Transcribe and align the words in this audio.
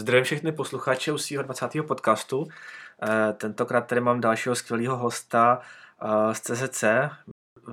Zdravím 0.00 0.24
všechny 0.24 0.52
posluchače 0.52 1.12
u 1.12 1.18
svého 1.18 1.42
20. 1.42 1.70
podcastu. 1.86 2.48
Eh, 3.02 3.32
tentokrát 3.32 3.80
tady 3.80 4.00
mám 4.00 4.20
dalšího 4.20 4.54
skvělého 4.54 4.96
hosta 4.96 5.60
eh, 6.02 6.34
z 6.34 6.40
CZC, 6.40 6.84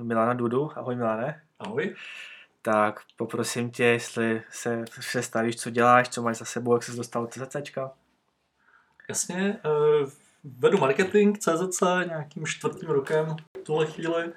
Milana 0.02 0.34
Dudu. 0.34 0.70
Ahoj 0.74 0.96
Milane. 0.96 1.42
Ahoj. 1.58 1.94
Tak 2.62 3.00
poprosím 3.16 3.70
tě, 3.70 3.84
jestli 3.84 4.42
se 4.50 4.84
představíš, 4.98 5.56
co 5.56 5.70
děláš, 5.70 6.08
co 6.08 6.22
máš 6.22 6.38
za 6.38 6.44
sebou, 6.44 6.74
jak 6.74 6.82
jsi 6.82 6.96
dostal 6.96 7.22
do 7.22 7.28
CZCčka. 7.28 7.90
Jasně, 9.08 9.60
eh, 9.64 10.06
vedu 10.44 10.78
marketing 10.78 11.38
CZC 11.38 11.82
nějakým 12.06 12.46
čtvrtým 12.46 12.88
rokem 12.88 13.36
v 13.60 13.62
tuhle 13.62 13.86
chvíli. 13.86 14.32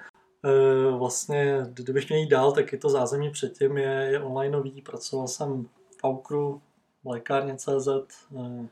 Vlastně, 0.98 1.58
kdybych 1.68 2.08
měl 2.08 2.20
jít 2.20 2.28
dál, 2.28 2.52
tak 2.52 2.72
je 2.72 2.78
to 2.78 2.88
zázemí 2.88 3.30
předtím, 3.30 3.76
je, 3.76 3.90
je 3.90 4.20
onlineový. 4.20 4.82
Pracoval 4.82 5.28
jsem 5.28 5.64
v 5.64 6.04
Aukru, 6.04 6.62
v 7.04 7.08
lékárně 7.08 7.56
CZ, 7.56 7.88
eh, 8.36 8.68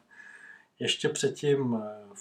ještě 0.78 1.08
předtím 1.08 1.82
eh, 1.84 2.14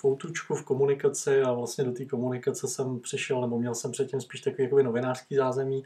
v 0.53 0.63
komunikaci 0.63 1.41
a 1.41 1.51
vlastně 1.51 1.83
do 1.83 1.91
té 1.91 2.05
komunikace 2.05 2.67
jsem 2.67 2.99
přišel, 2.99 3.41
nebo 3.41 3.59
měl 3.59 3.75
jsem 3.75 3.91
předtím 3.91 4.21
spíš 4.21 4.41
takový 4.41 4.63
jakoby 4.63 4.83
novinářský 4.83 5.35
zázemí, 5.35 5.83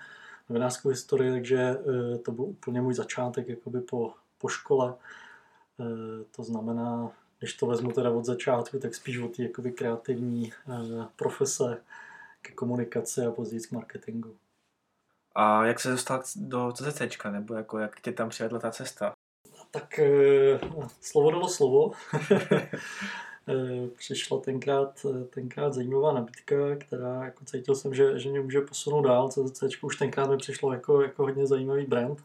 novinářskou 0.49 0.89
historii, 0.89 1.31
takže 1.31 1.57
eh, 1.59 2.17
to 2.17 2.31
byl 2.31 2.45
úplně 2.45 2.81
můj 2.81 2.94
začátek 2.94 3.47
jakoby 3.47 3.81
po, 3.81 4.13
po 4.38 4.47
škole. 4.47 4.94
To 6.35 6.44
znamená, 6.44 7.11
když 7.39 7.53
to 7.53 7.66
vezmu 7.66 7.91
teda 7.91 8.11
od 8.11 8.25
začátku, 8.25 8.80
tak 8.80 8.95
spíš 8.95 9.17
od 9.17 9.35
té 9.35 9.71
kreativní 9.71 10.53
profese 11.16 11.81
ke 12.41 12.53
komunikaci 12.53 13.25
a 13.25 13.31
později 13.31 13.61
k 13.61 13.71
marketingu. 13.71 14.35
A 15.35 15.66
jak 15.66 15.80
se 15.80 15.91
dostal 15.91 16.23
do 16.35 16.71
CZC, 16.71 17.02
nebo 17.31 17.53
jako 17.53 17.80
jak 17.80 18.02
tě 18.02 18.11
tam 18.11 18.30
přivedla 18.30 18.59
ta 18.59 18.71
cesta? 18.71 19.13
Tak 19.73 19.99
eh, 19.99 20.59
slovo 21.01 21.31
dalo 21.31 21.49
slovo. 21.49 21.91
Eh, 23.47 23.87
přišla 23.87 24.39
tenkrát, 24.39 25.05
tenkrát 25.30 25.73
zajímavá 25.73 26.13
nabídka, 26.13 26.55
která 26.75 27.25
jako 27.25 27.45
cítil 27.45 27.75
jsem, 27.75 27.93
že, 27.93 28.19
že 28.19 28.30
mě 28.30 28.39
může 28.39 28.61
posunout 28.61 29.02
dál. 29.02 29.30
CZC 29.30 29.83
už 29.83 29.95
tenkrát 29.95 30.30
mi 30.30 30.38
přišlo 30.38 30.73
jako, 30.73 31.02
jako 31.02 31.23
hodně 31.23 31.47
zajímavý 31.47 31.85
brand, 31.85 32.23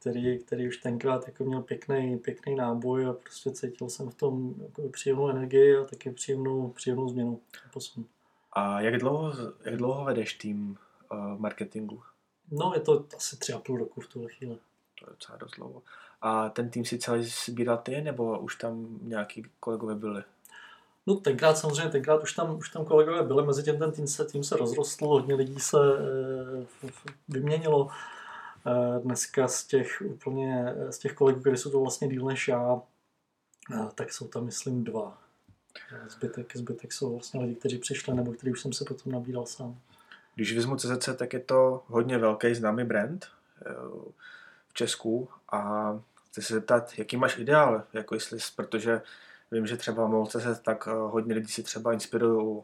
který, 0.00 0.38
který 0.38 0.68
už 0.68 0.76
tenkrát 0.76 1.26
jako 1.26 1.44
měl 1.44 1.62
pěkný, 1.62 2.18
pěkný 2.18 2.54
náboj 2.54 3.06
a 3.06 3.12
prostě 3.12 3.50
cítil 3.50 3.88
jsem 3.88 4.10
v 4.10 4.14
tom 4.14 4.54
jako 4.62 4.88
příjemnou 4.88 5.28
energii 5.28 5.76
a 5.76 5.84
taky 5.84 6.10
příjemnou, 6.10 6.68
příjemnou 6.68 7.08
změnu 7.08 7.40
posun. 7.72 8.04
A 8.52 8.80
jak 8.80 8.98
dlouho, 8.98 9.32
jak 9.64 9.76
dlouho 9.76 10.04
vedeš 10.04 10.34
tým 10.34 10.76
uh, 11.12 11.40
marketingu? 11.40 12.02
No, 12.50 12.72
je 12.74 12.80
to 12.80 13.06
asi 13.16 13.38
tři 13.38 13.52
a 13.52 13.58
půl 13.58 13.78
roku 13.78 14.00
v 14.00 14.06
tuhle 14.06 14.28
chvíli. 14.28 14.58
To 14.98 15.06
je 15.06 15.10
docela 15.10 15.38
dost 15.38 15.56
dlouho. 15.56 15.82
A 16.22 16.48
ten 16.48 16.70
tým 16.70 16.84
si 16.84 16.98
celý 16.98 17.24
sbíral 17.24 17.78
ty, 17.78 18.00
nebo 18.00 18.38
už 18.38 18.56
tam 18.56 18.98
nějaký 19.02 19.46
kolegové 19.60 19.94
byli? 19.94 20.22
No 21.06 21.14
tenkrát 21.14 21.58
samozřejmě, 21.58 21.90
tenkrát 21.90 22.22
už 22.22 22.32
tam, 22.32 22.58
už 22.58 22.68
tam 22.70 22.84
kolegové 22.84 23.22
byli, 23.22 23.46
mezi 23.46 23.62
tím 23.62 23.78
ten 23.78 23.92
tým 23.92 24.06
se, 24.06 24.24
tým 24.24 24.44
se 24.44 24.56
rozrostl, 24.56 25.06
hodně 25.06 25.34
lidí 25.34 25.60
se 25.60 25.78
e, 25.78 26.90
vyměnilo. 27.28 27.90
E, 28.66 29.00
dneska 29.00 29.48
z 29.48 29.64
těch 29.64 30.02
úplně, 30.06 30.74
z 30.90 30.98
těch 30.98 31.14
kolegů, 31.14 31.40
kteří 31.40 31.56
jsou 31.56 31.70
to 31.70 31.80
vlastně 31.80 32.08
díl 32.08 32.24
než 32.24 32.48
já, 32.48 32.82
e, 33.74 33.88
tak 33.94 34.12
jsou 34.12 34.28
tam 34.28 34.44
myslím 34.44 34.84
dva. 34.84 35.18
Zbytek, 36.08 36.56
zbytek 36.56 36.92
jsou 36.92 37.12
vlastně 37.12 37.40
lidi, 37.40 37.54
kteří 37.54 37.78
přišli, 37.78 38.14
nebo 38.14 38.32
kteří 38.32 38.52
už 38.52 38.60
jsem 38.60 38.72
se 38.72 38.84
potom 38.84 39.12
nabíral 39.12 39.46
sám. 39.46 39.78
Když 40.34 40.54
vezmu 40.54 40.76
CZC, 40.76 41.08
tak 41.16 41.32
je 41.32 41.40
to 41.40 41.82
hodně 41.86 42.18
velký 42.18 42.54
známý 42.54 42.84
brand 42.84 43.26
v 44.68 44.74
Česku 44.74 45.28
a 45.52 45.92
chci 46.30 46.42
se 46.42 46.54
zeptat, 46.54 46.98
jaký 46.98 47.16
máš 47.16 47.38
ideál, 47.38 47.82
jako 47.92 48.14
jestli, 48.14 48.38
protože 48.56 49.02
vím, 49.50 49.66
že 49.66 49.76
třeba 49.76 50.06
molce 50.06 50.40
se 50.40 50.60
tak 50.62 50.88
eh, 50.90 50.94
hodně 50.94 51.34
lidí 51.34 51.52
si 51.52 51.62
třeba 51.62 51.92
inspirují 51.92 52.62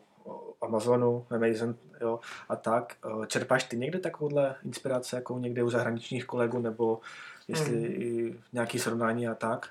Amazonu, 0.61 1.27
Amazon, 1.31 1.75
jo, 2.01 2.21
a 2.49 2.57
tak. 2.57 2.97
Eh, 3.07 3.27
čerpáš 3.27 3.65
ty 3.65 3.77
někde 3.77 3.99
takovouhle 3.99 4.55
inspirace, 4.65 5.17
jako 5.17 5.39
někde 5.39 5.63
u 5.63 5.71
zahraničních 5.71 6.25
kolegů, 6.25 6.61
nebo 6.61 7.01
jestli 7.49 7.81
hmm. 7.81 8.41
nějaký 8.53 8.79
srovnání 8.79 9.29
a 9.29 9.35
tak? 9.35 9.69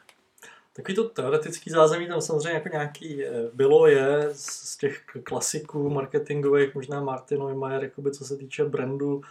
Takový 0.74 0.96
to 0.96 1.10
teoretický 1.10 1.70
zázemí 1.70 2.08
tam 2.08 2.22
samozřejmě 2.22 2.54
jako 2.54 2.70
nějaký 2.70 3.26
eh, 3.26 3.32
bylo, 3.54 3.88
je 3.88 4.30
z 4.32 4.78
těch 4.78 5.02
klasiků 5.24 5.90
marketingových, 5.90 6.76
možná 6.76 7.02
Martin 7.02 7.40
Neumayer, 7.40 7.84
jakoby 7.84 8.12
co 8.12 8.26
se 8.26 8.38
týče 8.38 8.66
brandu, 8.66 9.22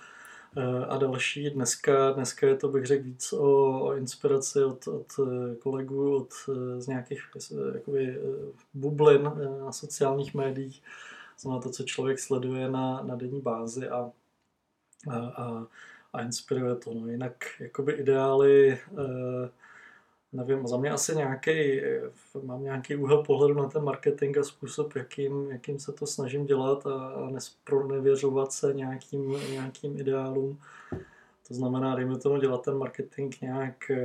a 0.89 0.97
další. 0.97 1.51
Dneska, 1.51 2.11
dneska 2.11 2.47
je 2.47 2.57
to, 2.57 2.69
bych 2.69 2.87
řekl, 2.87 3.05
víc 3.05 3.33
o, 3.33 3.81
o 3.81 3.95
inspiraci 3.95 4.65
od, 4.65 4.89
od 4.89 5.07
eh, 5.19 5.55
kolegů, 5.57 6.17
od, 6.17 6.29
eh, 6.49 6.81
z 6.81 6.87
nějakých 6.87 7.23
jakoby, 7.75 8.21
bublin 8.75 9.23
na 9.65 9.73
sociálních 9.73 10.35
médiích. 10.35 10.83
Znamená 11.39 11.63
to, 11.63 11.71
co 11.71 11.83
člověk 11.83 12.19
sleduje 12.19 12.71
na, 12.71 13.03
na 13.03 13.17
denní 13.17 13.41
bázi 13.41 13.89
a, 13.89 14.11
a, 15.11 15.17
a, 15.17 15.67
a 16.13 16.23
inspiruje 16.23 16.75
to. 16.75 16.95
No. 16.95 17.09
Jinak 17.09 17.45
jakoby 17.61 17.93
ideály 17.93 18.79
nevím, 20.35 20.67
za 20.67 20.77
mě 20.77 20.91
asi 20.91 21.17
nějaký, 21.17 21.81
mám 22.43 22.63
nějaký 22.63 22.97
úhel 22.97 23.23
pohledu 23.23 23.55
na 23.55 23.69
ten 23.69 23.85
marketing 23.85 24.39
a 24.39 24.45
způsob, 24.45 24.97
jakým, 24.97 25.51
jakým 25.51 25.79
se 25.79 25.93
to 25.93 26.07
snažím 26.07 26.47
dělat 26.47 26.87
a, 26.87 27.09
a 27.09 27.31
nespronevěřovat 27.31 28.53
se 28.53 28.75
nějakým, 28.75 29.37
nějakým 29.51 29.99
ideálům. 29.99 30.61
To 31.49 31.55
znamená, 31.55 31.97
dejme 31.97 32.19
tomu 32.19 32.41
dělat 32.41 32.63
ten 32.63 32.79
marketing 32.79 33.35
nějak 33.43 33.91
e, 33.91 33.97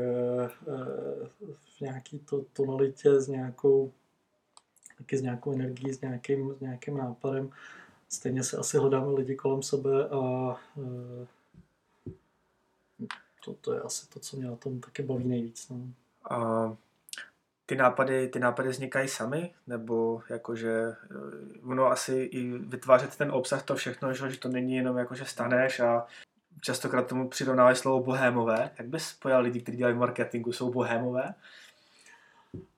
v 1.77 1.81
nějaký 1.81 2.19
to, 2.19 2.45
tonalitě 2.53 3.21
s 3.21 3.27
nějakou 3.27 3.91
taky 4.97 5.17
s 5.17 5.21
nějakou 5.21 5.53
energií, 5.53 5.93
s 5.93 6.01
nějakým, 6.01 6.55
s 6.57 6.59
nějakým 6.59 6.97
nápadem. 6.97 7.49
Stejně 8.09 8.43
se 8.43 8.57
asi 8.57 8.77
hledáme 8.77 9.11
lidi 9.11 9.35
kolem 9.35 9.63
sebe 9.63 10.09
a 10.09 10.55
e, 10.77 11.27
to, 13.45 13.53
to 13.53 13.73
je 13.73 13.81
asi 13.81 14.09
to, 14.09 14.19
co 14.19 14.37
mě 14.37 14.47
na 14.47 14.55
tom 14.55 14.79
taky 14.79 15.03
baví 15.03 15.27
nejvíc. 15.27 15.69
No. 15.69 15.93
A 16.29 16.69
ty 17.65 17.75
nápady, 17.75 18.27
ty 18.27 18.39
nápady 18.39 18.69
vznikají 18.69 19.07
sami, 19.07 19.53
nebo 19.67 20.21
jakože 20.29 20.71
eh, 20.71 21.69
ono 21.69 21.85
asi 21.85 22.13
i 22.13 22.57
vytvářet 22.57 23.15
ten 23.15 23.31
obsah, 23.31 23.63
to 23.63 23.75
všechno, 23.75 24.13
že 24.13 24.37
to 24.39 24.49
není 24.49 24.75
jenom 24.75 24.97
jako, 24.97 25.15
že 25.15 25.25
staneš 25.25 25.79
a 25.79 26.05
častokrát 26.61 27.07
tomu 27.07 27.29
přirovnávají 27.29 27.75
slovo 27.75 28.03
bohémové. 28.03 28.71
Jak 28.77 28.87
bys 28.87 29.13
pojal 29.13 29.41
lidi, 29.41 29.61
kteří 29.61 29.77
dělají 29.77 29.97
marketingu, 29.97 30.51
jsou 30.51 30.71
bohémové? 30.71 31.33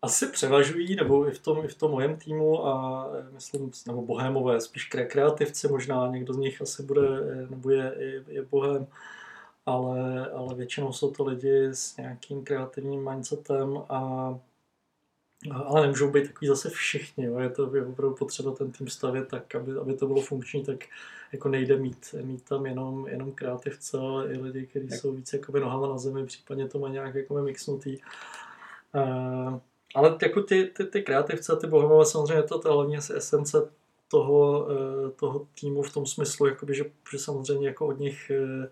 Asi 0.02 0.28
převažují, 0.28 0.96
nebo 0.96 1.28
i 1.28 1.32
v 1.32 1.40
tom, 1.40 1.66
i 1.66 1.68
v 1.68 1.76
tom 1.76 1.92
mojem 1.92 2.18
týmu 2.18 2.68
a 2.68 3.06
eh, 3.20 3.32
myslím, 3.32 3.72
nebo 3.88 4.02
bohémové, 4.02 4.62
spíš 4.62 4.86
kreativci 4.86 5.68
možná, 5.68 6.08
někdo 6.08 6.34
z 6.34 6.38
nich 6.38 6.62
asi 6.62 6.84
bude, 6.84 7.02
eh, 7.02 7.48
nebo 7.50 7.70
je, 7.70 7.94
je, 7.98 8.24
je 8.28 8.42
bohém 8.42 8.88
ale, 9.66 10.30
ale 10.30 10.56
většinou 10.56 10.94
jsou 10.94 11.12
to 11.12 11.24
lidi 11.24 11.66
s 11.66 11.98
nějakým 11.98 12.44
kreativním 12.44 13.10
mindsetem 13.10 13.78
a 13.90 14.40
ale 15.50 15.82
nemůžou 15.82 16.12
být 16.12 16.28
takový 16.28 16.48
zase 16.48 16.70
všichni. 16.70 17.26
Jo. 17.26 17.40
Je 17.40 17.50
to 17.50 17.76
je 17.76 17.86
opravdu 17.86 18.16
potřeba 18.16 18.52
ten 18.52 18.72
tým 18.72 18.88
stavět 18.88 19.28
tak, 19.28 19.56
aby, 19.56 19.72
aby 19.82 19.94
to 19.94 20.08
bylo 20.08 20.22
funkční, 20.22 20.64
tak 20.64 20.78
jako 21.32 21.50
nejde 21.50 21.78
mít, 21.78 22.16
mít 22.22 22.44
tam 22.44 22.66
jenom, 22.66 23.08
jenom 23.08 23.32
kreativce, 23.32 23.98
ale 23.98 24.34
i 24.34 24.38
lidi, 24.38 24.66
kteří 24.66 24.92
jsou 24.92 25.12
víc 25.12 25.34
jakoby 25.34 25.60
nohama 25.60 25.88
na 25.88 25.98
zemi, 25.98 26.26
případně 26.26 26.68
to 26.68 26.80
má 26.80 26.90
nějak 26.90 27.16
jako 27.16 27.34
mixnutý. 27.34 27.98
Uh, 28.96 29.60
ale 29.96 30.18
jako 30.22 30.44
ty, 30.44 30.66
ty, 30.66 30.86
ty 30.86 31.02
kreativce, 31.02 31.56
ty 31.56 31.68
bohemové, 31.68 32.06
samozřejmě 32.06 32.44
to, 32.44 32.60
to 32.60 32.74
hlavně 32.74 32.98
esence 32.98 33.70
toho, 34.08 34.66
uh, 34.66 35.12
toho 35.12 35.48
týmu 35.60 35.82
v 35.82 35.94
tom 35.94 36.06
smyslu, 36.06 36.48
jakoby, 36.48 36.76
že, 36.76 36.84
že 37.12 37.20
samozřejmě 37.20 37.68
jako 37.68 37.88
od 37.88 38.00
nich 38.00 38.32
uh, 38.44 38.66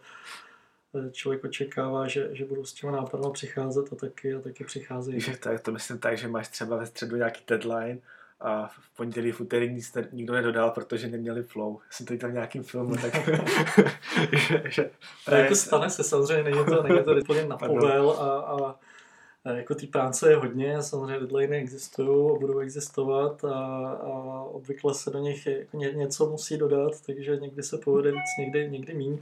člověk 1.11 1.43
očekává, 1.43 2.07
že, 2.07 2.29
že 2.31 2.45
budou 2.45 2.65
s 2.65 2.73
těma 2.73 2.91
nápadama 2.91 3.29
přicházet 3.29 3.93
a 3.93 3.95
taky, 3.95 4.33
a 4.33 4.39
taky 4.39 4.63
přicházejí. 4.63 5.21
Že 5.21 5.37
tak, 5.37 5.59
to 5.59 5.71
myslím 5.71 5.99
tak, 5.99 6.17
že 6.17 6.27
máš 6.27 6.47
třeba 6.47 6.77
ve 6.77 6.85
středu 6.85 7.15
nějaký 7.15 7.43
deadline 7.47 7.99
a 8.39 8.67
v 8.67 8.95
pondělí, 8.97 9.31
v 9.31 9.41
úterý 9.41 9.73
nic 9.73 9.93
ne, 9.93 10.07
nikdo 10.11 10.33
nedodal, 10.33 10.71
protože 10.71 11.07
neměli 11.07 11.43
flow. 11.43 11.79
Já 11.79 11.91
jsem 11.91 12.05
to 12.05 12.13
viděl 12.13 12.29
v 12.29 12.33
nějakým 12.33 12.63
filmu, 12.63 12.95
tak... 12.95 13.13
že, 14.37 14.63
že, 14.65 14.89
jako 15.31 15.55
stane 15.55 15.89
se, 15.89 16.03
samozřejmě 16.03 16.43
není 16.43 16.65
to, 16.65 16.83
není 16.83 17.03
to 17.03 17.15
úplně 17.15 17.45
na 17.45 17.57
povel 17.57 18.09
a, 18.09 18.39
a, 18.39 18.75
a 19.45 19.49
jako 19.51 19.75
ty 19.75 19.87
práce 19.87 20.29
je 20.29 20.35
hodně, 20.35 20.81
samozřejmě 20.81 21.19
deadline 21.19 21.55
existují 21.55 22.35
a 22.35 22.39
budou 22.39 22.59
existovat 22.59 23.43
a, 23.45 23.55
a 23.89 24.43
obvykle 24.43 24.93
se 24.93 25.09
do 25.09 25.19
nich 25.19 25.47
jako 25.47 25.77
ně, 25.77 25.91
něco 25.91 26.29
musí 26.29 26.57
dodat, 26.57 27.01
takže 27.05 27.37
někdy 27.37 27.63
se 27.63 27.77
povede 27.77 28.11
víc, 28.11 28.37
někdy, 28.39 28.69
někdy 28.69 28.93
méně 28.93 29.17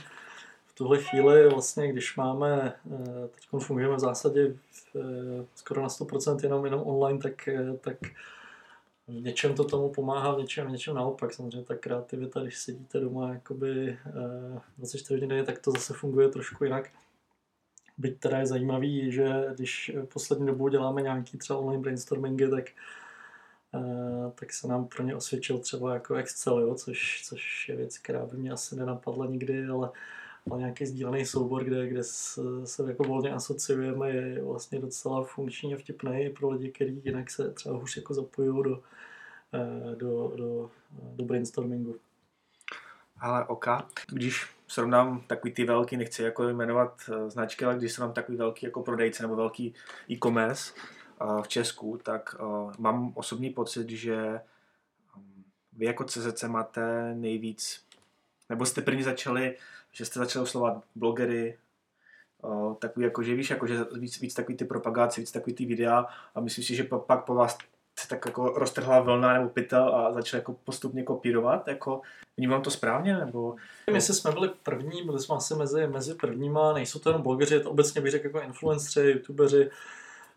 tuhle 0.78 1.04
chvíli 1.04 1.50
vlastně, 1.50 1.92
když 1.92 2.16
máme, 2.16 2.74
eh, 2.92 3.28
teď 3.28 3.62
fungujeme 3.62 3.96
v 3.96 4.00
zásadě 4.00 4.56
eh, 4.96 5.46
skoro 5.56 5.82
na 5.82 5.90
100% 5.90 6.44
jenom, 6.44 6.66
jenom 6.66 6.82
online, 6.86 7.20
tak, 7.20 7.48
eh, 7.48 7.74
tak 7.82 7.98
v 9.08 9.22
něčem 9.22 9.56
to 9.56 9.64
tomu 9.64 9.90
pomáhá, 9.90 10.36
v 10.36 10.40
něčem, 10.40 10.68
v 10.68 10.72
něčem 10.72 10.96
naopak. 10.96 11.34
Samozřejmě 11.34 11.64
ta 11.64 11.76
kreativita, 11.76 12.42
když 12.42 12.58
sedíte 12.58 13.00
doma 13.00 13.34
jakoby 13.34 13.98
24 14.78 15.14
hodin 15.14 15.46
tak 15.46 15.60
to 15.60 15.72
zase 15.72 15.94
funguje 15.94 16.30
trošku 16.30 16.64
jinak. 16.64 16.90
byť 17.98 18.20
teda 18.20 18.38
je 18.40 18.46
zajímavý, 18.46 19.12
že 19.12 19.46
když 19.56 19.92
poslední 20.14 20.48
dobou 20.48 20.68
děláme 20.68 21.02
nějaký 21.02 21.38
třeba 21.38 21.60
online 21.60 21.82
brainstormingy, 21.82 22.50
tak 22.50 22.66
tak 24.36 24.54
se 24.54 24.68
nám 24.68 24.88
pro 24.88 25.04
ně 25.04 25.16
osvědčil 25.16 25.58
třeba 25.58 25.94
jako 25.94 26.16
Excel, 26.16 26.60
jo, 26.60 26.76
což, 26.76 27.24
což 27.26 27.70
je 27.70 27.76
věc, 27.76 27.98
která 27.98 28.26
by 28.26 28.38
mě 28.38 28.52
asi 28.52 28.76
nenapadla 28.76 29.26
nikdy, 29.26 29.66
ale, 29.66 29.92
ale 30.52 30.60
nějaký 30.60 30.86
sdílený 30.86 31.26
soubor, 31.26 31.64
kde, 31.64 31.88
kde 31.88 32.04
se, 32.04 32.42
se 32.68 32.84
jako 32.88 33.04
volně 33.04 33.32
asociujeme, 33.34 34.10
je 34.10 34.44
vlastně 34.44 34.80
docela 34.80 35.24
funkční 35.24 35.74
a 35.74 35.78
vtipný 35.78 36.30
pro 36.30 36.50
lidi, 36.50 36.72
kteří 36.72 37.02
jinak 37.06 37.30
se 37.30 37.52
třeba 37.52 37.78
už 37.78 37.98
jako 37.98 38.14
zapojují 38.14 38.64
do, 38.64 38.72
uh, 38.72 39.96
do, 39.96 40.34
do, 40.36 40.72
do 41.16 41.26
brainstormingu. 41.26 41.96
Ale 43.20 43.46
OK, 43.46 43.66
když 44.12 44.48
srovnám 44.68 45.24
takový 45.28 45.54
ty 45.54 45.66
velký, 45.66 45.98
nechci 45.98 46.24
jako 46.24 46.44
jmenovat 46.44 47.02
eh, 47.10 47.30
značky, 47.30 47.66
ale 47.66 47.78
když 47.78 47.94
srovnám 47.94 48.14
takový 48.14 48.38
velký 48.38 48.66
jako 48.66 48.84
prodejce 48.84 49.24
nebo 49.24 49.36
velký 49.36 49.74
e-commerce 50.10 50.74
uh, 51.22 51.42
v 51.42 51.48
Česku, 51.48 52.00
tak 52.04 52.36
mám 52.78 53.12
osobní 53.16 53.50
pocit, 53.50 53.90
že 53.90 54.40
vy 55.78 55.86
jako 55.86 56.04
CZC 56.04 56.44
máte 56.44 57.16
nejvíc, 57.16 57.84
nebo 58.50 58.66
jste 58.66 58.82
první 58.82 59.04
začali, 59.04 59.56
že 59.98 60.06
jste 60.06 60.20
začali 60.20 60.44
oslovat 60.44 60.84
blogery, 60.96 61.58
takový 62.80 63.04
jako, 63.04 63.24
že 63.24 63.36
víš, 63.36 63.50
jako, 63.50 63.68
že 63.68 63.86
víc, 63.94 64.22
víc 64.22 64.34
takový 64.34 64.58
ty 64.58 64.66
propagace, 64.66 65.22
víc 65.22 65.32
takový 65.32 65.54
ty 65.54 65.66
videa 65.66 66.06
a 66.36 66.40
myslím 66.40 66.64
si, 66.64 66.76
že 66.76 66.84
pak 66.84 67.26
po 67.26 67.34
vás 67.34 67.58
se 68.00 68.08
tak 68.08 68.26
jako 68.26 68.50
roztrhla 68.50 69.00
vlna 69.00 69.34
nebo 69.34 69.50
pytel 69.50 69.96
a 69.96 70.14
začal 70.14 70.38
jako 70.38 70.54
postupně 70.54 71.04
kopírovat, 71.04 71.68
jako 71.68 72.02
vnímám 72.38 72.62
to 72.62 72.72
správně, 72.72 73.18
nebo... 73.18 73.56
My 73.92 74.02
jsme 74.02 74.32
byli 74.32 74.50
první, 74.64 75.04
byli 75.04 75.20
jsme 75.20 75.36
asi 75.36 75.56
mezi, 75.56 75.88
mezi 75.88 76.14
prvníma, 76.14 76.74
nejsou 76.74 77.00
to 77.00 77.10
jenom 77.10 77.22
blogeři, 77.22 77.54
je 77.54 77.60
to 77.60 77.72
obecně 77.72 78.02
bych 78.02 78.12
řekl 78.12 78.26
jako 78.26 78.42
influenceri, 78.42 79.12
youtubeři, 79.12 79.70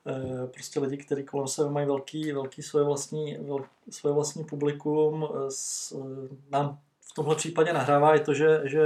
eh, 0.07 0.47
prostě 0.47 0.81
lidi, 0.81 0.97
kteří 0.97 1.25
kolem 1.25 1.49
sebe 1.49 1.71
mají 1.71 1.87
velký, 1.87 2.33
velký 2.33 2.63
svoje 2.63 2.85
vlastní, 2.85 3.39
vel, 3.41 3.65
svoje 3.91 4.15
vlastní 4.15 4.45
publikum, 4.45 5.29
eh, 5.31 5.51
s, 5.51 5.93
eh, 5.93 6.37
nám 6.51 6.79
v 7.11 7.15
tomhle 7.15 7.37
případě 7.37 7.73
nahrává 7.73 8.15
je 8.15 8.21
to, 8.21 8.35
že, 8.35 8.61
že 8.65 8.81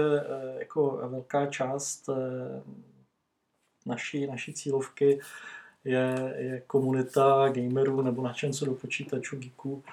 jako 0.58 1.08
velká 1.10 1.46
část 1.46 2.08
naší, 3.86 4.26
naší 4.26 4.54
cílovky 4.54 5.20
je, 5.84 6.34
je 6.38 6.60
komunita 6.60 7.48
gamerů 7.48 8.02
nebo 8.02 8.22
nadšenců 8.22 8.66
do 8.66 8.74
počítačů, 8.74 9.36
geeků, 9.36 9.84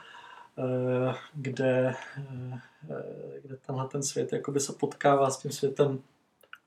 eh, 0.57 1.15
kde, 1.33 1.95
eh, 2.17 2.59
kde 3.43 3.57
tenhle 3.57 3.87
ten 3.87 4.03
svět 4.03 4.33
jakoby 4.33 4.59
se 4.59 4.73
potkává 4.73 5.29
s 5.29 5.37
tím 5.37 5.51
světem 5.51 5.99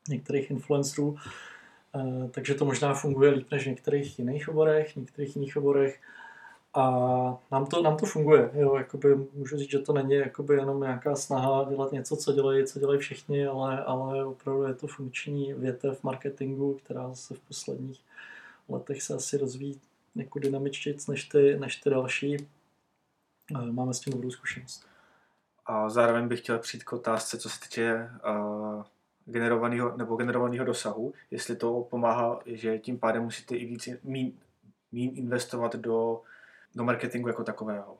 některých 0.09 0.51
influencerů, 0.51 1.17
eh, 1.95 2.29
takže 2.31 2.55
to 2.55 2.65
možná 2.65 2.95
funguje 2.95 3.31
líp 3.31 3.51
než 3.51 3.65
v 3.65 3.71
některých 3.71 4.19
jiných 4.19 4.49
oborech, 4.49 4.93
v 4.93 4.97
některých 4.97 5.37
jiných 5.37 5.57
oborech. 5.57 6.01
A 6.75 6.91
nám 7.51 7.67
to, 7.67 7.83
nám 7.83 7.97
to 7.97 8.07
funguje. 8.07 8.51
Jo, 8.55 8.77
jakoby 8.77 9.17
můžu 9.35 9.57
říct, 9.57 9.71
že 9.71 9.79
to 9.79 9.93
není 9.93 10.15
jakoby 10.15 10.55
jenom 10.55 10.81
nějaká 10.81 11.17
snaha 11.17 11.65
dělat 11.71 11.93
něco, 11.93 12.17
co 12.17 12.33
dělají, 12.33 12.67
co 12.67 12.79
dělají 12.79 12.99
všichni, 12.99 13.47
ale, 13.47 13.85
ale 13.85 14.25
opravdu 14.25 14.63
je 14.63 14.75
to 14.75 14.87
funkční 14.87 15.55
větev 15.55 16.03
marketingu, 16.03 16.75
která 16.85 17.15
se 17.15 17.35
v 17.35 17.41
posledních 17.41 18.01
letech 18.69 19.03
se 19.03 19.15
asi 19.15 19.37
rozvíjí 19.37 19.81
jako 20.15 20.39
dynamičtějc 20.39 21.07
než 21.07 21.25
ty, 21.25 21.59
než 21.59 21.77
ty 21.77 21.91
další. 21.91 22.37
Máme 23.71 23.95
s 23.95 24.01
tím 24.01 24.13
dobrou 24.13 24.31
zkušenost. 24.31 24.87
A 25.67 25.89
zároveň 25.89 26.29
bych 26.29 26.41
chtěl 26.41 26.59
přijít 26.59 26.85
k 26.85 26.93
otázce, 26.93 27.39
co 27.39 27.49
se 27.49 27.61
týče 27.61 28.11
uh, 28.29 28.83
generovaného 29.25 29.97
nebo 29.97 30.17
generovaného 30.17 30.65
dosahu, 30.65 31.13
jestli 31.31 31.57
to 31.57 31.87
pomáhá, 31.91 32.41
že 32.47 32.79
tím 32.79 32.99
pádem 32.99 33.23
musíte 33.23 33.57
i 33.57 33.65
víc 33.65 33.89
mín, 34.03 34.33
mín 34.93 35.13
investovat 35.15 35.77
do, 35.77 36.21
do 36.75 36.85
marketingu 36.85 37.29
jako 37.29 37.45
takového. 37.45 37.97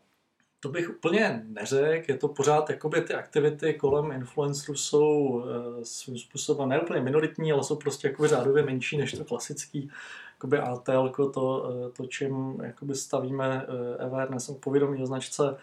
To 0.61 0.69
bych 0.69 0.91
úplně 0.91 1.45
neřekl, 1.49 2.11
je 2.11 2.19
to 2.19 2.29
pořád, 2.29 2.71
jakoby 2.71 3.01
ty 3.01 3.15
aktivity 3.15 3.75
kolem 3.75 4.13
influencerů 4.13 4.75
jsou 4.75 5.45
e, 5.45 5.85
svým 5.85 6.19
způsobem 6.19 6.69
ne 6.69 6.81
úplně 6.81 7.01
minoritní, 7.01 7.53
ale 7.53 7.65
jsou 7.65 7.77
prostě 7.77 8.09
jakoby 8.09 8.29
řádově 8.29 8.63
menší 8.63 8.97
než 8.97 9.13
to 9.13 9.25
klasický 9.25 9.91
jakoby 10.35 10.59
ATL, 10.59 11.09
to, 11.09 11.71
eh, 11.71 11.91
to, 11.91 12.07
čím 12.07 12.61
jakoby 12.63 12.95
stavíme 12.95 13.67
eh, 13.67 14.05
awareness 14.05 14.51
povědomí 14.51 15.03
o 15.03 15.07
značce 15.07 15.57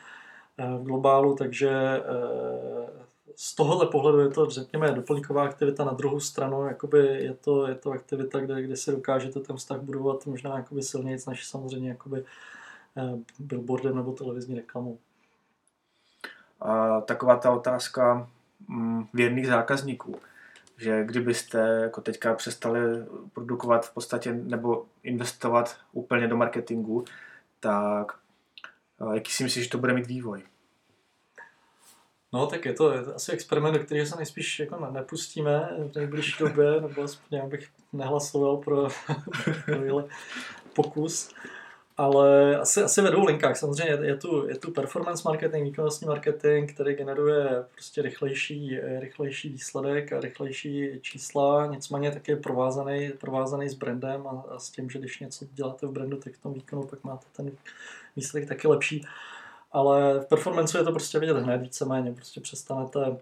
v 0.58 0.84
globálu, 0.84 1.36
takže 1.36 2.02
z 3.36 3.56
tohohle 3.56 3.88
pohledu 3.88 4.19
je 4.19 4.30
to, 4.30 4.50
řekněme, 4.50 4.92
doplňková 4.92 5.44
aktivita, 5.44 5.86
na 5.86 5.94
druhou 5.94 6.19
stranu 6.19 6.68
jakoby 6.68 7.00
je, 7.08 7.34
to, 7.34 7.68
je 7.68 7.75
to 7.75 7.92
aktivita, 7.92 8.40
kde, 8.40 8.62
kde 8.62 8.75
si 8.75 8.92
dokážete 8.92 9.40
ten 9.40 9.56
vztah 9.56 9.80
budovat 9.80 10.25
možná 10.25 10.58
jakoby 10.58 10.84
silněji, 10.84 11.18
než 11.28 11.48
samozřejmě 11.48 11.90
jakoby 11.90 12.24
billboardem 13.39 13.95
nebo 13.95 14.11
televizní 14.11 14.55
reklamou. 14.55 14.97
A 16.61 17.01
taková 17.01 17.35
ta 17.35 17.51
otázka 17.51 18.27
mm, 18.67 19.07
věrných 19.13 19.47
zákazníků 19.47 20.15
že 20.81 21.03
kdybyste 21.03 21.59
jako 21.59 22.01
teďka 22.01 22.33
přestali 22.33 22.79
produkovat 23.33 23.85
v 23.85 23.93
podstatě 23.93 24.33
nebo 24.33 24.85
investovat 25.03 25.77
úplně 25.91 26.27
do 26.27 26.38
marketingu, 26.38 27.05
tak 27.59 28.19
eh, 29.01 29.15
jaký 29.15 29.31
si 29.31 29.43
myslíš, 29.43 29.63
že 29.63 29.69
to 29.69 29.77
bude 29.77 29.93
mít 29.93 30.07
vývoj? 30.07 30.43
No, 32.33 32.47
tak 32.47 32.65
je 32.65 32.73
to, 32.73 32.93
je 32.93 33.03
to 33.03 33.15
asi 33.15 33.31
experiment, 33.31 33.77
do 33.77 33.83
kterého 33.83 34.05
se 34.05 34.15
nejspíš 34.15 34.59
jako 34.59 34.91
nepustíme 34.91 35.69
v 35.91 35.95
nejbližší 35.95 36.35
době, 36.39 36.81
nebo 36.81 37.01
aspoň 37.01 37.38
já 37.38 37.45
bych 37.45 37.69
nehlasoval 37.93 38.57
pro, 38.57 38.88
pro 39.65 40.07
pokus 40.73 41.33
ale 42.01 42.57
asi, 42.57 42.83
asi 42.83 43.01
ve 43.01 43.12
dvou 43.12 43.25
linkách. 43.25 43.57
Samozřejmě 43.57 44.07
je, 44.07 44.18
tu, 44.18 44.48
je 44.48 44.57
tu 44.57 44.71
performance 44.71 45.21
marketing, 45.25 45.63
výkonnostní 45.63 46.07
marketing, 46.07 46.74
který 46.74 46.95
generuje 46.95 47.65
prostě 47.71 48.01
rychlejší, 48.01 48.80
rychlejší 49.00 49.50
výsledek 49.50 50.13
a 50.13 50.19
rychlejší 50.19 51.00
čísla, 51.01 51.65
nicméně 51.65 52.12
taky 52.12 52.36
provázaný, 52.36 53.12
provázaný 53.19 53.69
s 53.69 53.74
brandem 53.74 54.27
a, 54.27 54.44
a, 54.50 54.59
s 54.59 54.69
tím, 54.69 54.89
že 54.89 55.00
když 55.00 55.19
něco 55.19 55.45
děláte 55.51 55.88
v 55.88 55.92
brandu, 55.92 56.18
tak 56.18 56.33
v 56.33 56.42
tom 56.42 56.53
výkonu 56.53 56.83
pak 56.83 57.03
máte 57.03 57.25
ten 57.36 57.51
výsledek 58.15 58.50
taky 58.50 58.68
lepší. 58.68 59.06
Ale 59.71 60.19
v 60.19 60.25
performance 60.25 60.77
je 60.77 60.83
to 60.83 60.92
prostě 60.92 61.19
vidět 61.19 61.38
hned 61.38 61.57
víceméně, 61.57 62.13
prostě 62.13 62.42
přestanete 62.42 63.18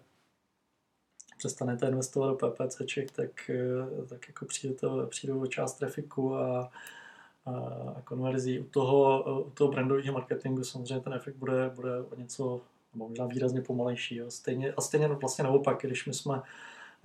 přestanete 1.37 1.87
investovat 1.87 2.27
do 2.27 2.35
PPCček, 2.35 3.11
tak, 3.11 3.51
tak 4.09 4.27
jako 4.27 4.45
přijde, 4.45 4.75
to, 4.75 5.07
přijde 5.09 5.33
část 5.49 5.73
trafiku 5.73 6.35
a, 6.35 6.71
a 7.95 8.01
konverzí. 8.01 8.59
U 8.59 8.63
toho, 8.63 9.23
u 9.45 9.49
toho 9.49 9.71
brandového 9.71 10.13
marketingu 10.13 10.63
samozřejmě 10.63 11.03
ten 11.03 11.13
efekt 11.13 11.35
bude, 11.35 11.71
bude 11.75 12.01
o 12.01 12.15
něco, 12.15 12.61
nebo 12.93 13.09
možná 13.09 13.25
výrazně 13.25 13.61
pomalejší. 13.61 14.15
Jo. 14.15 14.31
Stejně, 14.31 14.73
a 14.73 14.81
stejně 14.81 15.07
vlastně 15.07 15.43
naopak, 15.43 15.81
když 15.81 16.05
my 16.05 16.13
jsme 16.13 16.41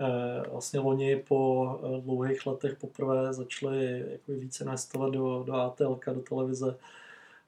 eh, 0.01 0.49
vlastně 0.51 0.81
loni 0.81 1.17
po 1.17 1.71
eh, 1.83 2.01
dlouhých 2.01 2.47
letech 2.47 2.77
poprvé 2.77 3.33
začali 3.33 4.05
jako 4.11 4.33
více 4.33 4.65
investovat 4.65 5.11
do, 5.11 5.43
do 5.47 5.55
ATL, 5.55 6.01
do 6.15 6.21
televize, 6.21 6.77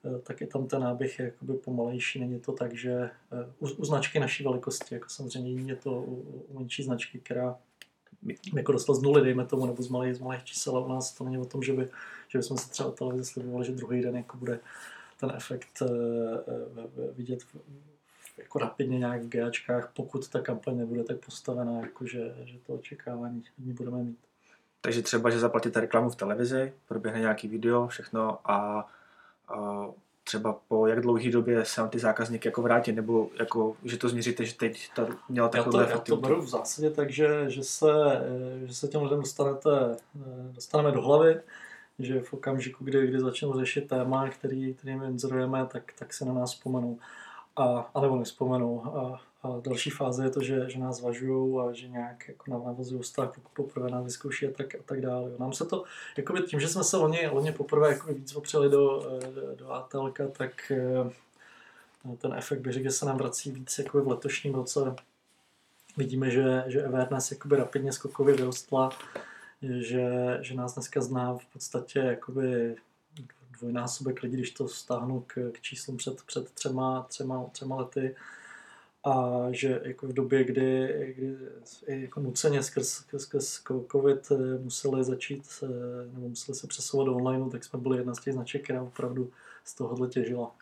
eh, 0.04 0.18
tak 0.18 0.40
je 0.40 0.46
tam 0.46 0.66
ten 0.66 0.82
náběh 0.82 1.18
jakoby 1.18 1.54
pomalejší. 1.54 2.20
Není 2.20 2.40
to 2.40 2.52
tak, 2.52 2.74
že 2.74 3.10
u, 3.58 3.68
u 3.68 3.84
značky 3.84 4.20
naší 4.20 4.44
velikosti, 4.44 4.94
jako 4.94 5.08
samozřejmě 5.08 5.72
je 5.72 5.76
to 5.76 5.92
u, 5.92 6.44
u 6.48 6.58
menší 6.58 6.82
značky, 6.82 7.18
která 7.18 7.56
jako 8.54 8.72
dostal 8.72 8.94
z 8.94 9.02
nuly, 9.02 9.22
dejme 9.22 9.44
tomu, 9.44 9.66
nebo 9.66 9.82
z 9.82 9.88
malých, 9.88 10.14
z 10.14 10.20
malých 10.20 10.44
čísel, 10.44 10.78
u 10.78 10.88
nás 10.88 11.12
to 11.12 11.24
není 11.24 11.38
o 11.38 11.44
tom, 11.44 11.62
že 11.62 11.72
by 11.72 11.88
že 12.28 12.38
bychom 12.38 12.58
se 12.58 12.70
třeba 12.70 12.88
o 12.88 12.92
televizi 12.92 13.24
slibovali, 13.24 13.66
že 13.66 13.72
druhý 13.72 14.02
den 14.02 14.16
jako 14.16 14.36
bude 14.36 14.60
ten 15.20 15.32
efekt 15.36 15.82
eh, 15.82 15.86
eh, 15.86 17.12
vidět 17.12 17.40
jako 18.38 18.58
rapidně 18.58 18.98
nějak 18.98 19.22
v 19.22 19.28
GAčkách, 19.28 19.92
pokud 19.96 20.28
ta 20.28 20.40
kampaň 20.40 20.76
nebude 20.76 21.04
tak 21.04 21.24
postavená, 21.24 21.80
jako 21.80 22.06
že, 22.06 22.34
že 22.44 22.58
to 22.66 22.74
očekávání 22.74 23.44
ní 23.58 23.72
budeme 23.72 23.98
mít. 23.98 24.18
Takže 24.80 25.02
třeba, 25.02 25.30
že 25.30 25.38
zaplatíte 25.38 25.80
reklamu 25.80 26.10
v 26.10 26.16
televizi, 26.16 26.72
proběhne 26.88 27.20
nějaký 27.20 27.48
video, 27.48 27.88
všechno 27.88 28.50
a, 28.50 28.88
a 29.48 29.86
třeba 30.26 30.60
po 30.68 30.86
jak 30.86 31.00
dlouhé 31.00 31.30
době 31.30 31.64
se 31.64 31.80
vám 31.80 31.90
ty 31.90 31.98
zákazníky 31.98 32.48
jako 32.48 32.62
vrátí, 32.62 32.92
nebo 32.92 33.28
jako, 33.38 33.76
že 33.84 33.96
to 33.96 34.08
změříte, 34.08 34.44
že 34.44 34.54
teď 34.54 34.90
to 34.94 35.08
mělo 35.28 35.48
takovou 35.48 35.78
já 35.78 35.86
to, 35.86 35.90
já 35.90 35.98
to 35.98 36.16
beru 36.16 36.42
v 36.42 36.48
zásadě 36.48 36.90
tak, 36.90 37.10
že, 37.10 37.44
že, 37.50 37.64
se, 37.64 37.90
eh, 38.16 38.66
že 38.66 38.74
se 38.74 38.88
těm 38.88 39.02
lidem 39.02 39.20
dostanete, 39.20 39.70
dostaneme 40.50 40.92
do 40.92 41.02
hlavy, 41.02 41.40
že 41.98 42.20
v 42.20 42.32
okamžiku, 42.32 42.84
kdy, 42.84 43.06
kdy 43.06 43.20
začnou 43.20 43.58
řešit 43.58 43.88
téma, 43.88 44.28
který, 44.28 44.74
který 44.74 44.96
my 44.96 45.06
inzerujeme, 45.06 45.66
tak, 45.66 45.92
tak 45.98 46.14
se 46.14 46.24
na 46.24 46.32
nás 46.32 46.54
vzpomenou. 46.54 46.98
A, 47.56 47.90
a 47.94 48.00
nebo 48.00 48.16
nespomenou. 48.16 48.84
A, 48.84 49.20
a 49.46 49.60
další 49.60 49.90
fáze 49.90 50.24
je 50.24 50.30
to, 50.30 50.42
že, 50.42 50.70
že 50.70 50.78
nás 50.78 50.96
zvažují 50.96 51.58
a 51.58 51.72
že 51.72 51.88
nějak 51.88 52.28
jako 52.28 52.50
navazují 52.50 53.02
vztah, 53.02 53.32
pokud 53.34 53.52
poprvé 53.52 53.90
nás 53.90 54.04
vyzkouší 54.04 54.46
a 54.46 54.50
tak, 54.50 54.74
a 54.74 54.78
tak 54.84 55.00
dále. 55.00 55.30
Nám 55.38 55.52
se 55.52 55.64
to, 55.64 55.84
jakoby 56.16 56.42
tím, 56.42 56.60
že 56.60 56.68
jsme 56.68 56.84
se 56.84 56.96
loni, 56.96 57.28
loni 57.28 57.52
poprvé 57.52 57.88
jako 57.88 58.14
víc 58.14 58.36
opřeli 58.36 58.70
do, 58.70 59.02
do, 59.34 59.54
do 59.54 59.72
ATL, 59.72 60.12
tak 60.32 60.70
eh, 60.70 61.10
ten 62.18 62.34
efekt 62.34 62.60
bych 62.60 62.72
řekl, 62.72 62.84
že 62.84 62.90
se 62.90 63.06
nám 63.06 63.16
vrací 63.18 63.50
víc 63.50 63.78
jako 63.78 64.02
v 64.02 64.08
letošním 64.08 64.54
roce. 64.54 64.94
Vidíme, 65.96 66.30
že, 66.30 66.64
že 66.66 66.84
awareness 66.84 67.30
jakoby 67.30 67.56
rapidně 67.56 67.92
skokově 67.92 68.34
vyrostla 68.34 68.90
že, 69.62 70.38
že 70.40 70.54
nás 70.54 70.74
dneska 70.74 71.00
zná 71.00 71.34
v 71.34 71.46
podstatě 71.46 71.98
jakoby 71.98 72.76
dvojnásobek 73.58 74.22
lidí, 74.22 74.36
když 74.36 74.50
to 74.50 74.68
stáhnu 74.68 75.24
k, 75.26 75.50
k 75.52 75.60
číslům 75.60 75.96
před, 75.96 76.22
před 76.22 76.50
třema, 76.50 77.02
třema, 77.08 77.44
třema 77.52 77.76
lety 77.76 78.16
a 79.06 79.46
že 79.50 79.80
jako 79.84 80.06
v 80.06 80.12
době, 80.12 80.44
kdy, 80.44 80.88
kdy 81.16 81.36
jako 81.86 82.20
nuceně 82.20 82.62
skrz, 82.62 83.04
skrz 83.16 83.62
COVID 83.92 84.30
eh, 84.30 84.58
museli 84.58 85.04
začít, 85.04 85.64
nebo 86.12 86.28
museli 86.28 86.58
se 86.58 86.66
přesouvat 86.66 87.06
do 87.06 87.14
online, 87.14 87.50
tak 87.50 87.64
jsme 87.64 87.78
byli 87.78 87.96
jedna 87.96 88.14
z 88.14 88.20
těch 88.20 88.34
značek, 88.34 88.64
která 88.64 88.82
opravdu 88.82 89.30
z 89.64 89.74
tohohle 89.74 90.08
těžila. 90.08 90.52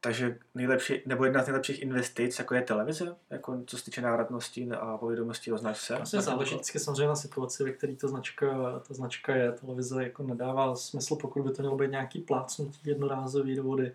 Takže 0.00 0.38
nejlepší, 0.54 1.02
nebo 1.06 1.24
jedna 1.24 1.42
z 1.42 1.46
nejlepších 1.46 1.82
investic, 1.82 2.38
jako 2.38 2.54
je 2.54 2.62
televize, 2.62 3.16
jako 3.30 3.62
co 3.66 3.78
se 3.78 3.84
týče 3.84 4.00
návratnosti 4.00 4.68
a 4.70 4.98
povědomosti 4.98 5.52
o 5.52 5.58
značce? 5.58 5.96
Vlastně 5.96 6.20
záleží 6.20 6.54
vždycky 6.54 6.78
samozřejmě 6.78 7.06
na 7.06 7.16
situaci, 7.16 7.64
ve 7.64 7.72
které 7.72 7.96
ta 7.96 8.08
značka, 8.08 8.78
ta 8.88 8.94
značka 8.94 9.36
je. 9.36 9.52
Televize 9.52 10.02
jako 10.02 10.22
nedává 10.22 10.76
smysl, 10.76 11.16
pokud 11.16 11.42
by 11.42 11.50
to 11.50 11.62
mělo 11.62 11.76
být 11.76 11.90
nějaký 11.90 12.20
plácnutí 12.20 12.80
jednorázový 12.84 13.56
do 13.56 13.62
vody. 13.62 13.92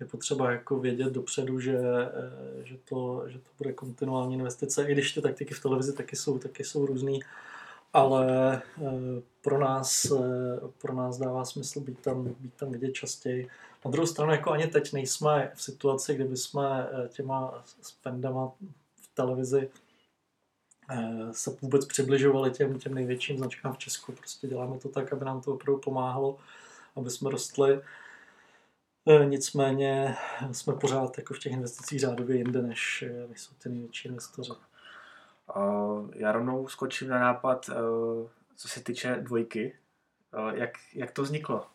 Je 0.00 0.06
potřeba 0.06 0.50
jako 0.50 0.78
vědět 0.78 1.12
dopředu, 1.12 1.60
že, 1.60 1.78
eh, 1.78 2.64
že, 2.64 2.76
to, 2.88 3.24
že 3.26 3.38
to 3.38 3.50
bude 3.58 3.72
kontinuální 3.72 4.34
investice, 4.34 4.84
i 4.84 4.92
když 4.92 5.12
ty 5.12 5.20
taktiky 5.20 5.54
v 5.54 5.62
televizi 5.62 5.92
taky 5.92 6.16
jsou, 6.16 6.38
taky 6.38 6.64
jsou 6.64 6.86
různý 6.86 7.20
ale 7.92 8.56
eh, 8.56 9.22
pro 9.42 9.58
nás, 9.58 10.04
eh, 10.04 10.60
pro 10.80 10.94
nás 10.94 11.18
dává 11.18 11.44
smysl 11.44 11.80
být 11.80 11.98
tam, 11.98 12.24
být 12.24 12.54
tam 12.54 12.72
vidět 12.72 12.92
častěji. 12.92 13.48
Na 13.84 13.90
druhou 13.90 14.06
stranu, 14.06 14.32
jako 14.32 14.50
ani 14.50 14.66
teď 14.66 14.92
nejsme 14.92 15.52
v 15.54 15.62
situaci, 15.62 16.14
kdyby 16.14 16.36
jsme 16.36 16.88
těma 17.08 17.64
spendama 17.82 18.52
v 18.96 19.14
televizi 19.14 19.70
se 21.32 21.56
vůbec 21.62 21.86
přibližovali 21.86 22.50
těm, 22.50 22.78
těm 22.78 22.94
největším 22.94 23.38
značkám 23.38 23.72
v 23.72 23.78
Česku. 23.78 24.12
Prostě 24.12 24.48
děláme 24.48 24.78
to 24.78 24.88
tak, 24.88 25.12
aby 25.12 25.24
nám 25.24 25.40
to 25.40 25.54
opravdu 25.54 25.80
pomáhalo, 25.80 26.38
aby 26.96 27.10
jsme 27.10 27.30
rostli. 27.30 27.80
Nicméně 29.24 30.16
jsme 30.52 30.72
pořád 30.72 31.18
jako 31.18 31.34
v 31.34 31.38
těch 31.38 31.52
investicích 31.52 32.00
řádově 32.00 32.36
jinde, 32.36 32.62
než, 32.62 33.04
než 33.28 33.40
jsou 33.40 33.54
ty 33.62 33.68
největší 33.68 34.08
investoři. 34.08 34.52
Já 36.14 36.32
rovnou 36.32 36.68
skočím 36.68 37.08
na 37.08 37.18
nápad, 37.18 37.70
eh, 37.72 37.74
co 38.56 38.68
se 38.68 38.80
týče 38.80 39.16
dvojky. 39.20 39.76
Eh, 40.34 40.58
jak, 40.58 40.70
jak 40.94 41.10
to 41.10 41.22
vzniklo? 41.22 41.66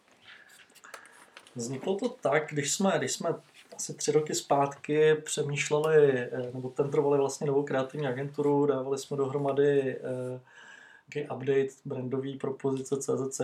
Vzniklo 1.56 1.96
to 1.96 2.10
tak, 2.10 2.44
když 2.50 2.74
jsme, 2.74 2.94
když 2.98 3.12
jsme 3.12 3.36
asi 3.76 3.94
tři 3.94 4.12
roky 4.12 4.36
zpátky 4.36 5.16
přemýšleli, 5.16 6.20
eh, 6.20 6.52
nebo 6.54 6.70
tentrovali 6.70 7.18
vlastně 7.18 7.48
novou 7.48 7.64
kreativní 7.64 8.08
agenturu, 8.08 8.66
dávali 8.66 8.98
jsme 8.98 9.18
dohromady 9.18 10.00
uh, 10.00 11.36
update 11.36 11.68
brandový 11.86 12.38
propozice 12.38 12.96
CZC, 12.98 13.42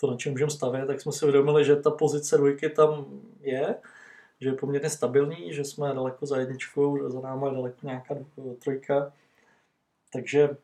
to, 0.00 0.10
na 0.10 0.16
čem 0.16 0.32
můžeme 0.32 0.50
stavět, 0.50 0.86
tak 0.86 1.00
jsme 1.00 1.12
si 1.12 1.24
uvědomili, 1.24 1.64
že 1.64 1.76
ta 1.76 1.90
pozice 1.90 2.36
dvojky 2.36 2.70
tam 2.70 3.20
je, 3.40 3.74
že 4.40 4.48
je 4.48 4.52
poměrně 4.52 4.90
stabilní, 4.90 5.54
že 5.54 5.64
jsme 5.64 5.94
daleko 5.94 6.26
za 6.26 6.36
jedničkou, 6.36 7.10
za 7.10 7.20
námi 7.20 7.46
je 7.46 7.52
daleko 7.52 7.78
nějaká 7.82 8.14
trojka. 8.58 9.12
Takže 10.12 10.56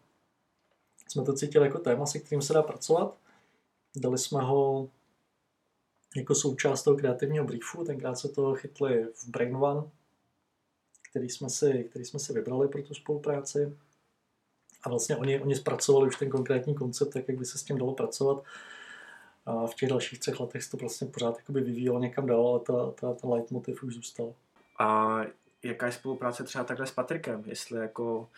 jsme 1.08 1.24
to 1.24 1.34
cítili 1.34 1.66
jako 1.66 1.78
téma, 1.78 2.06
se 2.06 2.18
kterým 2.18 2.42
se 2.42 2.52
dá 2.52 2.62
pracovat. 2.62 3.18
Dali 3.96 4.18
jsme 4.18 4.42
ho 4.42 4.88
jako 6.16 6.34
součást 6.34 6.82
toho 6.82 6.96
kreativního 6.96 7.44
briefu, 7.44 7.84
tenkrát 7.84 8.14
se 8.14 8.28
to 8.28 8.54
chytli 8.54 9.06
v 9.14 9.28
Brain 9.28 9.56
One, 9.56 9.82
který 11.10 11.28
jsme 11.28 11.50
si, 11.50 11.84
který 11.90 12.04
jsme 12.04 12.18
si 12.18 12.32
vybrali 12.32 12.68
pro 12.68 12.82
tu 12.82 12.94
spolupráci. 12.94 13.78
A 14.82 14.88
vlastně 14.88 15.16
oni, 15.16 15.40
oni 15.40 15.54
zpracovali 15.56 16.08
už 16.08 16.16
ten 16.16 16.30
konkrétní 16.30 16.74
koncept, 16.74 17.12
tak 17.12 17.28
jak 17.28 17.38
by 17.38 17.44
se 17.44 17.58
s 17.58 17.62
tím 17.62 17.78
dalo 17.78 17.94
pracovat 17.94 18.44
v 19.46 19.74
těch 19.74 19.88
dalších 19.88 20.20
třech 20.20 20.40
letech 20.40 20.62
se 20.62 20.70
to 20.70 20.76
vlastně 20.76 21.06
pořád 21.06 21.36
jakoby 21.38 21.60
vyvíjelo 21.60 21.98
někam 21.98 22.26
dál, 22.26 22.46
ale 22.46 22.60
ta, 22.60 22.90
ta, 22.90 23.14
ta 23.14 23.28
leitmotiv 23.28 23.82
už 23.82 23.94
zůstal. 23.94 24.34
A 24.78 25.18
jaká 25.62 25.86
je 25.86 25.92
spolupráce 25.92 26.44
třeba 26.44 26.64
takhle 26.64 26.86
s 26.86 26.90
Patrikem? 26.90 27.42
Jestli 27.46 27.80
jako, 27.80 28.28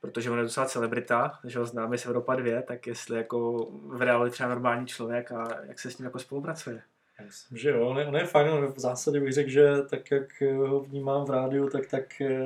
protože 0.00 0.30
on 0.30 0.38
je 0.38 0.44
docela 0.44 0.66
celebrita, 0.66 1.38
že 1.44 1.58
ho 1.58 1.66
známe 1.66 1.98
z 1.98 2.06
Evropa 2.06 2.34
2, 2.34 2.62
tak 2.62 2.86
jestli 2.86 3.16
jako 3.16 3.68
v 3.86 4.02
reálu 4.02 4.30
třeba 4.30 4.48
normální 4.48 4.86
člověk 4.86 5.32
a 5.32 5.48
jak 5.66 5.78
se 5.78 5.90
s 5.90 5.98
ním 5.98 6.04
jako 6.04 6.18
spolupracuje? 6.18 6.82
Já 7.18 7.24
myslím, 7.24 7.58
že 7.58 7.70
jo, 7.70 7.88
on 7.88 7.98
je, 7.98 8.06
on 8.06 8.16
je 8.16 8.24
fajn, 8.24 8.66
v 8.66 8.78
zásadě 8.78 9.20
bych 9.20 9.32
řekl, 9.32 9.50
že 9.50 9.82
tak, 9.90 10.10
jak 10.10 10.40
ho 10.40 10.80
vnímám 10.80 11.24
v 11.24 11.30
rádiu, 11.30 11.68
tak, 11.68 11.86
tak, 11.86 12.20
eh, 12.20 12.36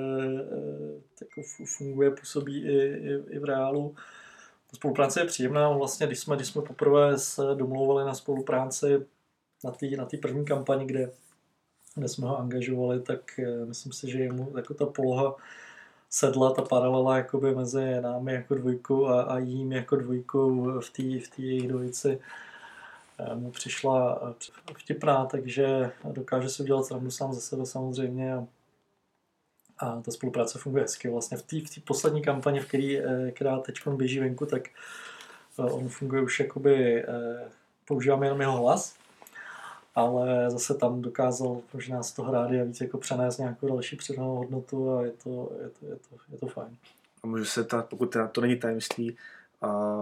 tak 1.19 1.29
funguje, 1.77 2.11
působí 2.11 2.63
i, 2.63 2.77
i, 2.77 3.15
i 3.31 3.39
v 3.39 3.45
reálu. 3.45 3.95
Ta 4.71 4.77
spolupráce 4.77 5.21
je 5.21 5.27
příjemná. 5.27 5.71
Vlastně, 5.71 6.07
když 6.07 6.19
jsme, 6.19 6.37
když 6.37 6.49
jsme 6.49 6.63
poprvé 6.63 7.19
se 7.19 7.43
domlouvali 7.55 8.05
na 8.05 8.15
spolupráci 8.15 9.07
na 9.65 9.71
té 9.71 9.87
na 9.87 10.07
první 10.23 10.45
kampani, 10.45 10.87
kde, 10.87 11.11
kde 11.95 12.09
jsme 12.09 12.27
ho 12.27 12.39
angažovali, 12.39 13.01
tak 13.01 13.39
eh, 13.39 13.65
myslím 13.65 13.93
si, 13.93 14.11
že 14.11 14.19
jemu 14.19 14.53
jako 14.57 14.75
ta 14.75 14.87
poloha 14.87 15.37
sedla, 16.11 16.51
ta 16.53 16.63
paralela 16.63 17.17
jakoby 17.17 17.55
mezi 17.55 18.01
námi 18.01 18.33
jako 18.33 18.55
dvojkou 18.55 19.07
a, 19.07 19.23
a 19.23 19.39
jím 19.39 19.73
jako 19.73 19.97
dvojkou 19.97 20.81
v 20.81 20.91
té 20.91 21.03
v 21.03 21.39
jejich 21.39 21.69
dvojici 21.69 22.21
eh, 23.19 23.35
mu 23.35 23.51
přišla 23.51 24.21
eh, 24.71 24.75
vtipná, 24.79 25.25
takže 25.27 25.91
dokáže 26.13 26.49
si 26.49 26.63
udělat 26.63 26.87
srandu 26.87 27.11
sám 27.11 27.33
ze 27.33 27.41
sebe 27.41 27.67
samozřejmě 27.67 28.35
a 28.35 28.47
a 29.79 30.01
ta 30.01 30.11
spolupráce 30.11 30.59
funguje 30.59 30.85
hezky. 30.85 31.09
Vlastně 31.09 31.37
v 31.37 31.43
té 31.43 31.81
v 31.81 31.85
poslední 31.85 32.23
kampani, 32.23 32.61
v 32.61 32.69
který, 32.69 33.01
eh, 33.01 33.31
která 33.31 33.59
teď 33.59 33.89
běží 33.89 34.21
venku, 34.21 34.47
tak 34.47 34.69
eh, 35.59 35.63
on 35.63 35.89
funguje 35.89 36.23
už 36.23 36.41
jakoby, 36.41 37.03
eh, 37.03 37.51
používáme 37.85 38.27
jenom 38.27 38.41
jeho 38.41 38.57
hlas, 38.57 38.97
ale 39.95 40.51
zase 40.51 40.75
tam 40.75 41.03
dokázal 41.03 41.61
možná 41.75 42.03
z 42.03 42.13
toho 42.13 42.33
rádia 42.33 42.65
víc 42.65 42.81
jako 42.81 42.99
přenést 42.99 43.39
nějakou 43.39 43.69
další 43.69 43.97
přidanou 43.97 44.37
hodnotu 44.37 44.97
a 44.97 45.03
je 45.03 45.11
to, 45.11 45.53
je 45.63 45.71
to, 45.71 45.87
je 45.87 45.97
to, 45.97 46.17
je 46.33 46.39
to 46.39 46.47
fajn. 46.47 46.77
A 47.23 47.27
můžu 47.27 47.45
se 47.45 47.65
ptát, 47.65 47.89
pokud 47.89 48.07
teda 48.07 48.29
to 48.29 48.41
není 48.41 48.57
tajemství, 48.57 49.17
a 49.63 49.99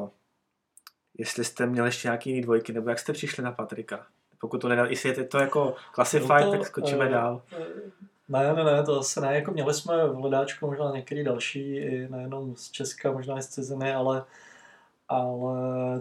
jestli 1.19 1.45
jste 1.45 1.67
měli 1.67 1.89
ještě 1.89 2.09
nějaký 2.09 2.31
jiný 2.31 2.43
dvojky, 2.43 2.73
nebo 2.73 2.91
jak 2.91 2.99
jste 2.99 3.13
přišli 3.13 3.43
na 3.43 3.53
Patrika? 3.53 4.07
Pokud 4.41 4.59
to 4.59 4.69
nedá, 4.69 4.87
jestli 4.87 5.09
je 5.09 5.25
to 5.25 5.39
jako 5.39 5.75
classified, 5.95 6.45
no 6.45 6.53
to, 6.53 6.59
tak 6.59 6.67
skočíme 6.67 7.07
uh, 7.07 7.11
dál. 7.11 7.43
Ne, 8.29 8.55
ne, 8.55 8.65
ne, 8.65 8.85
to 8.85 9.01
asi 9.01 9.21
ne. 9.21 9.35
Jako 9.35 9.51
měli 9.51 9.75
jsme 9.75 10.09
v 10.09 10.15
hledáčku 10.15 10.67
možná 10.67 10.91
některý 10.91 11.25
další, 11.25 11.77
i 11.77 12.09
nejenom 12.09 12.57
z 12.57 12.71
Česka, 12.71 13.13
možná 13.13 13.39
i 13.39 13.43
z 13.43 13.49
ciziny, 13.49 13.95
ale, 13.95 14.25
ale 15.09 15.59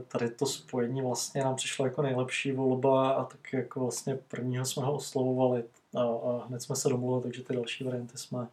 tady 0.08 0.30
to 0.30 0.46
spojení 0.46 1.02
vlastně 1.02 1.44
nám 1.44 1.56
přišlo 1.56 1.86
jako 1.86 2.02
nejlepší 2.02 2.52
volba 2.52 3.12
a 3.12 3.26
tak 3.26 3.54
jako 3.54 3.80
vlastně 3.80 4.16
prvního 4.16 4.66
jsme 4.66 4.84
ho 4.84 4.94
oslovovali 4.94 5.64
a, 5.98 6.02
a 6.02 6.46
hned 6.48 6.62
jsme 6.62 6.76
se 6.76 6.90
domluvili, 6.90 7.24
takže 7.24 7.44
ty 7.44 7.56
další 7.56 7.84
varianty 7.84 8.18
jsme, 8.18 8.48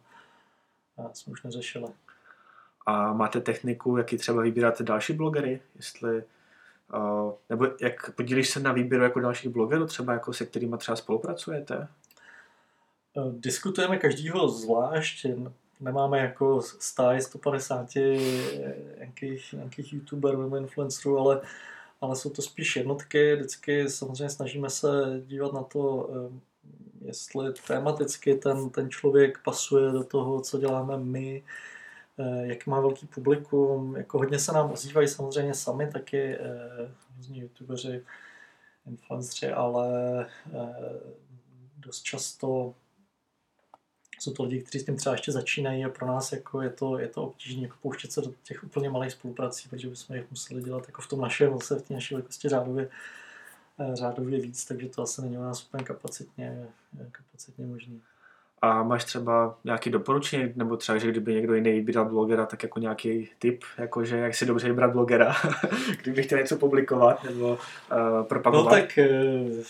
jsme 1.13 1.31
už 1.31 1.43
neřešili. 1.43 1.87
A 2.85 3.13
máte 3.13 3.41
techniku, 3.41 3.97
jaký 3.97 4.17
třeba 4.17 4.41
vybíráte 4.41 4.83
další 4.83 5.13
blogery? 5.13 5.61
Jestli, 5.75 6.23
nebo 7.49 7.67
jak 7.81 8.15
podílíš 8.15 8.49
se 8.49 8.59
na 8.59 8.71
výběru 8.71 9.03
jako 9.03 9.19
dalších 9.19 9.51
blogerů, 9.51 9.85
třeba 9.87 10.13
jako 10.13 10.33
se 10.33 10.45
kterými 10.45 10.77
třeba 10.77 10.95
spolupracujete? 10.95 11.87
Eh, 13.17 13.21
diskutujeme 13.31 13.97
každýho 13.97 14.49
zvlášť, 14.49 15.25
nemáme 15.79 16.19
jako 16.19 16.61
stáj 16.61 17.21
150 17.21 17.95
nějakých, 18.97 19.53
nějakých 19.53 19.93
youtuberů 19.93 20.41
nebo 20.41 20.57
influencerů, 20.57 21.19
ale, 21.19 21.41
ale 22.01 22.15
jsou 22.15 22.29
to 22.29 22.41
spíš 22.41 22.75
jednotky. 22.75 23.35
Vždycky 23.35 23.89
samozřejmě 23.89 24.29
snažíme 24.29 24.69
se 24.69 24.87
dívat 25.25 25.53
na 25.53 25.63
to, 25.63 26.09
eh, 26.11 26.39
jestli 27.05 27.53
tematicky 27.67 28.35
ten, 28.35 28.69
ten 28.69 28.89
člověk 28.89 29.39
pasuje 29.43 29.91
do 29.91 30.03
toho, 30.03 30.41
co 30.41 30.59
děláme 30.59 30.97
my, 30.97 31.43
eh, 32.17 32.47
jak 32.47 32.67
má 32.67 32.81
velký 32.81 33.07
publikum. 33.07 33.95
Jako 33.95 34.17
hodně 34.17 34.39
se 34.39 34.51
nám 34.51 34.71
ozývají 34.71 35.07
samozřejmě 35.07 35.53
sami 35.53 35.87
taky 35.91 36.37
různí 37.17 37.39
youtubeři, 37.39 38.03
influenceri, 38.87 39.53
ale 39.53 40.25
dost 41.77 42.01
často 42.03 42.75
jsou 44.23 44.33
to 44.33 44.43
lidi, 44.43 44.61
kteří 44.61 44.79
s 44.79 44.85
tím 44.85 44.95
třeba 44.95 45.15
ještě 45.15 45.31
začínají 45.31 45.85
a 45.85 45.89
pro 45.89 46.07
nás 46.07 46.31
jako 46.31 46.61
je 46.61 46.69
to, 46.69 46.97
je 46.97 47.07
to 47.07 47.23
obtížné 47.23 47.61
jako 47.61 47.75
pouštět 47.81 48.11
se 48.11 48.21
do 48.21 48.33
těch 48.43 48.63
úplně 48.63 48.89
malých 48.89 49.11
spoluprací, 49.11 49.69
protože 49.69 49.89
bychom 49.89 50.15
jich 50.15 50.31
museli 50.31 50.63
dělat 50.63 50.83
jako 50.87 51.01
v 51.01 51.07
tom 51.07 51.21
našem, 51.21 51.53
zase 51.53 51.75
v 51.75 51.81
té 51.81 51.93
naší 51.93 52.15
velikosti 52.15 52.49
řádově, 52.49 52.89
eh, 53.79 53.95
řádově 53.95 54.39
víc, 54.39 54.65
takže 54.65 54.89
to 54.89 55.01
asi 55.01 55.21
není 55.21 55.37
u 55.37 55.41
nás 55.41 55.63
úplně 55.63 55.83
kapacitně, 55.83 56.67
kapacitně 57.11 57.65
možné. 57.65 57.95
A 58.63 58.83
máš 58.83 59.03
třeba 59.03 59.57
nějaký 59.63 59.89
doporučení, 59.89 60.53
nebo 60.55 60.77
třeba, 60.77 60.97
že 60.97 61.11
kdyby 61.11 61.33
někdo 61.33 61.53
jiný 61.53 61.71
vybíral 61.71 62.05
blogera, 62.05 62.45
tak 62.45 62.63
jako 62.63 62.79
nějaký 62.79 63.29
tip, 63.39 63.63
jakože 63.77 64.17
jak 64.17 64.35
si 64.35 64.45
dobře 64.45 64.67
vybrat 64.67 64.91
blogera, 64.91 65.35
kdyby 66.01 66.23
chtěl 66.23 66.39
něco 66.39 66.57
publikovat 66.57 67.23
nebo 67.23 67.47
uh, 67.47 68.23
propagovat? 68.23 68.65
No 68.65 68.71
tak 68.71 68.99
uh, 69.11 69.63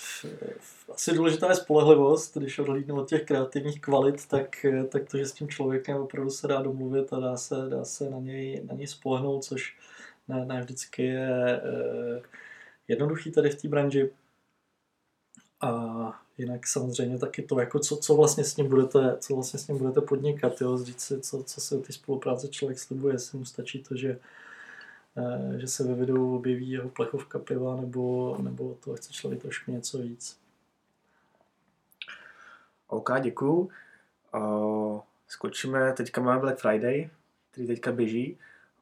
asi 0.93 1.13
důležitá 1.13 1.49
je 1.49 1.55
spolehlivost, 1.55 2.37
když 2.37 2.59
odhlídnu 2.59 2.95
od 2.95 3.09
těch 3.09 3.23
kreativních 3.23 3.81
kvalit, 3.81 4.27
tak, 4.27 4.65
uh, 4.69 4.83
tak 4.83 5.09
to, 5.11 5.17
že 5.17 5.25
s 5.25 5.31
tím 5.31 5.47
člověkem 5.47 5.97
opravdu 5.97 6.29
se 6.29 6.47
dá 6.47 6.61
domluvit 6.61 7.13
a 7.13 7.19
dá 7.19 7.37
se, 7.37 7.55
dá 7.69 7.85
se 7.85 8.09
na, 8.09 8.17
něj, 8.17 8.63
na 8.67 8.75
něj 8.75 8.87
spolehnout, 8.87 9.43
což 9.43 9.77
ne, 10.27 10.45
ne 10.45 10.61
vždycky 10.61 11.03
je 11.03 11.61
jednoduchý 12.87 13.31
tady 13.31 13.49
v 13.49 13.61
té 13.61 13.67
branži. 13.67 14.09
A 15.61 16.22
jinak 16.37 16.67
samozřejmě 16.67 17.17
taky 17.17 17.41
to, 17.41 17.59
jako 17.59 17.79
co, 17.79 17.97
co, 17.97 18.15
vlastně 18.15 18.43
s 18.43 18.57
ním 18.57 18.69
budete, 18.69 19.17
co 19.19 19.35
vlastně 19.35 19.59
s 19.59 19.67
ním 19.67 19.77
budete 19.77 20.01
podnikat, 20.01 20.61
jo, 20.61 20.77
si, 20.77 21.21
co, 21.21 21.43
co 21.43 21.61
si 21.61 21.75
o 21.75 21.79
té 21.79 21.93
spolupráce 21.93 22.47
člověk 22.47 22.79
slibuje, 22.79 23.15
jestli 23.15 23.37
mu 23.37 23.45
stačí 23.45 23.83
to, 23.83 23.95
že, 23.95 24.19
eh, 25.17 25.59
že 25.59 25.67
se 25.67 25.83
ve 25.83 25.93
videu 25.93 26.35
objeví 26.35 26.69
jeho 26.69 26.89
plechovka 26.89 27.39
piva, 27.39 27.75
nebo, 27.75 28.37
nebo 28.41 28.77
to 28.83 28.95
chce 28.95 29.13
člověk 29.13 29.41
trošku 29.41 29.71
něco 29.71 29.97
víc. 29.97 30.37
OK, 32.87 33.09
děkuju. 33.21 33.69
Uh, 34.35 34.99
skočíme, 35.27 35.93
teďka 35.93 36.21
máme 36.21 36.39
Black 36.39 36.59
Friday, 36.59 37.09
který 37.51 37.67
teďka 37.67 37.91
běží. 37.91 38.37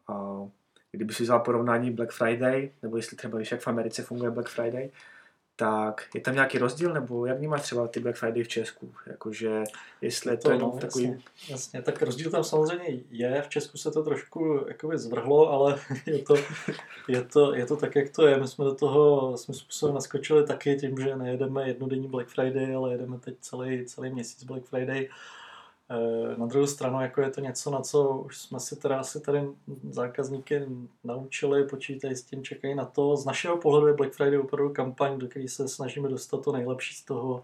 Uh, 0.09 0.49
kdyby 0.91 1.13
si 1.13 1.23
vzal 1.23 1.39
porovnání 1.39 1.91
Black 1.91 2.11
Friday, 2.11 2.71
nebo 2.81 2.97
jestli 2.97 3.17
třeba 3.17 3.37
víš, 3.37 3.51
jak 3.51 3.61
v 3.61 3.67
Americe 3.67 4.03
funguje 4.03 4.31
Black 4.31 4.49
Friday, 4.49 4.89
tak 5.61 6.07
je 6.15 6.21
tam 6.21 6.33
nějaký 6.33 6.57
rozdíl, 6.57 6.93
nebo 6.93 7.25
jak 7.25 7.37
vnímáš 7.37 7.61
třeba 7.61 7.87
ty 7.87 7.99
Black 7.99 8.15
Friday 8.15 8.43
v 8.43 8.47
Česku? 8.47 8.93
Jakože, 9.07 9.63
jestli 10.01 10.31
je 10.33 10.37
to, 10.37 10.43
to 10.43 10.51
jenom 10.51 10.71
no, 10.73 10.79
takový... 10.79 11.05
Jasně, 11.05 11.23
jasně, 11.49 11.81
tak 11.81 12.01
rozdíl 12.01 12.31
tam 12.31 12.43
samozřejmě 12.43 12.99
je, 13.11 13.41
v 13.41 13.49
Česku 13.49 13.77
se 13.77 13.91
to 13.91 14.03
trošku 14.03 14.65
jakoby 14.67 14.97
zvrhlo, 14.97 15.51
ale 15.51 15.79
je 16.05 16.19
to, 16.19 16.35
je, 17.07 17.23
to, 17.23 17.55
je 17.55 17.65
to 17.65 17.75
tak, 17.75 17.95
jak 17.95 18.09
to 18.09 18.27
je. 18.27 18.39
My 18.39 18.47
jsme 18.47 18.65
do 18.65 18.75
toho 18.75 19.37
jsme 19.37 19.53
způsobem 19.53 19.95
naskočili 19.95 20.47
taky 20.47 20.75
tím, 20.75 20.97
že 20.97 21.15
nejedeme 21.15 21.67
jednodenní 21.67 22.07
Black 22.07 22.27
Friday, 22.27 22.75
ale 22.75 22.91
jedeme 22.91 23.19
teď 23.19 23.35
celý, 23.41 23.85
celý 23.85 24.09
měsíc 24.09 24.43
Black 24.43 24.65
Friday 24.65 25.07
Eh, 25.07 25.13
na 26.37 26.45
druhou 26.45 26.67
stranu 26.67 27.01
jako 27.01 27.21
je 27.21 27.29
to 27.29 27.41
něco, 27.41 27.71
na 27.71 27.81
co 27.81 28.09
už 28.09 28.37
jsme 28.37 28.59
si 28.59 28.75
teda 28.75 28.99
asi 28.99 29.19
tady 29.19 29.47
zákazníky 29.89 30.65
naučili, 31.03 31.67
počítají 31.67 32.15
s 32.15 32.23
tím, 32.23 32.43
čekají 32.43 32.75
na 32.75 32.85
to. 32.85 33.17
Z 33.17 33.25
našeho 33.25 33.57
pohledu 33.57 33.87
je 33.87 33.93
Black 33.93 34.13
Friday 34.13 34.39
opravdu 34.39 34.73
kampaň, 34.73 35.19
do 35.19 35.27
které 35.27 35.47
se 35.47 35.67
snažíme 35.67 36.09
dostat 36.09 36.43
to 36.43 36.51
nejlepší 36.51 36.95
z 36.95 37.05
toho, 37.05 37.43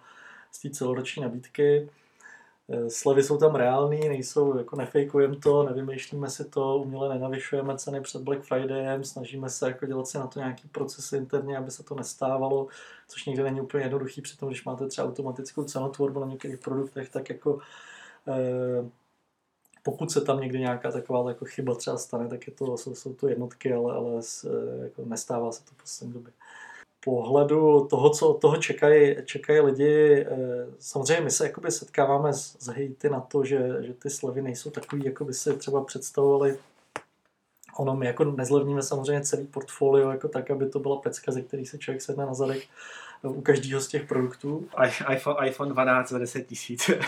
z 0.51 0.61
té 0.61 0.69
celoroční 0.69 1.23
nabídky. 1.23 1.89
Eh, 2.69 2.89
slevy 2.89 3.23
jsou 3.23 3.37
tam 3.37 3.55
reální, 3.55 4.09
nejsou, 4.09 4.57
jako 4.57 4.75
nefejkujeme 4.75 5.35
to, 5.35 5.63
nevymýšlíme 5.63 6.29
si 6.29 6.45
to, 6.45 6.77
uměle 6.77 7.09
nenavyšujeme 7.09 7.77
ceny 7.77 8.01
před 8.01 8.21
Black 8.21 8.41
Fridayem, 8.41 9.03
snažíme 9.03 9.49
se 9.49 9.67
jako 9.67 9.85
dělat 9.85 10.07
si 10.07 10.17
na 10.17 10.27
to 10.27 10.39
nějaký 10.39 10.67
procesy 10.67 11.17
interně, 11.17 11.57
aby 11.57 11.71
se 11.71 11.83
to 11.83 11.95
nestávalo, 11.95 12.67
což 13.07 13.25
někdy 13.25 13.43
není 13.43 13.61
úplně 13.61 13.83
jednoduchý, 13.83 14.21
přitom 14.21 14.49
když 14.49 14.65
máte 14.65 14.87
třeba 14.87 15.07
automatickou 15.07 15.63
cenotvorbu 15.63 16.19
na 16.19 16.27
některých 16.27 16.59
produktech, 16.59 17.09
tak 17.09 17.29
jako 17.29 17.59
Eh, 17.59 17.61
pokud 19.87 20.11
se 20.11 20.21
tam 20.21 20.39
někdy 20.39 20.59
nějaká 20.59 20.91
taková 20.91 21.29
jako 21.29 21.45
chyba 21.45 21.75
třeba 21.75 21.97
stane, 21.97 22.27
tak 22.27 22.47
je 22.47 22.53
to, 22.53 22.77
jsou, 22.77 22.95
jsou 22.95 23.13
to 23.13 23.27
jednotky, 23.27 23.73
ale, 23.73 23.93
ale 23.93 24.21
eh, 24.45 24.83
jako 24.83 25.05
nestává 25.05 25.51
se 25.51 25.65
to 25.65 25.71
v 25.71 25.81
poslední 25.81 26.13
době. 26.13 26.33
Pohledu 27.05 27.87
toho, 27.89 28.09
co 28.09 28.29
od 28.29 28.41
toho 28.41 28.57
čekají, 28.57 29.15
čekají 29.25 29.59
lidi, 29.59 30.25
eh, 30.29 30.67
samozřejmě 30.79 31.23
my 31.23 31.31
se 31.31 31.45
jakoby 31.45 31.71
setkáváme 31.71 32.33
s, 32.33 32.57
s 32.59 32.67
hejty 32.67 33.09
na 33.09 33.19
to, 33.19 33.43
že, 33.45 33.75
že 33.79 33.93
ty 33.93 34.09
slevy 34.09 34.41
nejsou 34.41 34.69
takový, 34.69 35.05
jako 35.05 35.25
by 35.25 35.33
si 35.33 35.57
třeba 35.57 35.83
představovali. 35.83 36.57
Ono 37.77 37.95
my 37.95 38.05
jako 38.05 38.23
nezlevníme 38.23 38.81
samozřejmě 38.81 39.21
celý 39.21 39.47
portfolio 39.47 40.09
jako 40.09 40.27
tak, 40.27 40.51
aby 40.51 40.69
to 40.69 40.79
byla 40.79 40.95
pecka, 40.95 41.31
ze 41.31 41.41
který 41.41 41.65
se 41.65 41.77
člověk 41.77 42.01
sedne 42.01 42.25
na 42.25 42.33
zadek 42.33 42.63
u 43.23 43.41
každého 43.41 43.81
z 43.81 43.87
těch 43.87 44.07
produktů. 44.07 44.67
iPhone, 45.13 45.47
iPhone 45.47 45.71
12 45.71 46.09
za 46.09 46.17
10 46.17 46.47
tisíc. 46.47 46.89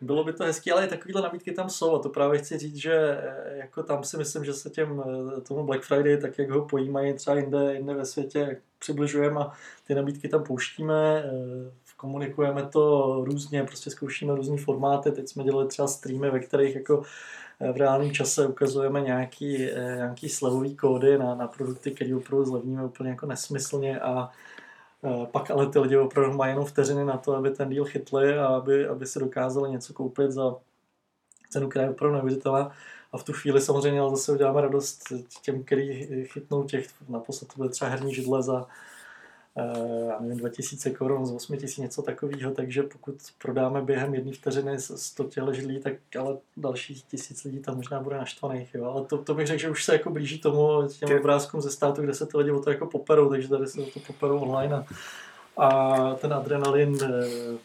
Bylo 0.00 0.24
by 0.24 0.32
to 0.32 0.44
hezké, 0.44 0.72
ale 0.72 0.86
takovéhle 0.86 1.22
nabídky 1.22 1.52
tam 1.52 1.70
jsou 1.70 1.94
a 1.94 1.98
to 1.98 2.08
právě 2.08 2.38
chci 2.38 2.58
říct, 2.58 2.76
že 2.76 2.94
eh, 2.94 3.56
jako 3.56 3.82
tam 3.82 4.04
si 4.04 4.16
myslím, 4.16 4.44
že 4.44 4.54
se 4.54 4.70
těm, 4.70 5.02
eh, 5.06 5.40
tomu 5.40 5.64
Black 5.64 5.82
Friday, 5.82 6.16
tak 6.16 6.38
jak 6.38 6.50
ho 6.50 6.64
pojímají 6.64 7.14
třeba 7.14 7.36
jinde, 7.36 7.74
jinde 7.74 7.94
ve 7.94 8.04
světě, 8.04 8.60
přibližujeme 8.78 9.40
a 9.40 9.52
ty 9.86 9.94
nabídky 9.94 10.28
tam 10.28 10.44
pouštíme, 10.44 11.24
eh, 11.24 11.70
komunikujeme 11.96 12.62
to 12.62 13.14
různě, 13.24 13.64
prostě 13.64 13.90
zkoušíme 13.90 14.34
různé 14.34 14.56
formáty, 14.56 15.12
teď 15.12 15.28
jsme 15.28 15.44
dělali 15.44 15.68
třeba 15.68 15.88
streamy, 15.88 16.30
ve 16.30 16.40
kterých 16.40 16.74
jako 16.74 17.02
v 17.72 17.76
reálném 17.76 18.10
čase 18.10 18.46
ukazujeme 18.46 19.00
nějaký, 19.00 19.58
nějaký 19.74 20.28
slevový 20.28 20.76
kódy 20.76 21.18
na, 21.18 21.34
na 21.34 21.46
produkty, 21.46 21.90
které 21.90 22.14
opravdu 22.14 22.44
zlevníme 22.44 22.84
úplně 22.84 23.10
jako 23.10 23.26
nesmyslně 23.26 24.00
a 24.00 24.30
pak 25.32 25.50
ale 25.50 25.66
ty 25.66 25.78
lidi 25.78 25.96
opravdu 25.96 26.36
mají 26.36 26.52
jenom 26.52 26.64
vteřiny 26.64 27.04
na 27.04 27.16
to, 27.16 27.34
aby 27.34 27.50
ten 27.50 27.68
díl 27.68 27.84
chytli 27.84 28.38
a 28.38 28.46
aby, 28.46 28.88
aby 28.88 29.06
se 29.06 29.18
dokázali 29.18 29.70
něco 29.70 29.92
koupit 29.92 30.30
za 30.30 30.56
cenu, 31.50 31.68
která 31.68 31.84
je 31.84 31.90
opravdu 31.90 32.16
neuvěřitelná. 32.16 32.72
A 33.12 33.18
v 33.18 33.24
tu 33.24 33.32
chvíli 33.32 33.60
samozřejmě 33.60 34.00
zase 34.10 34.32
uděláme 34.32 34.60
radost 34.60 35.02
těm, 35.42 35.64
kteří 35.64 36.08
chytnou 36.24 36.64
těch, 36.64 36.88
naposled 37.08 37.48
to 37.48 37.54
bude 37.56 37.68
třeba 37.68 37.90
herní 37.90 38.14
židle 38.14 38.42
za 38.42 38.66
já 40.08 40.20
nevím, 40.20 40.38
2000 40.38 40.90
korun 40.90 41.26
z 41.26 41.32
8000, 41.32 41.82
něco 41.82 42.02
takového, 42.02 42.50
takže 42.50 42.82
pokud 42.82 43.14
prodáme 43.42 43.82
během 43.82 44.14
jedné 44.14 44.32
vteřiny 44.32 44.78
100 44.78 45.24
těle 45.24 45.54
židlí, 45.54 45.80
tak 45.80 45.94
ale 46.20 46.36
další 46.56 47.02
tisíc 47.08 47.44
lidí 47.44 47.58
tam 47.58 47.76
možná 47.76 48.00
bude 48.00 48.16
naštvaných. 48.16 48.74
Jo. 48.74 48.84
Ale 48.84 49.04
to, 49.04 49.18
to 49.18 49.34
bych 49.34 49.46
řekl, 49.46 49.60
že 49.60 49.70
už 49.70 49.84
se 49.84 49.92
jako 49.92 50.10
blíží 50.10 50.38
tomu 50.38 50.88
těm 50.88 51.18
obrázkům 51.18 51.60
ze 51.60 51.70
státu, 51.70 52.02
kde 52.02 52.14
se 52.14 52.26
ty 52.26 52.36
lidi 52.36 52.50
o 52.50 52.60
to 52.60 52.70
jako 52.70 52.86
poperou, 52.86 53.30
takže 53.30 53.48
tady 53.48 53.66
se 53.66 53.82
to 53.82 54.00
poperou 54.06 54.38
online 54.38 54.74
a, 54.76 54.86
a 55.56 56.14
ten 56.14 56.32
adrenalin 56.32 56.98
eh, 57.02 57.08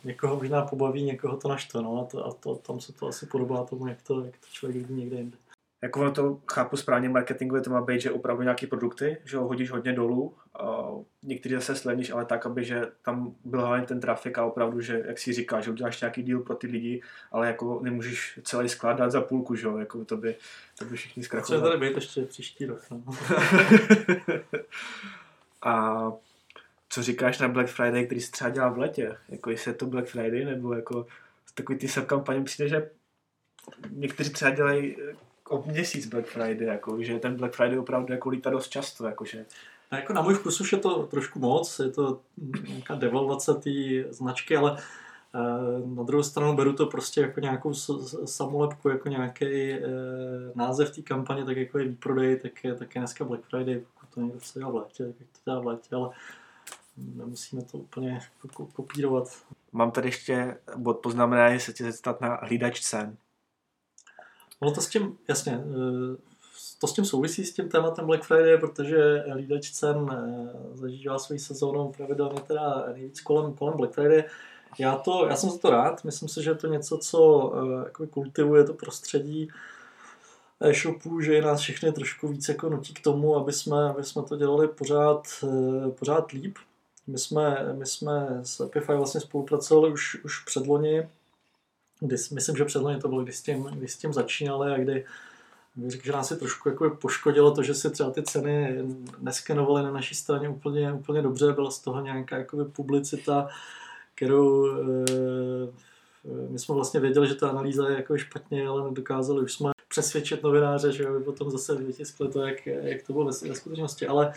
někoho 0.03 0.35
možná 0.35 0.61
pobaví, 0.61 1.03
někoho 1.03 1.37
to 1.37 1.47
naštve. 1.47 1.81
No, 1.81 2.01
a, 2.01 2.03
to, 2.11 2.25
a 2.25 2.33
to, 2.33 2.55
tam 2.55 2.79
se 2.79 2.93
to 2.93 3.07
asi 3.07 3.25
podobá 3.25 3.63
tomu, 3.63 3.87
jak 3.87 4.01
to, 4.01 4.25
jak 4.25 4.37
to 4.37 4.47
člověk 4.51 4.87
vidí 4.87 5.01
někde 5.01 5.17
jinde 5.17 5.37
jako 5.83 6.01
ono 6.01 6.11
to 6.11 6.39
chápu 6.51 6.77
správně, 6.77 7.09
marketingově 7.09 7.61
to 7.61 7.69
má 7.69 7.81
být, 7.81 8.01
že 8.01 8.11
opravdu 8.11 8.43
nějaké 8.43 8.67
produkty, 8.67 9.17
že 9.25 9.37
ho 9.37 9.47
hodíš 9.47 9.71
hodně 9.71 9.93
dolů, 9.93 10.35
a 10.59 10.87
některý 11.23 11.55
zase 11.55 11.75
sleníš, 11.75 12.11
ale 12.11 12.25
tak, 12.25 12.45
aby 12.45 12.63
že 12.63 12.81
tam 13.01 13.35
byl 13.45 13.65
hlavně 13.65 13.85
ten 13.87 13.99
trafik 13.99 14.37
a 14.37 14.45
opravdu, 14.45 14.81
že 14.81 15.03
jak 15.07 15.19
si 15.19 15.33
říká, 15.33 15.61
že 15.61 15.71
uděláš 15.71 16.01
nějaký 16.01 16.23
díl 16.23 16.39
pro 16.39 16.55
ty 16.55 16.67
lidi, 16.67 17.01
ale 17.31 17.47
jako 17.47 17.79
nemůžeš 17.83 18.39
celý 18.43 18.69
skládat 18.69 19.11
za 19.11 19.21
půlku, 19.21 19.55
že 19.55 19.67
jo, 19.67 19.77
jako 19.77 20.05
to 20.05 20.17
by, 20.17 20.35
to 20.79 20.85
by 20.85 20.95
všichni 20.95 21.23
zkrachovali. 21.23 21.63
Co 21.63 21.69
tady 21.69 21.89
být 21.89 21.95
ještě 21.95 22.21
příští 22.21 22.65
rok. 22.65 22.79
No. 22.91 23.03
a 25.61 26.11
co 26.89 27.03
říkáš 27.03 27.39
na 27.39 27.47
Black 27.47 27.69
Friday, 27.69 28.05
který 28.05 28.21
se 28.21 28.31
třeba 28.31 28.49
dělá 28.49 28.69
v 28.69 28.77
letě? 28.77 29.17
Jako 29.29 29.49
jestli 29.49 29.71
je 29.71 29.75
to 29.75 29.85
Black 29.85 30.07
Friday, 30.07 30.45
nebo 30.45 30.73
jako 30.73 31.07
takový 31.53 31.79
ty 31.79 31.87
subkampaně 31.87 32.41
přijde, 32.43 32.69
že 32.69 32.89
někteří 33.89 34.29
třeba 34.29 34.51
dělají 34.51 34.97
o 35.49 35.63
měsíc 35.65 36.07
Black 36.07 36.25
Friday, 36.25 36.67
jako, 36.67 37.03
že 37.03 37.19
ten 37.19 37.35
Black 37.35 37.53
Friday 37.53 37.79
opravdu 37.79 38.13
jako 38.13 38.29
lítá 38.29 38.49
dost 38.49 38.69
často. 38.69 39.07
Jakože. 39.07 39.45
A 39.91 39.95
jako 39.95 40.13
na 40.13 40.21
můj 40.21 40.33
vkus 40.33 40.61
už 40.61 40.71
je 40.71 40.77
to 40.77 41.03
trošku 41.03 41.39
moc, 41.39 41.79
je 41.79 41.89
to 41.89 42.19
nějaká 42.67 42.95
devalvace 42.95 43.53
té 43.53 43.69
značky, 44.09 44.57
ale 44.57 44.77
eh, 44.77 45.95
na 45.95 46.03
druhou 46.03 46.23
stranu 46.23 46.55
beru 46.55 46.73
to 46.73 46.85
prostě 46.85 47.21
jako 47.21 47.39
nějakou 47.39 47.73
samolepku, 48.25 48.89
jako 48.89 49.09
nějaký 49.09 49.71
e, 49.71 49.81
název 50.55 50.95
té 50.95 51.01
kampaně, 51.01 51.45
tak 51.45 51.57
jako 51.57 51.79
je 51.79 51.87
výprodej, 51.87 52.39
tak 52.39 52.63
je, 52.63 52.75
tak 52.75 52.95
je 52.95 52.99
dneska 52.99 53.25
Black 53.25 53.43
Friday, 53.43 53.79
pokud 53.79 54.13
to 54.13 54.21
někdo 54.21 54.39
chce 54.39 54.59
dělat 54.59 54.71
v 54.71 54.75
létě, 54.75 55.05
tak 55.05 55.27
to 55.31 55.39
dělá 55.45 55.59
v 55.59 55.65
létě, 55.65 55.95
ale 55.95 56.09
nemusíme 56.97 57.61
to 57.61 57.77
úplně 57.77 58.19
kopírovat. 58.73 59.43
Mám 59.71 59.91
tady 59.91 60.07
ještě 60.07 60.57
bod 60.75 60.99
poznamenaný, 60.99 61.59
se 61.59 61.73
tě 61.73 61.91
zeptat 61.91 62.21
na 62.21 62.39
hlídač 62.41 62.81
cen. 62.81 63.17
Ono 64.63 64.71
to 64.71 64.81
s 64.81 64.87
tím, 64.87 65.17
jasně, 65.27 65.51
eh, 65.53 66.17
to 66.79 66.87
s 66.87 66.93
tím 66.93 67.05
souvisí 67.05 67.45
s 67.45 67.53
tím 67.53 67.69
tématem 67.69 68.05
Black 68.05 68.23
Friday, 68.23 68.57
protože 68.57 69.23
lídač 69.35 69.71
cen 69.71 70.09
eh, 70.11 70.77
zažívá 70.77 71.19
svoji 71.19 71.39
sezónu 71.39 71.91
pravidelně 71.97 72.41
teda 72.41 72.85
nejvíc 72.93 73.21
kolem, 73.21 73.53
kolem 73.53 73.77
Black 73.77 73.93
Friday. 73.93 74.23
Já, 74.79 74.95
to, 74.95 75.27
já 75.29 75.35
jsem 75.35 75.49
za 75.49 75.57
to 75.57 75.69
rád, 75.69 76.03
myslím 76.03 76.29
si, 76.29 76.43
že 76.43 76.49
je 76.49 76.55
to 76.55 76.67
něco, 76.67 76.97
co 76.97 77.51
eh, 77.55 77.83
jako 77.83 78.07
kultivuje 78.07 78.63
to 78.63 78.73
prostředí 78.73 79.49
e-shopů, 80.59 81.21
že 81.21 81.41
nás 81.41 81.59
všechny 81.59 81.91
trošku 81.91 82.27
víc 82.27 82.49
jako 82.49 82.69
nutí 82.69 82.93
k 82.93 83.03
tomu, 83.03 83.35
aby 83.35 83.53
jsme, 83.53 83.89
aby 83.89 84.03
jsme 84.03 84.23
to 84.23 84.35
dělali 84.35 84.67
pořád, 84.67 85.27
pořád 85.99 86.31
líp. 86.31 86.57
My 87.07 87.17
jsme, 87.17 87.73
my 87.73 87.85
jsme 87.85 88.39
s 88.43 88.59
Epify 88.59 88.93
vlastně 88.93 89.21
spolupracovali 89.21 89.93
už, 89.93 90.23
už 90.23 90.43
předloni 90.43 91.07
kdy, 92.07 92.15
myslím, 92.31 92.55
že 92.55 92.65
předloni 92.65 92.99
to 92.99 93.07
bylo, 93.07 93.23
kdy 93.23 93.31
s 93.31 93.41
tím, 93.41 93.63
kdy 93.63 93.87
s 93.87 93.97
tím 93.97 94.13
začínali 94.13 94.71
a 94.71 94.77
kdy 94.77 95.05
řekl, 95.87 96.05
že 96.05 96.11
nás 96.11 96.31
je 96.31 96.37
trošku 96.37 96.69
jako 96.69 96.89
poškodilo 96.89 97.51
to, 97.51 97.63
že 97.63 97.73
si 97.73 97.89
třeba 97.89 98.11
ty 98.11 98.23
ceny 98.23 98.83
neskenovaly 99.19 99.83
na 99.83 99.91
naší 99.91 100.15
straně 100.15 100.49
úplně, 100.49 100.93
úplně 100.93 101.21
dobře, 101.21 101.53
byla 101.53 101.71
z 101.71 101.79
toho 101.79 102.01
nějaká 102.01 102.37
jakoby 102.37 102.65
publicita, 102.65 103.47
kterou 104.15 104.67
e, 104.67 104.81
my 106.49 106.59
jsme 106.59 106.75
vlastně 106.75 106.99
věděli, 106.99 107.27
že 107.27 107.35
ta 107.35 107.49
analýza 107.49 107.89
je 107.89 107.95
jako 107.95 108.17
špatně, 108.17 108.67
ale 108.67 108.83
nedokázali 108.83 109.43
už 109.43 109.53
jsme 109.53 109.71
přesvědčit 109.87 110.43
novináře, 110.43 110.91
že 110.91 111.05
by 111.05 111.23
potom 111.23 111.51
zase 111.51 111.75
vytiskli 111.75 112.27
to, 112.27 112.41
jak, 112.41 112.65
jak 112.65 113.03
to 113.03 113.13
bylo 113.13 113.25
ve, 113.25 113.49
ve 113.49 113.55
skutečnosti, 113.55 114.07
ale 114.07 114.33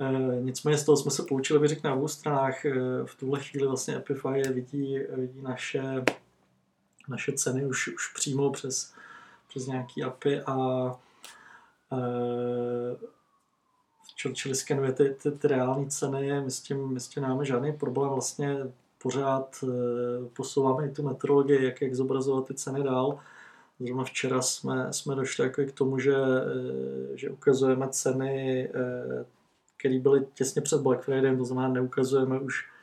e, 0.00 0.40
nicméně 0.40 0.78
z 0.78 0.84
toho 0.84 0.96
jsme 0.96 1.10
se 1.10 1.22
poučili, 1.22 1.58
bych 1.58 1.68
řekl, 1.68 1.88
na 1.88 1.94
obou 1.94 2.08
stranách. 2.08 2.64
E, 2.64 2.72
v 3.04 3.14
tuhle 3.14 3.40
chvíli 3.40 3.66
vlastně 3.66 3.96
Epify 3.96 4.42
vidí, 4.52 4.98
vidí 5.16 5.42
naše 5.42 6.04
naše 7.08 7.32
ceny 7.32 7.66
už, 7.66 7.88
už 7.88 8.12
přímo 8.14 8.50
přes, 8.50 8.92
přes 9.48 9.66
nějaký 9.66 10.02
API 10.02 10.40
a 10.40 10.56
čili, 14.16 14.34
čili 14.34 14.54
skenuje 14.54 14.92
ty, 14.92 15.16
ty, 15.22 15.30
ty 15.30 15.48
reální 15.48 15.90
ceny, 15.90 16.40
my 16.40 16.50
s 16.50 16.60
tím, 16.60 16.88
my 16.88 17.00
s 17.00 17.08
tím 17.08 17.22
nemáme 17.22 17.44
žádný 17.44 17.72
problém, 17.72 18.10
vlastně 18.10 18.56
pořád 19.02 19.64
posouváme 20.36 20.86
i 20.86 20.92
tu 20.92 21.02
metrologii, 21.02 21.64
jak, 21.64 21.82
jak 21.82 21.94
zobrazovat 21.94 22.46
ty 22.46 22.54
ceny 22.54 22.82
dál. 22.82 23.18
Zrovna 23.80 24.04
včera 24.04 24.42
jsme, 24.42 24.92
jsme 24.92 25.14
došli 25.14 25.44
jako 25.44 25.62
k 25.64 25.72
tomu, 25.72 25.98
že, 25.98 26.14
že 27.14 27.30
ukazujeme 27.30 27.88
ceny, 27.88 28.70
které 29.76 29.98
byly 29.98 30.26
těsně 30.34 30.62
před 30.62 30.80
Black 30.80 31.02
Friday, 31.02 31.36
to 31.36 31.44
znamená 31.44 31.68
neukazujeme 31.68 32.40
už 32.40 32.73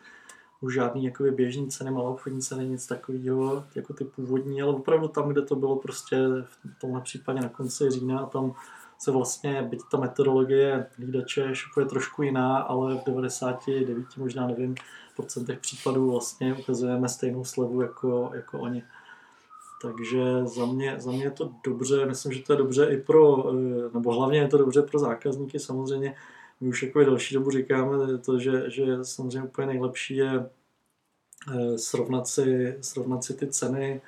už 0.62 0.74
žádný 0.74 1.04
jakoby 1.04 1.32
běžný 1.32 1.70
ceny, 1.70 1.92
malou 1.92 2.14
obchodní 2.14 2.42
ceny, 2.42 2.66
nic 2.68 2.88
takového, 2.88 3.64
jako 3.76 3.94
ty 3.94 4.06
původní, 4.06 4.62
ale 4.62 4.74
opravdu 4.74 5.08
tam, 5.08 5.30
kde 5.30 5.42
to 5.42 5.56
bylo 5.56 5.76
prostě 5.76 6.18
v 6.46 6.80
tomhle 6.82 7.02
případě 7.02 7.42
na 7.42 7.50
konci 7.50 7.92
října 7.92 8.26
tam 8.26 8.54
se 9.00 9.12
vlastně, 9.12 9.62
byť 9.62 9.80
ta 9.92 9.98
metodologie 9.98 10.86
hlídače 10.98 11.54
je 11.80 11.86
trošku 11.86 12.24
jiná, 12.24 12.58
ale 12.58 12.98
v 12.98 13.06
99, 13.06 13.98
možná 14.18 14.48
nevím, 14.48 14.76
procentech 15.16 15.60
případů 15.60 16.12
vlastně 16.12 16.54
ukazujeme 16.54 17.10
stejnou 17.10 17.46
slevu 17.46 17.82
jako, 17.82 18.32
jako 18.34 18.60
oni. 18.60 18.84
Takže 19.82 20.46
za 20.46 20.66
mě, 20.66 20.96
za 21.00 21.12
mě 21.12 21.24
je 21.24 21.32
to 21.32 21.52
dobře, 21.64 22.06
myslím, 22.06 22.34
že 22.34 22.44
to 22.44 22.54
je 22.54 22.58
dobře 22.58 22.86
i 22.86 22.98
pro, 22.98 23.54
eh, 23.54 23.90
nebo 23.94 24.14
hlavně 24.14 24.40
je 24.40 24.48
to 24.48 24.58
dobře 24.58 24.82
pro 24.82 25.00
zákazníky 25.00 25.60
samozřejmě, 25.60 26.16
my 26.62 26.68
už 26.68 26.84
jako 26.84 27.04
další 27.04 27.36
dobu 27.36 27.52
říkáme 27.52 28.18
to, 28.18 28.40
že, 28.40 28.70
že 28.70 28.86
samozřejmě 29.04 29.44
úplně 29.44 29.68
nejlepší 29.68 30.16
je 30.16 30.50
eh, 31.54 31.78
srovnat 31.78 32.28
si, 32.28 32.78
srovnat 32.82 33.24
si 33.24 33.34
ty 33.34 33.48
ceny 33.48 34.02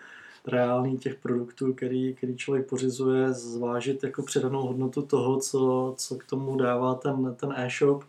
reální 0.47 0.97
těch 0.97 1.15
produktů, 1.15 1.73
který, 1.73 2.15
který 2.15 2.37
člověk 2.37 2.69
pořizuje, 2.69 3.33
zvážit 3.33 4.03
jako 4.03 4.23
přidanou 4.23 4.61
hodnotu 4.61 5.01
toho, 5.01 5.39
co, 5.39 5.93
co 5.97 6.15
k 6.15 6.25
tomu 6.25 6.55
dává 6.55 6.95
ten, 6.95 7.35
ten 7.35 7.53
e-shop, 7.57 8.03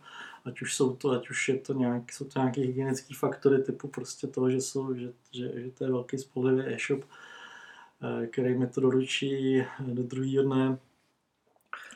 ať 0.45 0.61
už 0.61 0.75
jsou 0.75 0.95
to, 0.95 1.11
ať 1.11 1.29
už 1.29 1.49
je 1.49 1.57
to 1.57 1.73
nějak, 1.73 2.11
jsou 2.11 2.25
to 2.25 2.39
nějaké 2.39 2.61
hygienické 2.61 3.15
faktory 3.15 3.63
typu 3.63 3.87
prostě 3.87 4.27
toho, 4.27 4.49
že, 4.49 4.61
jsou, 4.61 4.93
že, 4.93 5.13
že, 5.31 5.61
že 5.61 5.71
to 5.71 5.83
je 5.83 5.91
velký 5.91 6.17
spolehlivý 6.17 6.73
e-shop, 6.73 7.03
eh, 7.03 8.27
který 8.27 8.57
mi 8.57 8.67
to 8.67 8.81
doručí 8.81 9.63
do 9.79 10.03
druhého 10.03 10.43
dne, 10.43 10.77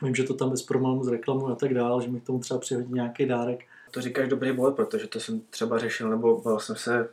Vím, 0.02 0.14
že 0.14 0.24
to 0.24 0.34
tam 0.34 0.50
bez 0.50 0.62
problémů 0.62 1.08
reklamu 1.10 1.48
a 1.48 1.54
tak 1.54 1.74
dále, 1.74 2.02
že 2.02 2.10
mi 2.10 2.20
k 2.20 2.26
tomu 2.26 2.38
třeba 2.38 2.60
přihodí 2.60 2.92
nějaký 2.92 3.26
dárek. 3.26 3.64
To 3.90 4.00
říkáš 4.00 4.28
dobrý 4.28 4.52
bod, 4.52 4.76
protože 4.76 5.06
to 5.06 5.20
jsem 5.20 5.40
třeba 5.50 5.78
řešil, 5.78 6.10
nebo 6.10 6.40
byl 6.40 6.58
jsem 6.58 6.76
se 6.76 7.08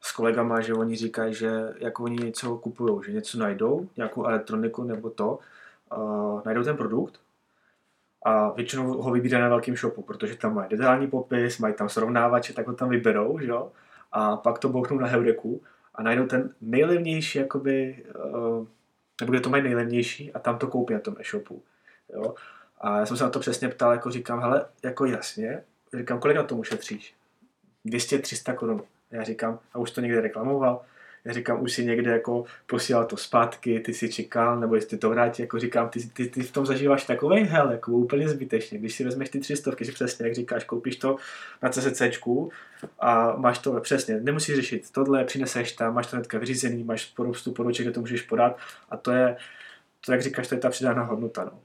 s 0.00 0.12
kolegama, 0.12 0.60
že 0.60 0.74
oni 0.74 0.96
říkají, 0.96 1.34
že 1.34 1.74
jako 1.78 2.04
oni 2.04 2.16
něco 2.16 2.56
kupují, 2.56 3.00
že 3.06 3.12
něco 3.12 3.38
najdou, 3.38 3.88
nějakou 3.96 4.24
elektroniku 4.24 4.84
nebo 4.84 5.10
to, 5.10 5.38
uh, 5.96 6.40
najdou 6.44 6.62
ten 6.62 6.76
produkt 6.76 7.20
a 8.22 8.50
většinou 8.50 9.02
ho 9.02 9.10
vybírají 9.10 9.42
na 9.42 9.48
velkém 9.48 9.76
shopu, 9.76 10.02
protože 10.02 10.36
tam 10.36 10.54
mají 10.54 10.68
detailní 10.70 11.06
popis, 11.06 11.58
mají 11.58 11.74
tam 11.74 11.88
srovnávače, 11.88 12.52
tak 12.52 12.66
ho 12.66 12.72
tam 12.72 12.88
vyberou, 12.88 13.38
že 13.38 13.46
jo? 13.46 13.72
A 14.12 14.36
pak 14.36 14.58
to 14.58 14.68
bouchnou 14.68 14.98
na 14.98 15.06
Heureku 15.06 15.62
a 15.94 16.02
najdou 16.02 16.26
ten 16.26 16.54
nejlevnější 16.60 17.38
jakoby, 17.38 18.04
uh, 18.34 18.66
nebo 19.20 19.32
kde 19.32 19.40
to 19.40 19.50
mají 19.50 19.62
nejlevnější 19.62 20.32
a 20.32 20.38
tam 20.38 20.58
to 20.58 20.66
koupí 20.66 20.94
na 20.94 21.00
tom 21.00 21.16
e-shopu. 21.20 21.62
Jo? 22.12 22.34
A 22.80 22.98
já 22.98 23.06
jsem 23.06 23.16
se 23.16 23.24
na 23.24 23.30
to 23.30 23.40
přesně 23.40 23.68
ptal, 23.68 23.92
jako 23.92 24.10
říkám, 24.10 24.40
hele, 24.40 24.66
jako 24.82 25.04
jasně, 25.04 25.64
říkám, 25.98 26.20
kolik 26.20 26.36
na 26.36 26.42
tom 26.42 26.58
ušetříš? 26.58 27.14
200-300 27.86 28.54
korun. 28.54 28.82
Já 29.10 29.22
říkám, 29.22 29.58
a 29.72 29.78
už 29.78 29.90
to 29.90 30.00
někde 30.00 30.20
reklamoval, 30.20 30.82
já 31.24 31.32
říkám, 31.32 31.62
už 31.62 31.72
si 31.72 31.84
někde 31.84 32.10
jako 32.10 32.44
posílal 32.66 33.04
to 33.04 33.16
zpátky, 33.16 33.80
ty 33.80 33.94
si 33.94 34.08
čekal, 34.08 34.60
nebo 34.60 34.74
jestli 34.74 34.98
to 34.98 35.10
vrátí, 35.10 35.42
jako 35.42 35.58
říkám, 35.58 35.88
ty, 35.88 36.06
ty, 36.06 36.28
ty 36.28 36.42
v 36.42 36.52
tom 36.52 36.66
zažíváš 36.66 37.04
takový 37.04 37.42
hell, 37.42 37.70
jako 37.70 37.92
úplně 37.92 38.28
zbytečně. 38.28 38.78
Když 38.78 38.94
si 38.94 39.04
vezmeš 39.04 39.28
ty 39.28 39.40
tři 39.40 39.56
stovky, 39.56 39.84
že 39.84 39.92
přesně, 39.92 40.26
jak 40.26 40.34
říkáš, 40.34 40.64
koupíš 40.64 40.96
to 40.96 41.16
na 41.62 41.68
CCC 41.68 42.02
a 42.98 43.36
máš 43.36 43.58
to 43.58 43.80
přesně, 43.80 44.20
nemusíš 44.20 44.56
řešit 44.56 44.90
tohle, 44.92 45.24
přineseš 45.24 45.72
tam, 45.72 45.94
máš 45.94 46.06
to 46.06 46.16
hnedka 46.16 46.38
vyřízený, 46.38 46.84
máš 46.84 47.02
spoustu 47.02 47.52
poruček, 47.52 47.86
kde 47.86 47.92
to 47.92 48.00
můžeš 48.00 48.22
podat 48.22 48.58
a 48.90 48.96
to 48.96 49.12
je, 49.12 49.36
to 50.06 50.12
jak 50.12 50.22
říkáš, 50.22 50.48
to 50.48 50.54
je 50.54 50.60
ta 50.60 50.70
přidaná 50.70 51.02
hodnota. 51.02 51.44
No. 51.44 51.60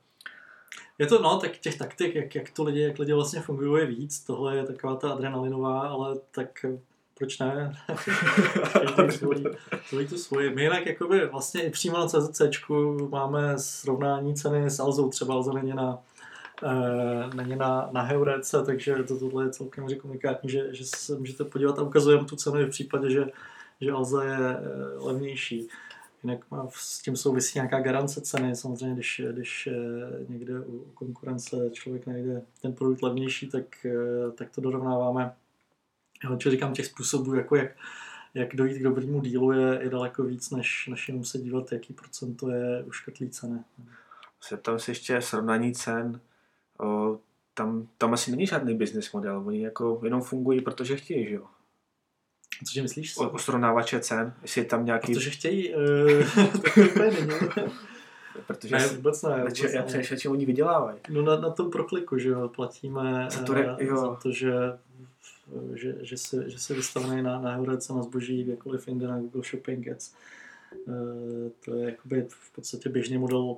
Je 0.99 1.07
to, 1.07 1.21
no, 1.21 1.39
tak 1.39 1.57
těch 1.57 1.77
taktik, 1.77 2.15
jak, 2.15 2.35
jak 2.35 2.49
to 2.49 2.63
lidi, 2.63 2.81
jak 2.81 2.99
lidi 2.99 3.13
vlastně 3.13 3.41
fungují, 3.41 3.87
víc. 3.87 4.19
Tohle 4.19 4.57
je 4.57 4.63
taková 4.63 4.95
ta 4.95 5.11
adrenalinová, 5.11 5.79
ale 5.79 6.15
tak 6.31 6.65
proč 7.17 7.39
ne? 7.39 7.73
Každý 9.89 10.08
tu 10.10 10.17
svoji. 10.17 10.56
My 10.56 10.63
jinak 10.63 10.86
jakoby 10.86 11.28
vlastně 11.28 11.63
i 11.63 11.69
přímo 11.69 11.97
na 11.97 12.08
CZC 12.08 12.41
máme 13.10 13.58
srovnání 13.58 14.36
ceny 14.36 14.69
s 14.69 14.80
Alzou, 14.80 15.10
třeba 15.10 15.34
Alza 15.34 15.54
není 15.54 15.73
na, 15.73 15.99
e, 16.63 17.36
není 17.36 17.56
na, 17.56 17.89
na 17.91 18.01
Heurece, 18.01 18.63
takže 18.65 18.95
to 18.95 19.19
tohle 19.19 19.45
je 19.45 19.49
celkem 19.49 19.88
komunikátní, 20.01 20.49
že, 20.49 20.73
že 20.73 20.86
se 20.86 21.17
můžete 21.17 21.43
podívat 21.43 21.80
a 21.80 21.82
ukazujeme 21.82 22.25
tu 22.25 22.36
cenu 22.36 22.65
v 22.65 22.69
případě, 22.69 23.10
že, 23.10 23.25
že 23.82 23.91
Alza 23.91 24.23
je 24.23 24.38
e, 24.38 24.60
levnější. 24.97 25.67
Jinak 26.23 26.51
má, 26.51 26.67
s 26.69 27.01
tím 27.01 27.15
souvisí 27.15 27.58
nějaká 27.58 27.80
garance 27.80 28.21
ceny. 28.21 28.56
Samozřejmě, 28.56 28.93
když, 28.93 29.21
když 29.32 29.69
někde 30.28 30.60
u 30.60 30.86
konkurence 30.93 31.69
člověk 31.71 32.08
najde 32.08 32.41
ten 32.62 32.73
produkt 32.73 33.01
levnější, 33.01 33.47
tak, 33.47 33.63
tak 34.36 34.49
to 34.49 34.62
dorovnáváme 34.62 35.32
Jo, 36.23 36.38
čo 36.38 36.51
říkám, 36.51 36.73
těch 36.73 36.86
způsobů, 36.86 37.36
jako 37.36 37.56
jak, 37.56 37.71
jak 38.34 38.56
dojít 38.56 38.80
k 38.80 38.84
dobrému 38.84 39.21
dílu, 39.21 39.51
je, 39.51 39.80
je 39.82 39.89
daleko 39.89 40.23
víc, 40.23 40.49
než, 40.51 40.88
než 40.88 41.08
jenom 41.08 41.23
se 41.23 41.38
dívat, 41.38 41.71
jaký 41.71 41.93
procento 41.93 42.49
je 42.49 42.84
uškrtlý 42.84 43.30
ceny. 43.30 43.60
Zeptám 44.49 44.80
se 44.80 44.91
ještě 44.91 45.21
srovnání 45.21 45.73
cen. 45.73 46.19
O, 46.80 47.19
tam, 47.54 47.88
tam 47.97 48.13
asi 48.13 48.32
není 48.32 48.47
žádný 48.47 48.75
business 48.75 49.12
model. 49.12 49.43
Oni 49.45 49.63
jako 49.63 50.01
jenom 50.04 50.21
fungují, 50.21 50.62
protože 50.62 50.95
chtějí, 50.95 51.28
že 51.28 51.36
jo? 51.36 51.45
Cože 52.67 52.82
myslíš? 52.82 53.17
O, 53.17 53.30
o 53.30 53.39
srovnávače 53.39 53.99
cen, 53.99 54.34
jestli 54.41 54.62
je 54.62 54.65
tam 54.65 54.86
nějaký... 54.86 55.13
Protože 55.13 55.30
chtějí, 55.30 55.73
tak 56.36 56.73
to 56.75 56.82
úplně 56.82 57.12
není. 57.12 57.49
Protože 58.47 58.75
ne, 58.75 58.88
vůbec 58.88 59.21
ne. 59.21 59.38
Vůbec 59.38 59.60
já 59.60 59.84
přemýšlím, 59.84 60.19
čím 60.19 60.32
oni 60.32 60.45
vydělávají. 60.45 60.99
No 61.10 61.21
na, 61.21 61.39
na 61.39 61.49
tom 61.49 61.71
prokliku, 61.71 62.17
že 62.17 62.30
jo, 62.30 62.49
platíme 62.49 63.28
to, 63.45 63.54
re, 63.54 63.78
jo. 63.80 63.97
za 63.97 64.15
to 64.15 64.32
že 64.32 64.54
že, 65.73 65.95
že, 66.01 66.17
se, 66.17 66.49
že 66.49 66.60
se 66.60 66.73
vystavený 66.73 67.21
na, 67.21 67.41
na 67.41 67.55
Heurece 67.55 67.93
na 67.93 68.03
zboží 68.03 68.43
kdekoliv 68.43 68.88
jinde 68.88 69.08
na 69.08 69.19
Google 69.19 69.43
Shopping 69.43 69.88
Ads. 69.88 70.15
Uh, 70.88 71.51
to 71.65 71.75
je 71.75 71.86
jakoby 71.86 72.25
v 72.29 72.51
podstatě 72.51 72.89
běžný 72.89 73.17
model 73.17 73.58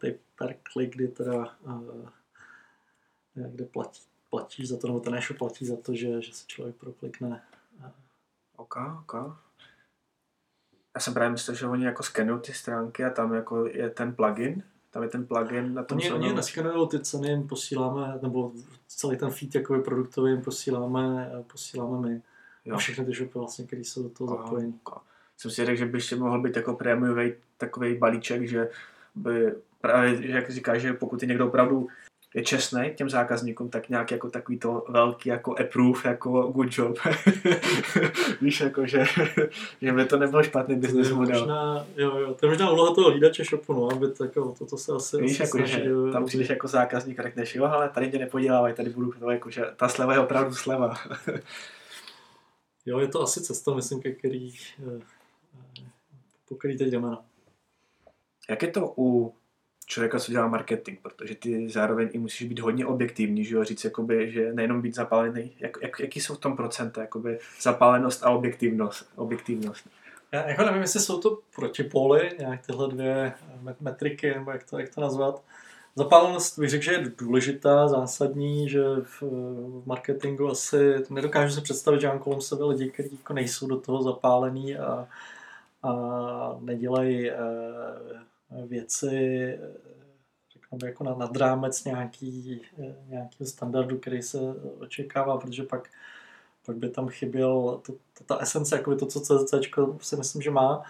pay 0.00 0.18
per 0.38 0.56
click, 0.72 0.94
kdy 0.94 1.08
teda 1.08 1.56
uh, 1.62 2.08
kde 3.34 3.64
platí, 3.64 4.00
platí 4.30 4.66
za 4.66 4.76
to, 4.76 4.86
nebo 4.86 5.00
ten 5.00 5.14
e 5.14 5.34
platí 5.38 5.66
za 5.66 5.76
to, 5.76 5.94
že, 5.94 6.22
že 6.22 6.32
se 6.32 6.46
člověk 6.46 6.76
proklikne. 6.76 7.42
OK, 8.56 8.76
OK. 9.00 9.14
Já 10.94 11.00
jsem 11.00 11.14
právě 11.14 11.30
myslel, 11.30 11.56
že 11.56 11.66
oni 11.66 11.84
jako 11.84 12.02
skenují 12.02 12.40
ty 12.40 12.52
stránky 12.52 13.04
a 13.04 13.10
tam 13.10 13.34
jako 13.34 13.66
je 13.66 13.90
ten 13.90 14.14
plugin, 14.14 14.62
tam 14.90 15.02
je 15.02 15.08
ten 15.08 15.26
plugin 15.26 15.74
na 15.74 15.82
tom 15.84 15.98
Oni, 15.98 16.12
oni 16.12 16.32
neskenují 16.32 16.88
ty 16.88 17.00
ceny, 17.00 17.28
jim 17.28 17.48
posíláme, 17.48 18.18
nebo 18.22 18.52
celý 18.88 19.16
ten 19.16 19.30
feed 19.30 19.54
jakoby 19.54 19.82
produktový 19.82 20.32
jim 20.32 20.42
posíláme, 20.42 21.32
posíláme 21.52 22.08
my. 22.08 22.22
Jo. 22.64 22.74
A 22.74 22.78
všechny 22.78 23.04
ty 23.04 23.12
shopy 23.12 23.38
vlastně, 23.38 23.66
které 23.66 23.82
jsou 23.82 24.02
do 24.02 24.08
toho 24.08 24.36
zapojeny. 24.36 24.74
Jsem 25.36 25.50
si 25.50 25.64
řekl, 25.64 25.78
že 25.78 25.86
by 25.86 25.98
ještě 25.98 26.16
mohl 26.16 26.42
být 26.42 26.56
jako 26.56 26.74
prémiový 26.74 27.32
takový 27.56 27.98
balíček, 27.98 28.48
že 28.48 28.70
by 29.14 29.54
právě, 29.80 30.30
jak 30.30 30.50
říkáš, 30.50 30.82
že 30.82 30.92
pokud 30.92 31.22
je 31.22 31.28
někdo 31.28 31.46
opravdu 31.46 31.88
je 32.34 32.42
čestný 32.42 32.92
těm 32.94 33.10
zákazníkům, 33.10 33.70
tak 33.70 33.88
nějak 33.88 34.10
jako 34.10 34.30
takový 34.30 34.58
to 34.58 34.84
velký 34.88 35.28
jako 35.28 35.54
approve, 35.60 36.00
jako 36.04 36.42
good 36.42 36.78
job. 36.78 36.98
Víš, 38.40 38.60
jako, 38.60 38.86
že, 38.86 39.04
že 39.82 39.92
by 39.92 40.04
to 40.04 40.18
nebyl 40.18 40.42
špatný 40.42 40.76
business 40.76 41.10
model. 41.10 41.40
Možná, 41.40 41.86
jo, 41.96 42.16
jo, 42.18 42.34
to 42.34 42.46
je 42.46 42.50
možná 42.50 42.70
úloha 42.70 42.94
toho 42.94 43.10
hlídače 43.10 43.44
shopu, 43.44 43.72
no, 43.72 43.88
aby 43.92 44.10
to, 44.10 44.24
jako, 44.24 44.54
to, 44.58 44.66
to 44.66 44.76
se 44.76 44.92
asi 44.92 45.16
Víš, 45.16 45.40
asi 45.40 45.42
jako, 45.42 45.68
že 45.68 45.84
tam 46.12 46.24
přijdeš 46.24 46.48
jako 46.48 46.68
zákazník 46.68 47.20
a 47.20 47.22
řekneš, 47.22 47.54
jo, 47.54 47.64
ale 47.64 47.88
tady 47.88 48.08
mě 48.08 48.18
nepodělávají, 48.18 48.74
tady 48.74 48.90
budu 48.90 49.12
to, 49.12 49.30
jako, 49.30 49.50
že 49.50 49.64
ta 49.76 49.88
sleva 49.88 50.12
je 50.12 50.18
opravdu 50.18 50.54
sleva. 50.54 50.94
jo, 52.86 52.98
je 52.98 53.08
to 53.08 53.22
asi 53.22 53.40
cesta, 53.40 53.74
myslím, 53.74 54.02
ke 54.02 54.12
který, 54.12 54.52
eh, 54.96 55.00
po 56.48 56.54
který 56.54 56.78
teď 56.78 56.88
jdeme. 56.88 57.08
No. 57.08 57.24
Jak 58.50 58.62
je 58.62 58.68
to 58.68 58.94
u 58.96 59.34
člověka, 59.90 60.18
co 60.18 60.32
dělá 60.32 60.48
marketing, 60.48 60.98
protože 61.02 61.34
ty 61.34 61.68
zároveň 61.68 62.08
i 62.12 62.18
musíš 62.18 62.48
být 62.48 62.58
hodně 62.58 62.86
objektivní, 62.86 63.44
že 63.44 63.54
jo, 63.54 63.64
říct, 63.64 63.84
jakoby, 63.84 64.32
že 64.32 64.52
nejenom 64.52 64.82
být 64.82 64.94
zapálený, 64.94 65.52
jak, 65.60 65.76
jak, 65.82 66.00
jaký 66.00 66.20
jsou 66.20 66.34
v 66.34 66.38
tom 66.38 66.56
procenta, 66.56 67.00
jakoby 67.00 67.38
zapálenost 67.60 68.24
a 68.24 68.30
objektivnost. 68.30 69.08
objektivnost. 69.16 69.88
Já 70.32 70.48
jako 70.48 70.64
nevím, 70.64 70.82
jestli 70.82 71.00
jsou 71.00 71.20
to 71.20 71.38
protipóly, 71.54 72.30
nějak 72.38 72.66
tyhle 72.66 72.88
dvě 72.88 73.32
metriky, 73.80 74.34
nebo 74.34 74.50
jak 74.50 74.70
to, 74.70 74.78
jak 74.78 74.94
to 74.94 75.00
nazvat. 75.00 75.42
Zapálenost 75.96 76.58
bych 76.58 76.70
řekl, 76.70 76.84
že 76.84 76.92
je 76.92 77.12
důležitá, 77.18 77.88
zásadní, 77.88 78.68
že 78.68 78.82
v, 79.02 79.22
v 79.22 79.82
marketingu 79.86 80.48
asi 80.48 80.94
nedokážu 81.10 81.54
si 81.54 81.60
představit, 81.60 82.00
že 82.00 82.08
mám 82.08 82.18
kolem 82.18 82.40
sebe 82.40 82.64
lidi, 82.64 82.90
kteří 82.90 83.16
jako 83.16 83.32
nejsou 83.32 83.66
do 83.66 83.80
toho 83.80 84.02
zapálení 84.02 84.76
a, 84.76 85.08
a 85.82 85.92
nedělají 86.60 87.30
eh, 87.30 87.36
věci 88.66 89.58
nebo 90.72 90.86
jako 90.86 91.04
nad, 91.04 91.18
nad 91.18 91.36
rámec 91.36 91.84
nějaký, 91.84 92.60
nějakého 93.08 93.46
standardu, 93.46 93.98
který 93.98 94.22
se 94.22 94.38
očekává, 94.78 95.38
protože 95.38 95.62
pak, 95.62 95.88
pak 96.66 96.76
by 96.76 96.88
tam 96.88 97.08
chyběl 97.08 97.80
to, 97.86 97.92
to, 98.18 98.24
ta 98.26 98.38
esence, 98.38 98.76
jako 98.76 98.96
to, 98.96 99.06
co 99.06 99.20
CZC 99.20 99.54
si 100.00 100.16
myslím, 100.16 100.42
že 100.42 100.50
má, 100.50 100.82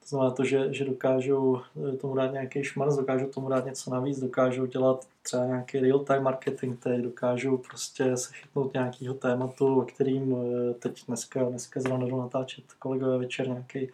to 0.00 0.06
znamená 0.06 0.30
to, 0.30 0.44
že, 0.44 0.72
že 0.74 0.84
dokážou 0.84 1.60
tomu 2.00 2.14
dát 2.14 2.32
nějaký 2.32 2.64
šmars, 2.64 2.96
dokážou 2.96 3.26
tomu 3.26 3.48
dát 3.48 3.64
něco 3.64 3.90
navíc, 3.90 4.20
dokážou 4.20 4.66
dělat 4.66 5.06
třeba 5.22 5.46
nějaký 5.46 5.80
real-time 5.80 6.22
marketing, 6.22 6.78
teď 6.78 7.00
dokážou 7.00 7.56
prostě 7.58 8.16
se 8.16 8.32
chytnout 8.32 8.74
nějakého 8.74 9.14
tématu, 9.14 9.80
o 9.80 9.82
kterým 9.82 10.36
teď 10.78 11.06
dneska, 11.06 11.42
dneska 11.44 11.80
zrovna 11.80 12.16
natáčet 12.16 12.64
kolegové 12.78 13.18
večer 13.18 13.48
nějaký 13.48 13.90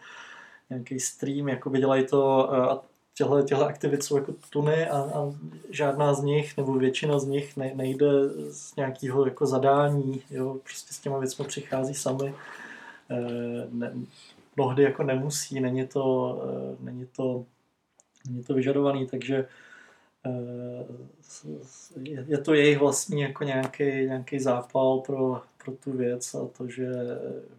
nějaký 0.71 1.01
stream, 1.01 1.49
jako 1.49 1.71
dělají 1.71 2.07
to 2.07 2.55
a 2.55 2.85
těhle, 3.17 3.43
těhle 3.43 3.67
aktivit 3.67 4.05
jsou 4.05 4.17
jako 4.17 4.35
tuny 4.51 4.89
a, 4.89 4.97
a 4.99 5.35
žádná 5.71 6.15
z 6.15 6.23
nich, 6.23 6.57
nebo 6.57 6.73
většina 6.73 7.19
z 7.19 7.25
nich 7.25 7.57
ne, 7.57 7.73
nejde 7.75 8.07
z 8.51 8.77
nějakého 8.77 9.25
jako 9.25 9.47
zadání, 9.47 10.23
jo, 10.31 10.57
prostě 10.63 10.95
s 10.95 10.99
těma 10.99 11.19
věcmi 11.19 11.45
přichází 11.45 11.95
sami. 11.95 12.35
E, 13.11 13.17
ne, 13.71 13.93
mnohdy 14.57 14.83
jako 14.83 15.03
nemusí, 15.03 15.61
není 15.61 15.87
to, 15.87 16.39
e, 16.45 16.85
není 16.85 17.07
to, 17.07 17.45
není 18.29 18.45
to 18.45 18.55
vyžadovaný, 18.55 19.07
takže 19.07 19.49
e, 20.25 20.33
je, 21.97 22.25
je 22.29 22.39
to 22.39 22.55
jejich 22.55 22.79
vlastní 22.79 23.21
jako 23.21 23.45
nějaký, 23.45 23.85
nějaký 23.85 24.39
zápal 24.39 24.99
pro, 25.01 25.43
pro 25.65 25.73
tu 25.73 25.93
věc 25.93 26.35
a 26.35 26.49
to, 26.59 26.69
že, 26.69 26.89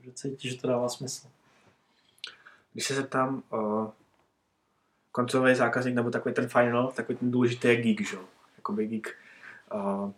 že 0.01 0.11
cítí, 0.13 0.49
že 0.49 0.57
to 0.57 0.67
dává 0.67 0.89
smysl. 0.89 1.27
Když 2.73 2.87
se 2.87 2.95
zeptám, 2.95 3.43
uh 3.53 3.87
koncový 5.17 5.55
zákazník 5.55 5.95
nebo 5.95 6.11
takový 6.11 6.35
ten 6.35 6.47
final, 6.47 6.91
takový 6.95 7.17
ten 7.17 7.31
důležitý 7.31 7.67
je 7.67 7.75
geek, 7.75 8.01
že? 8.01 8.17
Jakoby 8.57 8.87
geek. 8.87 9.15
Uh, 9.73 10.11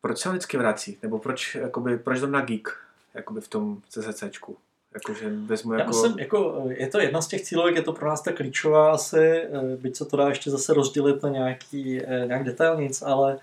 proč 0.00 0.18
se 0.18 0.28
vždycky 0.28 0.56
vrací? 0.56 0.98
Nebo 1.02 1.18
proč, 1.18 1.54
jakoby, 1.54 1.98
proč 1.98 2.20
na 2.20 2.40
geek 2.40 2.78
jakoby 3.14 3.40
v 3.40 3.48
tom 3.48 3.82
CCCčku? 3.88 4.56
Jakože 4.94 5.30
vezmu 5.30 5.72
jako... 5.72 5.82
Já 5.82 5.86
myslím, 5.86 6.18
jako, 6.18 6.66
je 6.68 6.86
to 6.86 7.00
jedna 7.00 7.22
z 7.22 7.28
těch 7.28 7.42
cílovek, 7.42 7.76
je 7.76 7.82
to 7.82 7.92
pro 7.92 8.08
nás 8.08 8.22
ta 8.22 8.32
klíčová 8.32 8.92
asi, 8.92 9.18
eh, 9.18 9.76
byť 9.76 9.96
se 9.96 10.04
to 10.04 10.16
dá 10.16 10.28
ještě 10.28 10.50
zase 10.50 10.74
rozdělit 10.74 11.22
na 11.22 11.28
nějaký, 11.28 12.02
eh, 12.02 12.26
nějak 12.26 12.44
detailnic, 12.44 13.02
ale, 13.02 13.38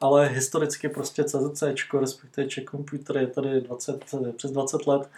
ale 0.00 0.28
historicky 0.28 0.88
prostě 0.88 1.24
CZC, 1.24 1.62
respektive 2.00 2.48
Czech 2.48 2.64
Computer 2.64 3.16
je 3.16 3.26
tady 3.26 3.60
20, 3.60 4.04
přes 4.36 4.50
20 4.50 4.86
let, 4.86 5.08
Eh, 5.08 5.10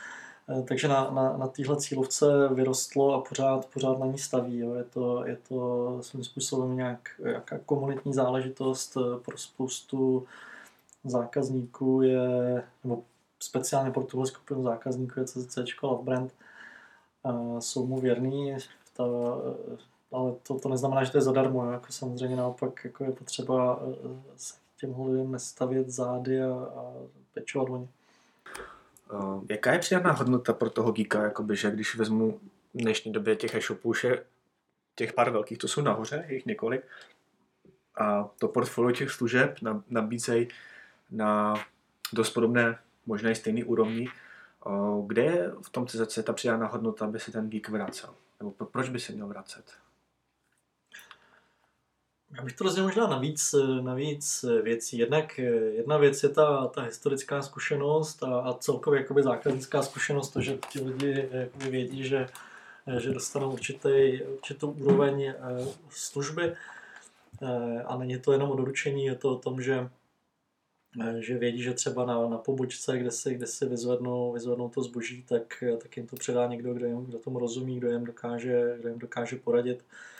takže 0.69 0.89
na, 0.89 1.11
na, 1.11 1.37
na 1.37 1.47
téhle 1.47 1.77
cílovce 1.77 2.49
vyrostlo 2.49 3.15
a 3.15 3.21
pořád, 3.21 3.67
pořád 3.67 3.99
na 3.99 4.07
ní 4.07 4.19
staví. 4.19 4.59
Jo. 4.59 4.75
Je, 4.75 4.85
to, 4.85 5.27
je 5.27 5.37
to 5.49 5.99
svým 6.03 6.25
způsobem 6.25 6.77
nějak, 6.77 7.09
nějaká 7.23 7.59
komunitní 7.59 8.15
záležitost 8.15 8.97
eh, 8.97 9.21
pro 9.25 9.39
spoustu 9.39 10.27
zákazníků 11.05 12.03
je, 12.03 12.63
nebo 12.85 13.03
speciálně 13.41 13.91
pro 13.91 14.03
tuhle 14.03 14.27
skupinu 14.27 14.63
zákazníků 14.63 15.21
je 15.21 15.27
CZC 15.27 15.59
Love 15.83 16.05
Brand. 16.05 16.33
A 17.25 17.61
jsou 17.61 17.87
mu 17.87 18.01
věrný, 18.01 18.57
ta, 18.97 19.05
ale 20.13 20.35
to, 20.43 20.59
to 20.59 20.69
neznamená, 20.69 21.05
že 21.05 21.11
to 21.13 21.19
je 21.19 21.23
zadarmo. 21.23 21.65
Jo. 21.65 21.71
Jako 21.71 21.93
samozřejmě 21.93 22.37
naopak 22.37 22.85
jako 22.85 23.05
je 23.05 23.13
potřeba 23.13 23.81
eh, 23.83 24.09
se 24.37 24.55
těm 24.81 25.01
lidem 25.01 25.33
nestavět 25.33 25.89
zády 25.89 26.43
a, 26.43 26.53
a 26.55 26.93
pečovat 27.35 27.71
o 27.71 27.77
ně. 27.77 27.89
Uh, 29.13 29.45
jaká 29.51 29.73
je 29.73 29.79
přidaná 29.79 30.13
hodnota 30.13 30.53
pro 30.53 30.71
toho 30.71 30.93
geeka, 30.93 31.23
jakoby, 31.23 31.57
že 31.57 31.71
když 31.71 31.97
vezmu 31.97 32.41
v 32.75 32.79
dnešní 32.79 33.13
době 33.13 33.37
těch 33.37 33.55
e-shopů, 33.55 33.95
že 33.95 34.25
těch 34.95 35.13
pár 35.13 35.31
velkých, 35.31 35.59
to 35.59 35.69
jsou 35.69 35.81
nahoře, 35.81 36.27
jich 36.29 36.47
několik, 36.47 36.85
a 37.99 38.31
to 38.39 38.49
portfolio 38.49 38.97
těch 38.97 39.11
služeb 39.11 39.59
nabízejí 39.89 40.49
na 41.11 41.55
dost 42.13 42.31
podobné, 42.31 42.79
možná 43.07 43.31
i 43.31 43.35
stejný 43.35 43.65
úrovni. 43.65 44.09
Uh, 44.67 45.07
kde 45.07 45.23
je 45.23 45.53
v 45.67 45.71
tom 45.71 45.87
CZC 45.87 46.19
ta 46.25 46.33
přidaná 46.33 46.67
hodnota, 46.67 47.05
aby 47.05 47.21
si 47.21 47.33
ten 47.33 47.51
geek 47.51 47.69
vracel? 47.69 48.15
Nebo 48.41 48.51
proč 48.51 48.89
by 48.89 49.01
se 49.01 49.13
měl 49.13 49.27
vracet? 49.27 49.86
Já 52.35 52.43
bych 52.43 52.53
to 52.57 52.65
rozdělil 52.65 52.89
možná 52.89 53.07
na 53.07 53.19
víc, 53.19 53.55
na 53.81 53.95
víc 53.95 54.45
věcí. 54.63 54.99
Jednak 54.99 55.39
jedna 55.73 55.99
věc 55.99 56.23
je 56.23 56.29
ta, 56.29 56.67
ta 56.67 56.83
historická 56.83 57.43
zkušenost 57.43 58.23
a, 58.23 58.41
a 58.41 58.55
celkově 58.55 59.01
jakoby 59.01 59.23
zákaznická 59.23 59.83
zkušenost, 59.83 60.31
to, 60.31 60.41
že 60.41 60.59
ti 60.71 60.81
lidi 60.81 61.29
jakoby 61.33 61.71
vědí, 61.71 62.05
že, 62.05 62.29
že 62.99 63.11
dostanou 63.11 63.53
určitý, 63.53 64.23
určitou 64.23 64.71
úroveň 64.71 65.23
eh, 65.23 65.35
služby 65.91 66.53
eh, 67.43 67.83
a 67.83 67.97
není 67.97 68.19
to 68.19 68.33
jenom 68.33 68.51
o 68.51 68.57
doručení, 68.57 69.05
je 69.05 69.15
to 69.15 69.33
o 69.33 69.39
tom, 69.39 69.63
že 69.63 69.89
eh, 71.01 71.23
že 71.23 71.39
vědí, 71.39 71.63
že 71.63 71.75
třeba 71.75 72.07
na, 72.07 72.29
na 72.29 72.39
pobočce, 72.39 72.99
kde 72.99 73.11
si, 73.11 73.35
kde 73.35 73.47
si 73.47 73.67
vyzvednou, 73.67 74.33
vyzvednou 74.33 74.69
to 74.69 74.83
zboží, 74.83 75.23
tak, 75.23 75.65
tak 75.83 75.97
jim 75.97 76.07
to 76.07 76.17
předá 76.17 76.47
někdo, 76.47 76.75
kdo, 76.75 76.87
jim, 76.87 77.05
kdo 77.07 77.19
tomu 77.19 77.39
rozumí, 77.39 77.77
kdo 77.79 77.91
jim 77.91 78.05
dokáže, 78.05 78.77
kdo 78.79 78.89
jim 78.89 78.99
dokáže 78.99 79.37
poradit. 79.37 79.85
Eh, 79.85 80.16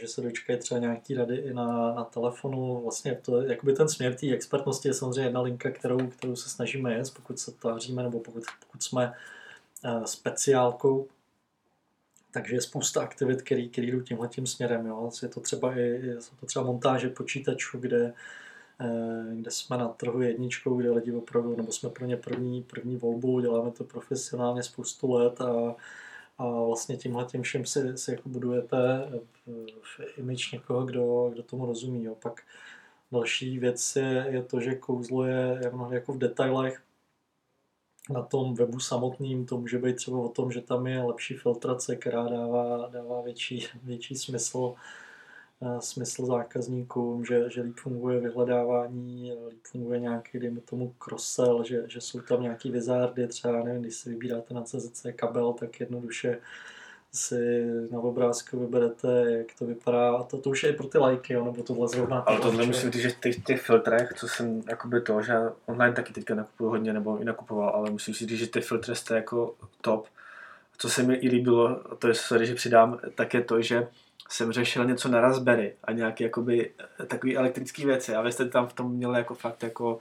že 0.00 0.08
se 0.08 0.20
dočkají 0.20 0.58
třeba 0.58 0.80
nějaký 0.80 1.14
rady 1.14 1.36
i 1.36 1.54
na, 1.54 1.94
na 1.94 2.04
telefonu. 2.04 2.80
Vlastně 2.82 3.14
to, 3.14 3.42
jakoby 3.42 3.72
ten 3.72 3.88
směr 3.88 4.14
té 4.14 4.32
expertnosti 4.32 4.88
je 4.88 4.94
samozřejmě 4.94 5.22
jedna 5.22 5.40
linka, 5.40 5.70
kterou, 5.70 6.08
kterou 6.08 6.36
se 6.36 6.48
snažíme 6.48 6.94
jet, 6.94 7.14
pokud 7.14 7.38
se 7.38 7.52
tváříme 7.52 8.02
nebo 8.02 8.20
pokud, 8.20 8.44
pokud 8.66 8.82
jsme 8.82 9.12
uh, 9.84 10.04
speciálkou. 10.04 11.08
Takže 12.30 12.54
je 12.54 12.60
spousta 12.60 13.02
aktivit, 13.02 13.42
které 13.42 13.68
jdou 13.76 14.00
tímhle 14.00 14.28
tím 14.28 14.46
směrem. 14.46 14.86
Jo. 14.86 15.10
Je 15.22 15.28
to 15.28 15.40
třeba 15.40 15.78
i 15.78 15.80
je 15.80 16.16
to 16.40 16.46
třeba 16.46 16.64
montáže 16.64 17.08
počítačů, 17.08 17.78
kde, 17.78 18.12
eh, 18.80 19.34
kde 19.34 19.50
jsme 19.50 19.76
na 19.78 19.88
trhu 19.88 20.22
jedničkou, 20.22 20.76
kde 20.76 20.90
lidi 20.90 21.12
opravdu, 21.12 21.56
nebo 21.56 21.72
jsme 21.72 21.90
pro 21.90 22.06
ně 22.06 22.16
první, 22.16 22.62
první 22.62 22.96
volbu, 22.96 23.40
děláme 23.40 23.70
to 23.70 23.84
profesionálně 23.84 24.62
spoustu 24.62 25.12
let 25.12 25.40
a 25.40 25.74
a 26.38 26.50
vlastně 26.50 26.96
tímhle 26.96 27.24
tím 27.24 27.42
všem 27.42 27.66
si, 27.66 27.98
si 27.98 28.10
jako 28.10 28.28
budujete 28.28 28.76
image 30.16 30.52
někoho, 30.52 30.84
kdo, 30.84 31.30
kdo 31.32 31.42
tomu 31.42 31.66
rozumí. 31.66 32.04
Jo. 32.04 32.14
Pak 32.14 32.42
další 33.12 33.58
věc 33.58 33.96
je, 33.96 34.26
je 34.28 34.42
to, 34.42 34.60
že 34.60 34.74
kouzlo 34.74 35.24
je, 35.24 35.60
jako 35.90 36.12
v 36.12 36.18
detailech, 36.18 36.82
na 38.10 38.22
tom 38.22 38.54
webu 38.54 38.80
samotným 38.80 39.46
to 39.46 39.58
může 39.58 39.78
být 39.78 39.96
třeba 39.96 40.18
o 40.18 40.28
tom, 40.28 40.52
že 40.52 40.60
tam 40.60 40.86
je 40.86 41.02
lepší 41.02 41.34
filtrace, 41.34 41.96
která 41.96 42.28
dává, 42.28 42.88
dává 42.88 43.20
větší, 43.22 43.66
větší 43.82 44.16
smysl 44.16 44.74
smysl 45.80 46.26
zákazníkům, 46.26 47.24
že, 47.24 47.50
že 47.50 47.60
líp 47.60 47.76
funguje 47.76 48.20
vyhledávání, 48.20 49.32
líp 49.48 49.60
funguje 49.66 50.00
nějaký, 50.00 50.38
dejme 50.38 50.60
tomu, 50.60 50.94
cross 50.98 51.40
že, 51.62 51.84
že 51.86 52.00
jsou 52.00 52.20
tam 52.20 52.42
nějaký 52.42 52.70
vizardy, 52.70 53.26
třeba 53.26 53.64
nevím, 53.64 53.82
když 53.82 53.94
si 53.94 54.10
vybíráte 54.10 54.54
na 54.54 54.62
CZC 54.62 55.06
kabel, 55.16 55.52
tak 55.52 55.80
jednoduše 55.80 56.38
si 57.12 57.66
na 57.92 57.98
obrázku 57.98 58.60
vyberete, 58.60 59.32
jak 59.32 59.46
to 59.58 59.66
vypadá. 59.66 60.16
A 60.16 60.22
to, 60.22 60.38
to 60.38 60.50
už 60.50 60.62
je 60.62 60.70
i 60.70 60.72
pro 60.72 60.86
ty 60.86 60.98
lajky, 60.98 61.32
jo, 61.32 61.44
nebo 61.44 61.62
tohle 61.62 61.88
zrovna. 61.88 62.18
Ale 62.18 62.40
tohle 62.40 62.66
musím 62.66 62.90
říct, 62.90 63.02
že 63.02 63.08
v 63.08 63.20
těch, 63.20 63.44
těch 63.44 63.62
filtrech, 63.62 64.12
co 64.16 64.28
jsem 64.28 64.62
jakoby 64.68 65.00
to, 65.00 65.22
že 65.22 65.34
online 65.66 65.94
taky 65.94 66.12
teďka 66.12 66.34
nakupuju 66.34 66.70
hodně, 66.70 66.92
nebo 66.92 67.18
i 67.18 67.24
nakupoval, 67.24 67.68
ale 67.68 67.90
musím 67.90 68.14
si 68.14 68.26
říct, 68.26 68.38
že 68.38 68.46
ty 68.46 68.60
filtry 68.60 68.96
jste 68.96 69.14
jako 69.14 69.54
top. 69.80 70.06
Co 70.78 70.88
se 70.88 71.02
mi 71.02 71.14
i 71.14 71.28
líbilo, 71.28 71.80
to 71.98 72.08
je 72.08 72.14
sorry, 72.14 72.46
že 72.46 72.54
přidám, 72.54 72.98
tak 73.14 73.34
je 73.34 73.44
to, 73.44 73.62
že 73.62 73.88
jsem 74.28 74.52
řešil 74.52 74.84
něco 74.84 75.08
na 75.08 75.20
Raspberry 75.20 75.74
a 75.84 75.92
nějaké 75.92 76.24
jakoby 76.24 76.70
takové 77.06 77.34
elektrické 77.34 77.86
věci 77.86 78.14
a 78.14 78.22
vy 78.22 78.32
jste 78.32 78.48
tam 78.48 78.66
v 78.66 78.72
tom 78.72 78.92
měli 78.92 79.18
jako 79.18 79.34
fakt 79.34 79.62
jako 79.62 79.98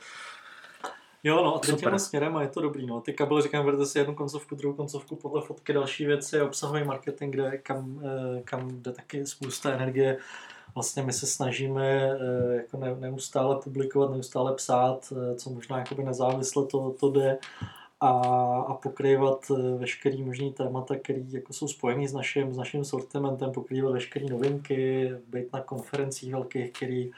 Jo, 1.24 1.36
no 1.36 1.56
a 1.56 1.60
teď 1.60 1.86
směrem 1.98 2.38
a 2.38 2.42
je 2.42 2.48
to 2.48 2.62
dobrý, 2.62 2.86
no. 2.86 3.02
Ty 3.02 3.14
kabely, 3.14 3.42
říkám, 3.42 3.66
vedete 3.66 3.86
si 3.86 4.00
jednu 4.00 4.16
koncovku, 4.16 4.56
druhou 4.56 4.76
koncovku 4.76 5.16
podle 5.16 5.42
fotky, 5.42 5.74
další 5.74 6.06
věci, 6.06 6.42
obsahový 6.42 6.84
marketing, 6.84 7.34
kde, 7.34 7.58
kam, 7.58 8.02
eh, 8.06 8.42
kam 8.42 8.82
jde 8.82 8.92
taky 8.92 9.26
spousta 9.26 9.72
energie. 9.72 10.18
Vlastně 10.76 11.04
my 11.04 11.14
se 11.14 11.26
snažíme 11.26 11.86
eh, 11.86 12.56
jako 12.56 12.78
neustále 12.78 13.56
publikovat, 13.64 14.12
neustále 14.12 14.56
psát, 14.56 15.14
eh, 15.32 15.36
co 15.36 15.50
možná 15.50 15.80
jakoby 15.80 16.04
nezávisle 16.04 16.66
to, 16.66 16.96
to 17.00 17.12
jde 17.12 17.38
a, 18.00 18.10
a 18.68 18.74
pokrývat 18.74 19.52
eh, 19.52 19.78
veškerý 19.78 20.24
možný 20.24 20.54
témata, 20.54 20.96
které 20.96 21.20
jako 21.30 21.54
jsou 21.54 21.68
spojené 21.68 22.08
s 22.08 22.14
naším, 22.14 22.54
s 22.54 22.58
naším 22.58 22.86
sortimentem, 22.86 23.52
pokrývat 23.52 23.94
veškeré 23.94 24.26
novinky, 24.26 25.12
být 25.28 25.54
na 25.54 25.62
konferencích 25.62 26.32
velkých, 26.32 26.72
který, 26.72 27.12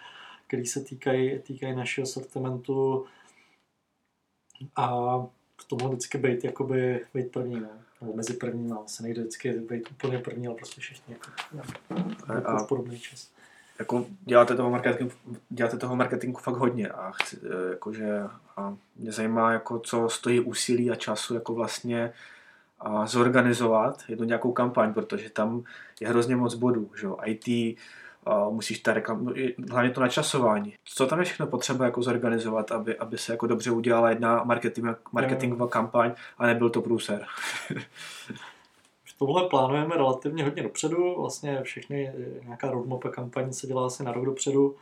který 0.47 0.65
se 0.65 0.83
týkají, 0.83 1.39
týkají 1.39 1.75
našeho 1.75 2.07
sortimentu 2.07 3.05
a 4.75 5.17
v 5.61 5.65
tomhle 5.67 5.89
vždycky 5.89 6.17
být, 6.17 6.43
jakoby, 6.43 7.05
být 7.13 7.31
první, 7.31 7.59
ne? 7.59 7.69
nebo 8.01 8.13
mezi 8.13 8.33
prvníma, 8.33 8.83
se 8.87 9.03
nejde 9.03 9.21
vždycky 9.21 9.51
být 9.51 9.91
úplně 9.91 10.19
první, 10.19 10.47
ale 10.47 10.55
prostě 10.55 10.81
všichni 10.81 11.13
jako, 11.13 11.31
jako 11.57 12.49
a, 12.49 12.63
v 12.63 12.67
podobný 12.67 12.99
čas 12.99 13.31
jako 13.79 14.05
děláte 14.21 14.55
toho 14.55 14.69
marketingu, 14.69 15.13
děláte 15.49 15.77
toho 15.77 15.95
marketingu 15.95 16.39
fakt 16.39 16.55
hodně 16.55 16.87
a 16.89 17.11
chci, 17.11 17.37
e, 17.37 17.69
jakože, 17.69 18.23
a 18.57 18.75
mě 18.95 19.11
zajímá, 19.11 19.51
jako, 19.51 19.79
co 19.79 20.09
stojí 20.09 20.39
úsilí 20.39 20.91
a 20.91 20.95
času 20.95 21.33
jako 21.33 21.53
vlastně 21.53 22.13
a 22.79 23.05
zorganizovat 23.05 24.03
jednu 24.07 24.25
nějakou 24.25 24.51
kampaň, 24.51 24.93
protože 24.93 25.29
tam 25.29 25.63
je 26.01 26.07
hrozně 26.07 26.35
moc 26.35 26.55
bodů, 26.55 26.91
že 26.99 27.07
IT, 27.25 27.77
uh, 28.27 28.53
musíš 28.53 28.79
ta 28.79 28.93
reklam, 28.93 29.33
hlavně 29.71 29.91
to 29.91 30.01
načasování. 30.01 30.75
Co 30.85 31.07
tam 31.07 31.19
je 31.19 31.25
všechno 31.25 31.47
potřeba 31.47 31.85
jako 31.85 32.03
zorganizovat, 32.03 32.71
aby, 32.71 32.97
aby 32.97 33.17
se 33.17 33.33
jako 33.33 33.47
dobře 33.47 33.71
udělala 33.71 34.09
jedna 34.09 34.43
marketing, 34.43 34.87
marketingová 35.11 35.67
kampaň 35.67 36.11
a 36.37 36.45
nebyl 36.45 36.69
to 36.69 36.81
průser? 36.81 37.25
Tohle 39.19 39.49
plánujeme 39.49 39.95
relativně 39.95 40.43
hodně 40.43 40.63
dopředu, 40.63 41.15
vlastně 41.21 41.63
všechny, 41.63 42.13
nějaká 42.43 42.71
roadmapa 42.71 43.09
kampaní 43.09 43.53
se 43.53 43.67
dělá 43.67 43.85
asi 43.85 44.03
na 44.03 44.11
rok 44.11 44.25
dopředu. 44.25 44.75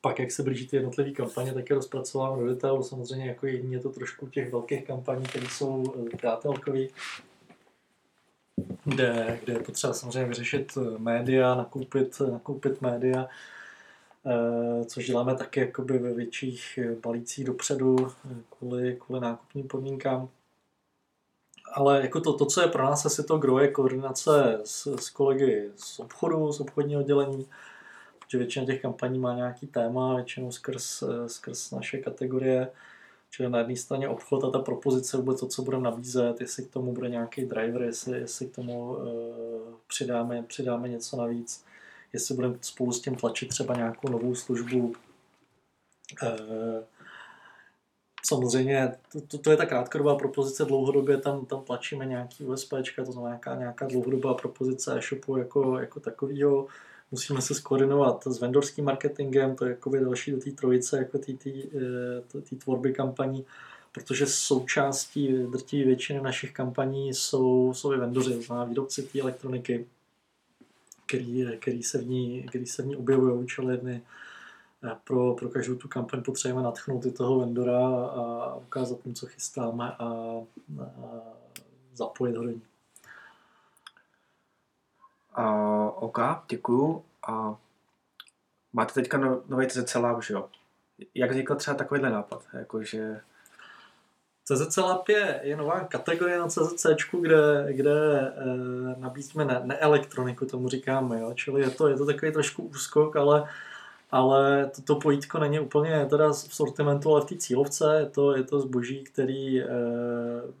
Pak, 0.00 0.18
jak 0.18 0.30
se 0.30 0.42
blíží 0.42 0.68
ty 0.68 0.76
jednotlivé 0.76 1.10
kampaně, 1.10 1.52
tak 1.52 1.70
je 1.70 1.76
rozpracováváme 1.76 2.42
do 2.42 2.48
detailu. 2.48 2.82
Samozřejmě 2.82 3.26
jako 3.26 3.46
jedině 3.46 3.76
je 3.76 3.80
to 3.80 3.90
trošku 3.90 4.28
těch 4.28 4.52
velkých 4.52 4.84
kampaní, 4.84 5.24
které 5.24 5.46
jsou 5.46 5.94
eh, 6.06 6.16
přátelkové, 6.16 6.86
kde, 8.84 9.40
kde 9.44 9.52
je 9.52 9.58
potřeba 9.58 9.92
samozřejmě 9.92 10.28
vyřešit 10.28 10.72
eh, 10.76 10.98
média, 10.98 11.54
nakoupit, 11.54 12.20
nakoupit 12.32 12.80
média, 12.80 13.28
eh, 14.26 14.84
což 14.84 15.06
děláme 15.06 15.34
taky 15.34 15.60
jakoby 15.60 15.98
ve 15.98 16.14
větších 16.14 16.78
balících 17.02 17.44
dopředu 17.44 17.96
kvůli, 18.58 18.96
kvůli 19.00 19.20
nákupním 19.20 19.68
podmínkám 19.68 20.28
ale 21.74 22.02
jako 22.02 22.20
to, 22.20 22.32
to, 22.32 22.46
co 22.46 22.60
je 22.60 22.68
pro 22.68 22.84
nás 22.84 23.06
asi 23.06 23.24
to 23.24 23.38
gro, 23.38 23.58
je 23.58 23.68
koordinace 23.68 24.60
s, 24.64 24.96
s 24.96 25.10
kolegy 25.10 25.70
z 25.76 25.98
obchodu, 25.98 26.52
z 26.52 26.60
obchodního 26.60 27.00
oddělení, 27.00 27.46
protože 28.18 28.38
většina 28.38 28.66
těch 28.66 28.82
kampaní 28.82 29.18
má 29.18 29.34
nějaký 29.34 29.66
téma, 29.66 30.14
většinou 30.14 30.52
skrz, 30.52 31.04
skrz 31.26 31.70
naše 31.70 31.98
kategorie, 31.98 32.70
čili 33.30 33.50
na 33.50 33.58
jedné 33.58 33.76
straně 33.76 34.08
obchod 34.08 34.44
a 34.44 34.50
ta 34.50 34.58
propozice, 34.58 35.16
vůbec 35.16 35.40
to, 35.40 35.46
co 35.46 35.62
budeme 35.62 35.82
nabízet, 35.82 36.40
jestli 36.40 36.64
k 36.64 36.70
tomu 36.70 36.92
bude 36.92 37.08
nějaký 37.08 37.44
driver, 37.44 37.82
jestli, 37.82 38.18
jestli 38.18 38.46
k 38.46 38.54
tomu 38.54 38.90
uh, 38.90 39.06
přidáme, 39.86 40.42
přidáme 40.42 40.88
něco 40.88 41.16
navíc, 41.16 41.64
jestli 42.12 42.34
budeme 42.34 42.54
spolu 42.60 42.92
s 42.92 43.00
tím 43.00 43.14
tlačit 43.14 43.48
třeba 43.48 43.76
nějakou 43.76 44.08
novou 44.08 44.34
službu, 44.34 44.92
uh, 46.22 46.28
Samozřejmě, 48.26 48.92
to, 49.28 49.38
to 49.38 49.50
je 49.50 49.56
ta 49.56 49.66
krátkodobá 49.66 50.16
propozice, 50.16 50.64
dlouhodobě 50.64 51.16
tam, 51.16 51.46
tam 51.46 51.62
tlačíme 51.64 52.06
nějaký 52.06 52.44
USP, 52.44 52.74
to 52.96 53.12
znamená 53.12 53.30
nějaká, 53.30 53.54
nějaká 53.54 53.86
dlouhodobá 53.86 54.34
propozice 54.34 54.98
e-shopu 54.98 55.36
jako, 55.36 55.78
jako 55.78 56.00
takového. 56.00 56.66
Musíme 57.10 57.42
se 57.42 57.54
skoordinovat 57.54 58.26
s 58.26 58.40
vendorským 58.40 58.84
marketingem, 58.84 59.56
to 59.56 59.64
je 59.64 59.70
jako 59.70 59.90
další 59.90 60.30
do 60.30 60.38
té 60.38 60.50
trojice, 60.50 60.98
jako 60.98 61.18
té 62.48 62.56
tvorby 62.56 62.92
kampaní, 62.92 63.44
protože 63.92 64.26
součástí 64.26 65.28
drtí 65.28 65.84
většiny 65.84 66.20
našich 66.20 66.52
kampaní 66.52 67.14
jsou, 67.14 67.74
jsou 67.74 67.92
i 67.92 67.98
vendoři, 67.98 68.34
to 68.34 68.42
znamená 68.42 68.64
výrobci 68.64 69.02
té 69.02 69.20
elektroniky, 69.20 69.86
který, 71.06 71.46
který, 71.58 71.82
se 71.82 71.98
v 71.98 72.06
ní, 72.06 72.42
který 72.42 72.66
se 72.66 72.82
v 72.82 72.86
ní 72.86 72.96
objevují, 72.96 73.46
čili 73.46 73.78
my 73.82 74.02
pro, 75.04 75.34
pro 75.34 75.48
každou 75.48 75.74
tu 75.74 75.88
kampaň 75.88 76.22
potřebujeme 76.22 76.62
natchnout 76.62 77.06
i 77.06 77.10
toho 77.10 77.38
vendora 77.38 77.78
a 77.88 78.54
ukázat 78.54 79.04
mu, 79.04 79.12
co 79.12 79.26
chystáme 79.26 79.92
a, 79.98 80.04
a 80.04 80.44
zapojit 81.94 82.36
ho 82.36 82.42
do 82.42 82.50
ní. 82.50 82.62
Uh, 85.38 85.90
OK, 85.94 86.18
děkuju. 86.48 87.04
A 87.28 87.56
máte 88.72 88.94
teďka 88.94 89.18
no, 89.18 89.42
nový 89.48 89.66
CZC 89.66 89.94
Lab, 89.94 90.22
že 90.22 90.34
jo? 90.34 90.48
Jak 91.14 91.30
vznikl 91.30 91.54
třeba 91.54 91.76
takovýhle 91.76 92.10
nápad? 92.10 92.42
Jakože... 92.52 93.20
CZC 94.44 94.76
Lab 94.76 95.08
je, 95.08 95.40
je 95.42 95.56
nová 95.56 95.80
kategorie 95.80 96.38
na 96.38 96.48
CZC, 96.48 96.86
kde, 97.20 97.66
kde 97.70 98.20
e, 98.20 99.00
nabízíme 99.00 99.44
ne, 99.44 99.60
neelektroniku, 99.64 100.46
tomu 100.46 100.68
říkáme, 100.68 101.20
jo? 101.20 101.34
čili 101.34 101.60
je 101.60 101.70
to, 101.70 101.88
je 101.88 101.96
to 101.96 102.06
takový 102.06 102.32
trošku 102.32 102.62
úskok, 102.62 103.16
ale 103.16 103.48
ale 104.14 104.70
toto 104.76 104.96
pojítko 104.96 105.38
není 105.38 105.60
úplně 105.60 106.06
teda 106.10 106.32
v 106.32 106.54
sortimentu, 106.54 107.10
ale 107.10 107.20
v 107.20 107.24
té 107.24 107.36
cílovce. 107.36 107.96
Je 107.98 108.06
to, 108.06 108.36
je 108.36 108.42
to 108.42 108.60
zboží, 108.60 109.04
který, 109.04 109.62
eh, 109.62 109.66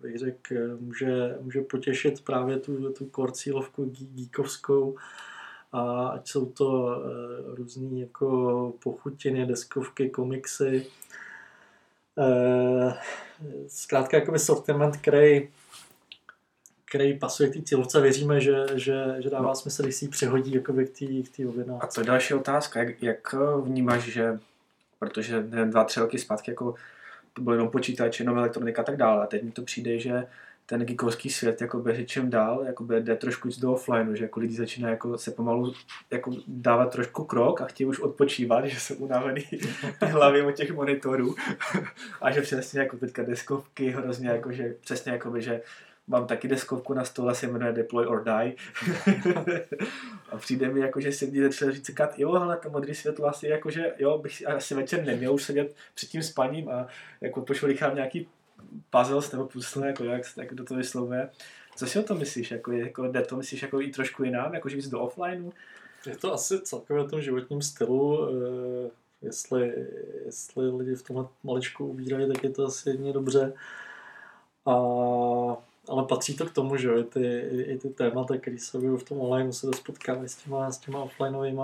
bych 0.02 0.18
řekl, 0.18 0.54
může, 0.80 1.38
může 1.40 1.60
potěšit 1.60 2.24
právě 2.24 2.56
tu, 2.56 2.92
tu 2.92 3.10
core 3.14 3.32
cílovku 3.32 3.84
geekovskou. 4.14 4.96
A 5.72 6.06
ať 6.06 6.28
jsou 6.28 6.46
to 6.46 6.96
eh, 6.96 7.54
různé 7.54 8.00
jako 8.00 8.72
pochutiny, 8.82 9.46
deskovky, 9.46 10.10
komiksy. 10.10 10.86
Eh, 12.18 12.94
zkrátka 13.68 14.16
jakoby 14.16 14.38
sortiment, 14.38 14.96
který 14.96 15.48
který 16.94 17.18
pasuje 17.18 17.48
k 17.48 17.52
té 17.52 17.62
cílovce. 17.62 18.00
Věříme, 18.00 18.40
že, 18.40 18.66
že, 18.74 19.04
že 19.18 19.30
dává 19.30 19.48
no. 19.48 19.54
smysl, 19.54 19.82
když 19.82 19.94
si 19.94 20.04
ji 20.04 20.08
přehodí 20.08 20.60
k 21.22 21.36
té 21.36 21.46
objednávce. 21.46 21.86
A 21.86 21.90
to 21.94 22.00
je 22.00 22.06
další 22.06 22.34
otázka. 22.34 22.82
Jak, 22.82 23.02
jak 23.02 23.34
vnímáš, 23.62 24.02
že 24.02 24.38
protože 24.98 25.40
dva, 25.42 25.84
tři 25.84 26.00
roky 26.00 26.18
zpátky 26.18 26.50
jako 26.50 26.74
to 27.32 27.42
bylo 27.42 27.54
jenom 27.54 27.68
počítač, 27.68 28.20
jenom 28.20 28.38
elektronika 28.38 28.82
a 28.82 28.84
tak 28.84 28.96
dále. 28.96 29.22
A 29.22 29.26
teď 29.26 29.42
mi 29.42 29.50
to 29.50 29.62
přijde, 29.62 29.98
že 29.98 30.26
ten 30.66 30.80
geekovský 30.80 31.30
svět 31.30 31.60
jako 31.60 31.78
by 31.78 32.04
čím 32.06 32.30
dál, 32.30 32.62
jako 32.66 32.84
by 32.84 33.00
jde 33.00 33.16
trošku 33.16 33.50
z 33.50 33.58
do 33.58 33.72
offline, 33.72 34.16
že 34.16 34.24
jako 34.24 34.40
lidi 34.40 34.54
začínají 34.54 34.92
jako 34.92 35.18
se 35.18 35.30
pomalu 35.30 35.72
jako 36.10 36.32
dávat 36.46 36.92
trošku 36.92 37.24
krok 37.24 37.60
a 37.60 37.64
chtějí 37.64 37.86
už 37.86 38.00
odpočívat, 38.00 38.64
že 38.68 38.80
jsou 38.80 38.94
unavený 38.94 39.44
hlavě 40.00 40.46
od 40.46 40.52
těch 40.52 40.72
monitorů 40.72 41.34
a 42.20 42.30
že 42.30 42.40
přesně 42.40 42.80
jako 42.80 42.96
teďka 42.96 43.22
deskovky 43.22 43.90
hrozně 43.90 44.28
jako, 44.28 44.52
že 44.52 44.74
přesně 44.80 45.12
jako 45.12 45.40
že 45.40 45.60
mám 46.06 46.26
taky 46.26 46.48
deskovku 46.48 46.94
na 46.94 47.04
stole, 47.04 47.34
se 47.34 47.46
jmenuje 47.46 47.72
Deploy 47.72 48.06
or 48.06 48.24
Die. 48.24 48.54
a 50.30 50.36
přijde 50.36 50.68
mi 50.68 50.80
jako, 50.80 51.00
že 51.00 51.12
si 51.12 51.24
lidi 51.24 51.42
začali 51.42 51.72
říkat, 51.72 52.18
jo, 52.18 52.32
ale 52.32 52.56
to 52.56 52.70
modrý 52.70 52.94
světlo 52.94 53.26
asi 53.26 53.48
jako, 53.48 53.70
že 53.70 53.94
jo, 53.98 54.18
bych 54.18 54.48
asi 54.48 54.74
večer 54.74 55.04
neměl 55.04 55.34
už 55.34 55.42
sedět 55.42 55.76
před 55.94 56.10
tím 56.10 56.22
spaním 56.22 56.68
a 56.68 56.86
jako 57.20 57.40
pošolíchám 57.40 57.94
nějaký 57.94 58.28
puzzle 58.90 59.20
nebo 59.32 59.46
puzzle, 59.46 59.86
jako 59.86 60.04
jak, 60.04 60.22
jak 60.36 60.54
do 60.54 60.64
to 60.64 60.74
vyslovuje. 60.74 61.30
Co 61.76 61.86
si 61.86 61.98
o 61.98 62.02
tom 62.02 62.18
myslíš? 62.18 62.50
Jako, 62.50 62.72
jako 62.72 63.08
jde 63.08 63.22
to 63.22 63.36
myslíš 63.36 63.62
jako 63.62 63.80
i 63.80 63.90
trošku 63.90 64.24
jinam, 64.24 64.54
jako 64.54 64.68
že 64.68 64.76
víc 64.76 64.88
do 64.88 65.00
offlineu? 65.00 65.52
Je 66.06 66.16
to 66.16 66.32
asi 66.32 66.60
celkově 66.60 67.02
o 67.02 67.08
tom 67.08 67.20
životním 67.20 67.62
stylu. 67.62 68.28
Eh, 68.28 68.90
jestli, 69.22 69.74
jestli 70.24 70.70
lidi 70.70 70.94
v 70.94 71.02
tomhle 71.02 71.26
maličku 71.44 71.86
ubírají, 71.86 72.32
tak 72.32 72.44
je 72.44 72.50
to 72.50 72.66
asi 72.66 72.90
jedně 72.90 73.12
dobře. 73.12 73.52
A 74.66 74.76
ale 75.88 76.04
patří 76.04 76.36
to 76.36 76.46
k 76.46 76.52
tomu, 76.52 76.76
že 76.76 76.90
i 77.00 77.04
ty, 77.04 77.38
i, 77.66 77.78
ty 77.78 77.88
témata, 77.88 78.38
které 78.38 78.58
se 78.58 78.78
v 78.78 79.02
tom 79.02 79.20
online, 79.20 79.52
se 79.52 79.66
dost 79.66 79.80
potkávají 79.80 80.28
s 80.28 80.36
těma, 80.36 80.72
s 80.72 80.78
těma 80.78 81.02
offlineovými. 81.02 81.62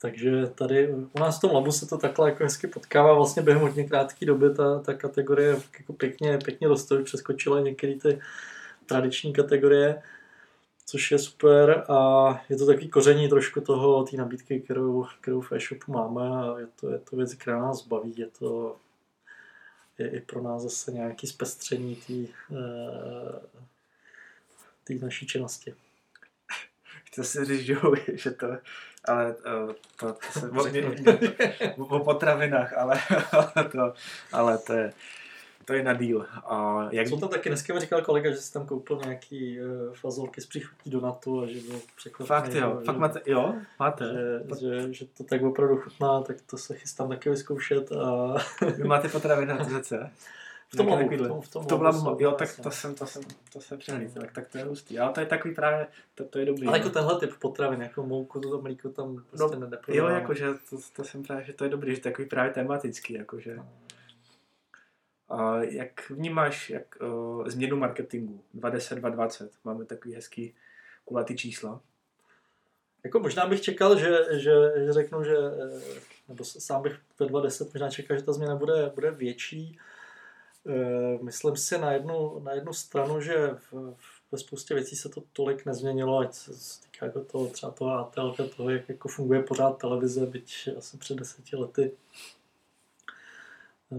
Takže 0.00 0.46
tady 0.46 0.88
u 0.88 1.18
nás 1.20 1.38
v 1.38 1.40
tom 1.40 1.54
labu 1.54 1.72
se 1.72 1.86
to 1.86 1.98
takhle 1.98 2.30
jako 2.30 2.44
hezky 2.44 2.66
potkává. 2.66 3.14
Vlastně 3.14 3.42
během 3.42 3.62
hodně 3.62 3.84
krátké 3.84 4.26
doby 4.26 4.54
ta, 4.54 4.78
ta 4.78 4.94
kategorie 4.94 5.60
jako 5.78 5.92
pěkně, 5.92 6.38
pěkně 6.44 6.68
roste, 6.68 7.02
přeskočila 7.02 7.60
některé 7.60 7.94
ty 7.94 8.20
tradiční 8.86 9.32
kategorie, 9.32 10.02
což 10.86 11.10
je 11.10 11.18
super 11.18 11.84
a 11.88 12.30
je 12.48 12.56
to 12.56 12.66
takový 12.66 12.88
koření 12.88 13.28
trošku 13.28 13.60
toho, 13.60 14.04
té 14.04 14.16
nabídky, 14.16 14.60
kterou, 14.60 15.06
kterou 15.20 15.40
v 15.40 15.52
e-shopu 15.52 15.92
máme 15.92 16.28
a 16.28 16.58
je 16.58 16.66
to, 16.80 16.90
je 16.90 16.98
to 16.98 17.16
věc, 17.16 17.34
která 17.34 17.58
nás 17.58 17.86
baví, 17.86 18.14
je 18.16 18.26
to 18.38 18.76
je 19.98 20.10
i 20.10 20.20
pro 20.20 20.42
nás 20.42 20.62
zase 20.62 20.92
nějaký 20.92 21.26
zpestření 21.26 21.96
té 21.96 22.12
eh, 24.94 24.98
naší 24.98 25.26
činnosti. 25.26 25.74
Chci 27.04 27.24
si 27.24 27.44
říct, 27.44 27.78
že 28.12 28.30
to, 28.30 28.46
ale 29.04 29.36
eh, 29.38 29.74
to, 29.96 30.12
to 30.12 30.40
se 30.40 30.50
o, 30.50 31.86
o 31.86 32.04
potravinách, 32.04 32.72
ale, 32.72 33.00
ale, 33.32 33.68
to, 33.72 33.94
ale 34.32 34.58
to 34.58 34.72
je, 34.72 34.92
to 35.68 35.74
je 35.74 35.82
na 35.82 35.92
díl. 35.92 36.26
A 36.32 36.88
jak... 36.92 37.08
Jsou 37.08 37.20
tam 37.20 37.28
taky, 37.28 37.48
dneska 37.48 37.74
mi 37.74 37.80
říkal 37.80 38.02
kolega, 38.02 38.30
že 38.30 38.36
si 38.36 38.52
tam 38.52 38.66
koupil 38.66 39.00
nějaký 39.04 39.60
uh, 39.60 39.94
fazolky 39.94 40.40
z 40.40 40.46
příchutí 40.46 40.90
donatu 40.90 41.40
a 41.40 41.46
že 41.46 41.60
byl 41.60 41.80
překvapený. 41.96 42.40
Fakt 42.40 42.54
jo, 42.54 42.76
že, 42.80 42.84
fakt 42.84 42.96
máte, 42.96 43.20
jo, 43.26 43.54
máte. 43.78 44.04
Že, 44.60 44.60
že, 44.60 44.92
že, 44.92 45.04
to 45.04 45.24
tak 45.24 45.42
opravdu 45.42 45.76
chutná, 45.76 46.20
tak 46.20 46.36
to 46.50 46.58
se 46.58 46.74
chystám 46.74 47.08
taky 47.08 47.30
vyzkoušet. 47.30 47.92
A... 47.92 48.34
Vy 48.76 48.84
máte 48.84 49.08
potraviny 49.08 49.52
na 49.52 49.64
TZC? 49.64 49.92
V 50.72 50.76
tom 50.76 50.88
labu, 50.88 51.08
v 51.08 51.28
tom, 51.28 51.40
v 51.40 51.48
tom, 51.48 51.64
v 51.64 51.66
tom 51.66 51.82
labu, 51.82 52.16
jo, 52.20 52.32
tak 52.32 52.56
to 52.62 52.70
jsem, 52.70 52.94
to 52.94 53.06
jsem, 53.06 53.22
to 53.52 53.60
jsem 53.60 53.78
přehlíd, 53.78 54.14
tak, 54.14 54.32
tak 54.32 54.48
to 54.48 54.58
je 54.58 54.64
hustý. 54.64 54.98
Ale 54.98 55.12
to 55.12 55.20
je 55.20 55.26
takový 55.26 55.54
právě, 55.54 55.86
to, 56.14 56.24
to 56.24 56.38
je 56.38 56.44
dobrý. 56.44 56.66
Ale 56.66 56.78
jako 56.78 56.88
no. 56.88 56.94
tenhle 56.94 57.20
typ 57.20 57.30
potravin, 57.38 57.82
jako 57.82 58.02
mouku, 58.02 58.40
to 58.40 58.62
mlíko 58.62 58.88
tam 58.88 59.24
prostě 59.30 59.56
no, 59.56 59.68
Jo, 59.88 60.08
jakože 60.08 60.46
to, 60.70 60.76
to 60.96 61.04
jsem 61.04 61.22
právě, 61.22 61.44
že 61.44 61.52
to 61.52 61.64
je 61.64 61.70
dobrý, 61.70 61.94
že 61.94 62.00
takový 62.00 62.28
právě 62.28 62.52
tematický, 62.52 63.14
jakože. 63.14 63.56
No. 63.56 63.66
Jak 65.60 66.10
vnímáš 66.10 66.70
jak, 66.70 66.96
uh, 67.02 67.48
změnu 67.48 67.76
marketingu 67.76 68.40
2010, 68.54 68.94
2020? 68.94 69.52
Máme 69.64 69.84
takový 69.84 70.14
hezký 70.14 70.54
kulatý 71.04 71.36
čísla. 71.36 71.80
Jako 73.04 73.20
možná 73.20 73.46
bych 73.46 73.60
čekal, 73.60 73.98
že, 73.98 74.18
že, 74.32 74.72
že 74.84 74.92
řeknu, 74.92 75.24
že 75.24 75.36
eh, 75.36 76.00
nebo 76.28 76.44
sám 76.44 76.82
bych 76.82 76.92
ve 77.18 77.26
2010 77.26 77.74
možná 77.74 77.90
čekal, 77.90 78.16
že 78.16 78.22
ta 78.22 78.32
změna 78.32 78.56
bude, 78.56 78.92
bude 78.94 79.10
větší. 79.10 79.78
Eh, 80.66 81.18
myslím 81.22 81.56
si 81.56 81.78
na 81.78 81.92
jednu, 81.92 82.40
na 82.40 82.52
jednu 82.52 82.72
stranu, 82.72 83.20
že 83.20 83.50
v, 83.70 83.94
ve 84.32 84.38
spoustě 84.38 84.74
věcí 84.74 84.96
se 84.96 85.08
to 85.08 85.22
tolik 85.32 85.66
nezměnilo, 85.66 86.18
ať 86.18 86.34
se 86.34 86.80
týká 86.82 87.06
jako 87.06 87.20
toho, 87.20 87.46
třeba 87.46 87.72
toho 87.72 87.90
ATL, 87.90 88.34
toho, 88.56 88.70
jak 88.70 88.88
jako 88.88 89.08
funguje 89.08 89.42
pořád 89.42 89.78
televize, 89.78 90.26
byť 90.26 90.68
asi 90.78 90.96
před 90.96 91.18
deseti 91.18 91.56
lety 91.56 91.92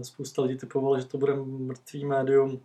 spousta 0.02 0.42
lidí 0.42 0.58
typovalo, 0.58 0.98
že 0.98 1.04
to 1.04 1.18
bude 1.18 1.34
mrtvý 1.36 2.04
médium. 2.04 2.60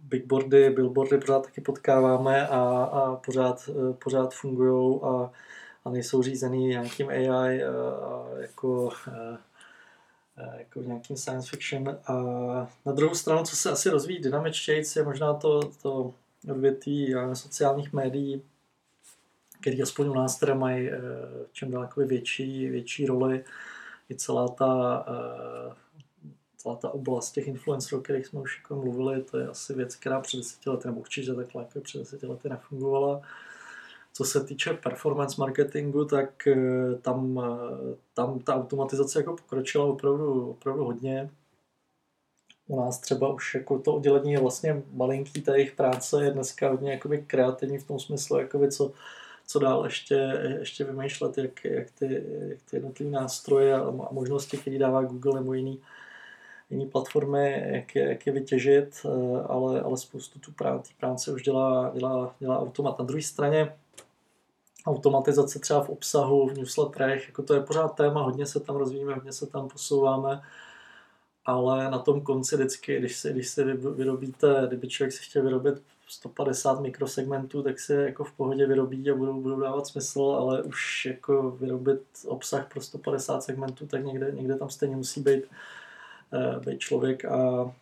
Bigboardy, 0.00 0.70
billboardy 0.70 1.18
pořád 1.18 1.44
taky 1.44 1.60
potkáváme 1.60 2.48
a, 2.48 2.60
a 2.92 3.16
pořád, 3.16 3.70
pořád 4.04 4.34
fungují 4.34 5.00
a, 5.02 5.30
a 5.84 5.90
nejsou 5.90 6.22
řízený 6.22 6.66
nějakým 6.66 7.08
AI 7.08 7.64
a, 7.64 7.70
a 8.04 8.28
jako 8.38 8.90
jako 10.58 10.80
v 10.80 10.86
nějakým 10.86 11.16
science 11.16 11.50
fiction. 11.50 11.98
A 12.06 12.14
na 12.86 12.92
druhou 12.92 13.14
stranu, 13.14 13.44
co 13.44 13.56
se 13.56 13.70
asi 13.70 13.90
rozvíjí 13.90 14.20
dynamičtějc, 14.20 14.96
je 14.96 15.04
možná 15.04 15.34
to, 15.34 15.60
to 15.82 16.14
odvětví 16.50 17.14
sociálních 17.32 17.92
médií, 17.92 18.42
který 19.60 19.82
aspoň 19.82 20.08
u 20.08 20.14
nás 20.14 20.38
teda 20.38 20.54
mají 20.54 20.90
eh, 20.90 20.98
čím 21.52 21.70
dál 21.70 21.88
větší, 21.96 22.68
větší 22.68 23.06
roli. 23.06 23.44
I 24.10 24.14
celá 24.14 24.48
ta, 24.48 25.04
eh, 25.08 25.74
celá 26.56 26.76
ta 26.76 26.90
oblast 26.90 27.32
těch 27.32 27.48
influencerů, 27.48 27.98
o 27.98 28.02
kterých 28.02 28.26
jsme 28.26 28.40
už 28.40 28.58
jako 28.58 28.76
mluvili, 28.76 29.22
to 29.22 29.38
je 29.38 29.48
asi 29.48 29.74
věc, 29.74 29.96
která 29.96 30.20
před 30.20 30.36
deseti 30.36 30.70
lety, 30.70 30.88
nebo 30.88 31.00
určitě 31.00 31.34
takhle 31.34 31.62
jako 31.62 31.80
před 31.80 31.98
deseti 31.98 32.26
lety 32.26 32.48
nefungovala. 32.48 33.22
Co 34.12 34.24
se 34.24 34.44
týče 34.44 34.72
performance 34.72 35.34
marketingu, 35.38 36.04
tak 36.04 36.46
eh, 36.46 36.94
tam, 37.02 37.40
eh, 37.44 37.96
tam 38.14 38.38
ta 38.38 38.54
automatizace 38.54 39.18
jako 39.18 39.36
pokročila 39.36 39.84
opravdu, 39.84 40.50
opravdu 40.50 40.84
hodně. 40.84 41.30
U 42.68 42.80
nás 42.80 42.98
třeba 42.98 43.32
už 43.32 43.54
jako 43.54 43.78
to 43.78 43.94
oddělení 43.94 44.32
je 44.32 44.40
vlastně 44.40 44.82
malinký, 44.92 45.42
ta 45.42 45.54
jejich 45.54 45.72
práce 45.72 46.24
je 46.24 46.30
dneska 46.30 46.70
hodně 46.70 47.00
kreativní 47.26 47.78
v 47.78 47.86
tom 47.86 47.98
smyslu, 47.98 48.38
jakoby 48.38 48.72
co, 48.72 48.92
co 49.46 49.58
dál 49.58 49.84
ještě, 49.84 50.14
ještě 50.58 50.84
vymýšlet, 50.84 51.38
jak, 51.38 51.64
jak, 51.64 51.90
ty, 51.90 52.24
jak 52.48 52.62
ty 52.62 52.76
jednotlivé 52.76 53.10
nástroje 53.10 53.74
a, 53.74 53.90
možnosti, 54.10 54.56
které 54.56 54.78
dává 54.78 55.02
Google 55.02 55.40
nebo 55.40 55.54
jiný, 55.54 55.80
jiný 56.70 56.86
platformy, 56.86 57.64
jak 57.72 57.94
je, 57.94 58.08
jak 58.08 58.26
je 58.26 58.32
vytěžit, 58.32 59.00
eh, 59.04 59.42
ale, 59.48 59.80
ale 59.80 59.96
spoustu 59.96 60.38
tu 60.38 60.52
práci, 60.52 60.94
práce 61.00 61.32
už 61.32 61.42
dělá, 61.42 61.92
dělá, 61.94 62.34
dělá 62.38 62.60
automat. 62.60 62.98
Na 62.98 63.04
druhé 63.04 63.22
straně 63.22 63.72
automatizace 64.86 65.58
třeba 65.58 65.84
v 65.84 65.88
obsahu, 65.88 66.48
v 66.48 66.58
newsletterech, 66.58 67.26
jako 67.26 67.42
to 67.42 67.54
je 67.54 67.60
pořád 67.60 67.88
téma, 67.88 68.22
hodně 68.22 68.46
se 68.46 68.60
tam 68.60 68.76
rozvíjíme, 68.76 69.14
hodně 69.14 69.32
se 69.32 69.46
tam 69.46 69.68
posouváme, 69.68 70.42
ale 71.44 71.90
na 71.90 71.98
tom 71.98 72.20
konci 72.20 72.56
vždycky, 72.56 72.98
když 72.98 73.16
si, 73.16 73.32
když 73.32 73.48
si 73.48 73.64
vyrobíte, 73.74 74.64
kdyby 74.66 74.88
člověk 74.88 75.12
si 75.12 75.22
chtěl 75.22 75.42
vyrobit 75.42 75.82
150 76.06 76.80
mikrosegmentů, 76.80 77.62
tak 77.62 77.80
se 77.80 78.02
jako 78.02 78.24
v 78.24 78.32
pohodě 78.32 78.66
vyrobí 78.66 79.10
a 79.10 79.14
budou, 79.14 79.40
budou 79.40 79.60
dávat 79.60 79.86
smysl, 79.86 80.20
ale 80.22 80.62
už 80.62 81.06
jako 81.06 81.50
vyrobit 81.50 82.02
obsah 82.26 82.68
pro 82.68 82.80
150 82.80 83.42
segmentů, 83.42 83.86
tak 83.86 84.04
někde, 84.04 84.32
někde 84.32 84.56
tam 84.56 84.70
stejně 84.70 84.96
musí 84.96 85.20
být, 85.20 85.44
uh, 86.32 86.64
být 86.64 86.78
člověk 86.78 87.24
a, 87.24 87.36
a, 87.36 87.72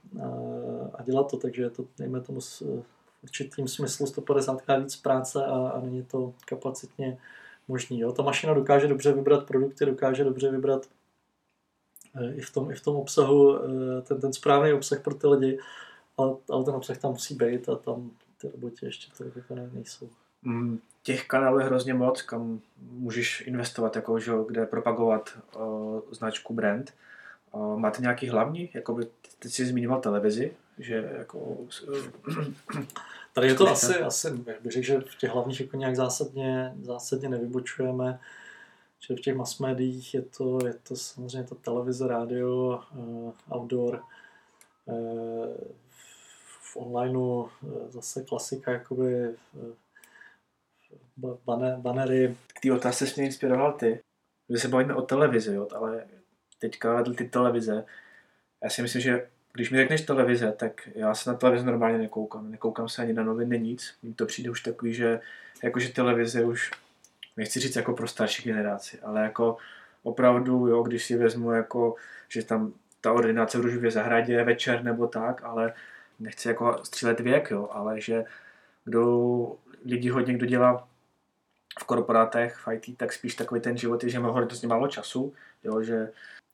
a 0.94 1.02
dělat 1.02 1.30
to, 1.30 1.36
takže 1.36 1.62
je 1.62 1.70
to, 1.70 1.84
dejme 1.98 2.20
tomu, 2.20 2.40
určitým 3.22 3.68
smyslu 3.68 4.06
150 4.06 4.62
krát 4.62 4.76
víc 4.76 4.96
práce 4.96 5.44
a, 5.44 5.68
a 5.68 5.80
není 5.80 6.02
to 6.02 6.34
kapacitně 6.44 7.18
možný. 7.68 8.00
Jo. 8.00 8.12
Ta 8.12 8.22
mašina 8.22 8.54
dokáže 8.54 8.88
dobře 8.88 9.12
vybrat 9.12 9.46
produkty, 9.46 9.86
dokáže 9.86 10.24
dobře 10.24 10.50
vybrat 10.50 10.86
i 12.34 12.40
v 12.40 12.52
tom, 12.52 12.70
i 12.70 12.74
v 12.74 12.80
tom 12.80 12.96
obsahu 12.96 13.58
ten, 14.02 14.20
ten 14.20 14.32
správný 14.32 14.72
obsah 14.72 15.02
pro 15.02 15.14
ty 15.14 15.26
lidi, 15.26 15.58
ale, 16.16 16.36
ale 16.50 16.64
ten 16.64 16.74
obsah 16.74 16.98
tam 16.98 17.10
musí 17.10 17.34
být 17.34 17.68
a 17.68 17.76
tam 17.76 18.10
ty 18.40 18.50
roboty 18.50 18.86
ještě 18.86 19.12
to 19.18 19.24
jako 19.24 19.54
nejsou. 19.72 20.08
Mm, 20.42 20.78
těch 21.02 21.26
kanálů 21.26 21.58
je 21.58 21.64
hrozně 21.64 21.94
moc, 21.94 22.22
kam 22.22 22.60
můžeš 22.90 23.40
investovat, 23.46 23.96
jako, 23.96 24.18
že, 24.18 24.32
kde 24.48 24.66
propagovat 24.66 25.38
uh, 25.56 26.00
značku 26.10 26.54
brand. 26.54 26.94
Uh, 27.52 27.78
máte 27.78 28.02
nějaký 28.02 28.28
hlavní? 28.28 28.70
Jakoby, 28.74 29.06
teď 29.38 29.52
jsi 29.52 29.66
zmiňoval 29.66 30.00
televizi, 30.00 30.56
že 30.78 31.10
jako... 31.18 31.56
Tady 33.32 33.46
je 33.46 33.54
to 33.54 33.70
asi, 33.70 33.94
asi 33.94 34.30
bych 34.30 34.72
řekl, 34.72 34.86
že 34.86 35.00
v 35.00 35.18
těch 35.18 35.30
hlavních 35.30 35.60
jako 35.60 35.76
nějak 35.76 35.96
zásadně, 35.96 36.74
zásadně 36.82 37.28
nevybočujeme. 37.28 38.20
Že 39.00 39.14
v 39.14 39.20
těch 39.20 39.36
mass 39.36 39.58
médiích 39.58 40.14
je 40.14 40.22
to, 40.22 40.66
je 40.66 40.74
to 40.88 40.96
samozřejmě 40.96 41.48
to 41.48 41.54
televize, 41.54 42.08
rádio, 42.08 42.80
uh, 42.94 43.32
outdoor, 43.50 44.02
uh, 44.86 45.46
onlineu 46.76 47.20
uh, 47.20 47.48
zase 47.88 48.22
klasika, 48.22 48.72
jakoby 48.72 49.34
uh, 49.52 51.36
baner, 51.46 51.78
banery. 51.78 52.36
K 52.54 52.60
té 52.60 52.72
otázce 52.72 53.06
jsi 53.06 53.20
mě 53.20 53.26
inspiroval 53.26 53.72
ty. 53.72 54.00
My 54.48 54.58
se 54.58 54.68
bavíme 54.68 54.94
o 54.94 55.02
televizi, 55.02 55.54
jo, 55.54 55.68
ale 55.76 56.04
teďka 56.58 56.94
vedle 56.94 57.14
ty 57.14 57.24
televize, 57.24 57.84
já 58.64 58.70
si 58.70 58.82
myslím, 58.82 59.02
že 59.02 59.28
když 59.52 59.70
mi 59.70 59.78
řekneš 59.78 60.02
televize, 60.02 60.52
tak 60.52 60.88
já 60.94 61.14
se 61.14 61.30
na 61.30 61.36
televizi 61.36 61.66
normálně 61.66 61.98
nekoukám. 61.98 62.50
Nekoukám 62.50 62.88
se 62.88 63.02
ani 63.02 63.12
na 63.12 63.22
noviny, 63.22 63.60
nic. 63.60 63.94
Mně 64.02 64.14
to 64.14 64.26
přijde 64.26 64.50
už 64.50 64.62
takový, 64.62 64.94
že 64.94 65.20
jakože 65.62 65.88
televize 65.88 66.44
už, 66.44 66.70
nechci 67.36 67.60
říct 67.60 67.76
jako 67.76 67.92
pro 67.92 68.08
starší 68.08 68.42
generaci, 68.42 69.00
ale 69.00 69.22
jako 69.22 69.56
opravdu, 70.02 70.66
jo, 70.68 70.82
když 70.82 71.04
si 71.04 71.16
vezmu 71.16 71.52
jako, 71.52 71.94
že 72.28 72.42
tam 72.42 72.72
ta 73.00 73.12
ordinace 73.12 73.58
v 73.58 73.60
Ružově 73.60 73.90
zahradě 73.90 74.44
večer 74.44 74.84
nebo 74.84 75.06
tak, 75.06 75.44
ale 75.44 75.72
nechci 76.18 76.48
jako 76.48 76.84
střílet 76.84 77.20
věk, 77.20 77.50
jo, 77.50 77.68
ale 77.72 78.00
že 78.00 78.24
kdo 78.84 79.56
lidi 79.84 80.08
hodně, 80.08 80.34
kdo 80.34 80.46
dělá 80.46 80.88
v 81.80 81.84
korporátech, 81.84 82.56
v 82.56 82.72
IT, 82.72 82.98
tak 82.98 83.12
spíš 83.12 83.34
takový 83.34 83.60
ten 83.60 83.76
život 83.76 84.04
je, 84.04 84.10
že 84.10 84.20
má 84.20 84.30
hodně 84.30 84.68
málo 84.68 84.88
času, 84.88 85.34
jo, 85.64 85.82
že 85.82 86.12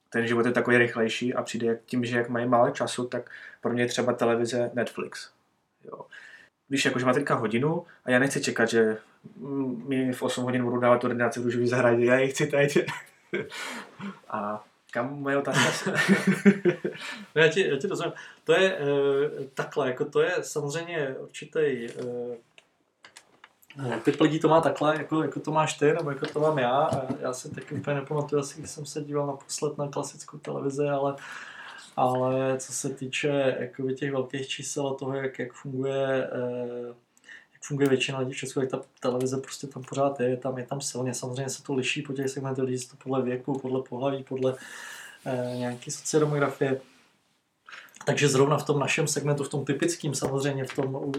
ten 0.08 0.26
život 0.26 0.46
je 0.46 0.52
takový 0.52 0.78
rychlejší 0.78 1.34
a 1.34 1.42
přijde 1.42 1.80
tím, 1.86 2.04
že 2.04 2.16
jak 2.16 2.28
mají 2.28 2.46
málo 2.48 2.70
času, 2.70 3.08
tak 3.08 3.30
pro 3.60 3.72
mě 3.72 3.82
je 3.82 3.88
třeba 3.88 4.12
televize 4.12 4.70
Netflix. 4.74 5.30
Jo. 5.84 6.06
Víš, 6.70 6.84
jakože 6.84 7.06
má 7.06 7.12
teďka 7.12 7.34
hodinu 7.34 7.86
a 8.04 8.10
já 8.10 8.18
nechci 8.18 8.40
čekat, 8.40 8.68
že 8.68 8.98
mi 9.86 10.12
v 10.12 10.22
8 10.22 10.44
hodin 10.44 10.64
budou 10.64 10.78
dávat 10.78 11.04
ordinaci 11.04 11.40
v 11.40 11.42
růžový 11.42 11.68
zahradě, 11.68 12.04
já 12.04 12.18
ji 12.18 12.28
chci 12.28 12.46
teď. 12.46 12.78
a 14.28 14.64
kam 14.90 15.22
moje 15.22 15.36
otázka? 15.36 15.90
no 17.34 17.42
já, 17.42 17.48
ti, 17.48 17.68
já 17.68 17.76
ti 17.76 17.86
rozumím. 17.86 18.12
To 18.44 18.52
je 18.52 18.78
e, 18.78 18.84
takhle, 19.54 19.88
jako 19.88 20.04
to 20.04 20.20
je 20.20 20.32
samozřejmě 20.40 21.14
určitý 21.18 21.86
e, 21.86 21.90
No, 23.76 24.00
typ 24.00 24.20
lidí 24.20 24.38
to 24.38 24.48
má 24.48 24.60
takhle, 24.60 24.96
jako, 24.96 25.22
jako 25.22 25.40
to 25.40 25.50
máš 25.50 25.74
ty, 25.74 25.92
nebo 25.92 26.10
jako 26.10 26.26
to 26.26 26.40
mám 26.40 26.58
já. 26.58 26.76
A 26.78 27.06
já 27.20 27.32
si 27.32 27.54
taky 27.54 27.74
úplně 27.74 27.96
nepamatuju, 27.96 28.40
asi 28.40 28.58
když 28.58 28.70
jsem 28.70 28.86
se 28.86 29.02
díval 29.02 29.26
naposled 29.26 29.78
na 29.78 29.88
klasickou 29.88 30.38
televizi, 30.38 30.88
ale, 30.88 31.16
ale 31.96 32.58
co 32.58 32.72
se 32.72 32.88
týče 32.88 33.56
jakoby 33.60 33.94
těch 33.94 34.12
velkých 34.12 34.48
čísel 34.48 34.88
a 34.88 34.94
toho, 34.94 35.14
jak, 35.14 35.38
jak 35.38 35.52
funguje 35.52 36.30
eh, 36.32 36.86
jak 36.88 37.09
funguje 37.64 37.88
většina 37.88 38.18
lidí 38.18 38.32
v 38.32 38.36
Česku, 38.36 38.60
tak 38.60 38.70
ta 38.70 38.80
televize 39.00 39.36
prostě 39.36 39.66
tam 39.66 39.82
pořád 39.82 40.20
je, 40.20 40.28
je 40.28 40.36
tam, 40.36 40.58
je 40.58 40.66
tam 40.66 40.80
silně. 40.80 41.14
Samozřejmě 41.14 41.50
se 41.50 41.62
to 41.62 41.74
liší 41.74 42.02
po 42.02 42.12
těch 42.12 42.28
segmentech 42.28 42.64
lidí, 42.64 42.86
to 42.86 42.96
podle 42.96 43.22
věku, 43.22 43.58
podle 43.58 43.82
pohlaví, 43.82 44.24
podle 44.24 44.54
eh, 45.24 45.54
nějaké 45.56 45.90
sociodemografie. 45.90 46.80
Takže 48.06 48.28
zrovna 48.28 48.58
v 48.58 48.64
tom 48.64 48.78
našem 48.78 49.06
segmentu, 49.06 49.44
v 49.44 49.48
tom 49.48 49.64
typickém 49.64 50.14
samozřejmě, 50.14 50.64
v 50.64 50.74
tom, 50.74 51.12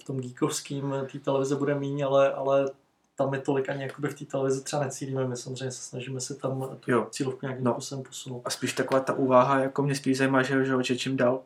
v 0.00 0.04
tom 0.06 0.20
geekovském, 0.20 0.94
té 1.12 1.18
televize 1.18 1.56
bude 1.56 1.74
méně, 1.74 2.04
ale, 2.04 2.32
ale 2.32 2.70
tam 3.16 3.34
je 3.34 3.40
tolik 3.40 3.68
ani 3.68 3.82
jakoby 3.82 4.08
v 4.08 4.14
té 4.14 4.24
televizi 4.24 4.64
třeba 4.64 4.84
necílíme, 4.84 5.28
my 5.28 5.36
samozřejmě 5.36 5.70
se 5.70 5.82
snažíme 5.82 6.20
si 6.20 6.34
tam 6.34 6.76
tu 6.80 6.90
jo. 6.90 7.06
cílovku 7.10 7.38
nějakým 7.42 7.64
no. 7.64 7.72
způsobem 7.72 8.04
posunout. 8.04 8.42
A 8.44 8.50
spíš 8.50 8.72
taková 8.72 9.00
ta 9.00 9.12
úvaha, 9.12 9.58
jako 9.58 9.82
mě 9.82 9.94
spíš 9.94 10.18
zajímá, 10.18 10.42
že, 10.42 10.64
že 10.82 10.96
čím 10.96 11.16
dál 11.16 11.42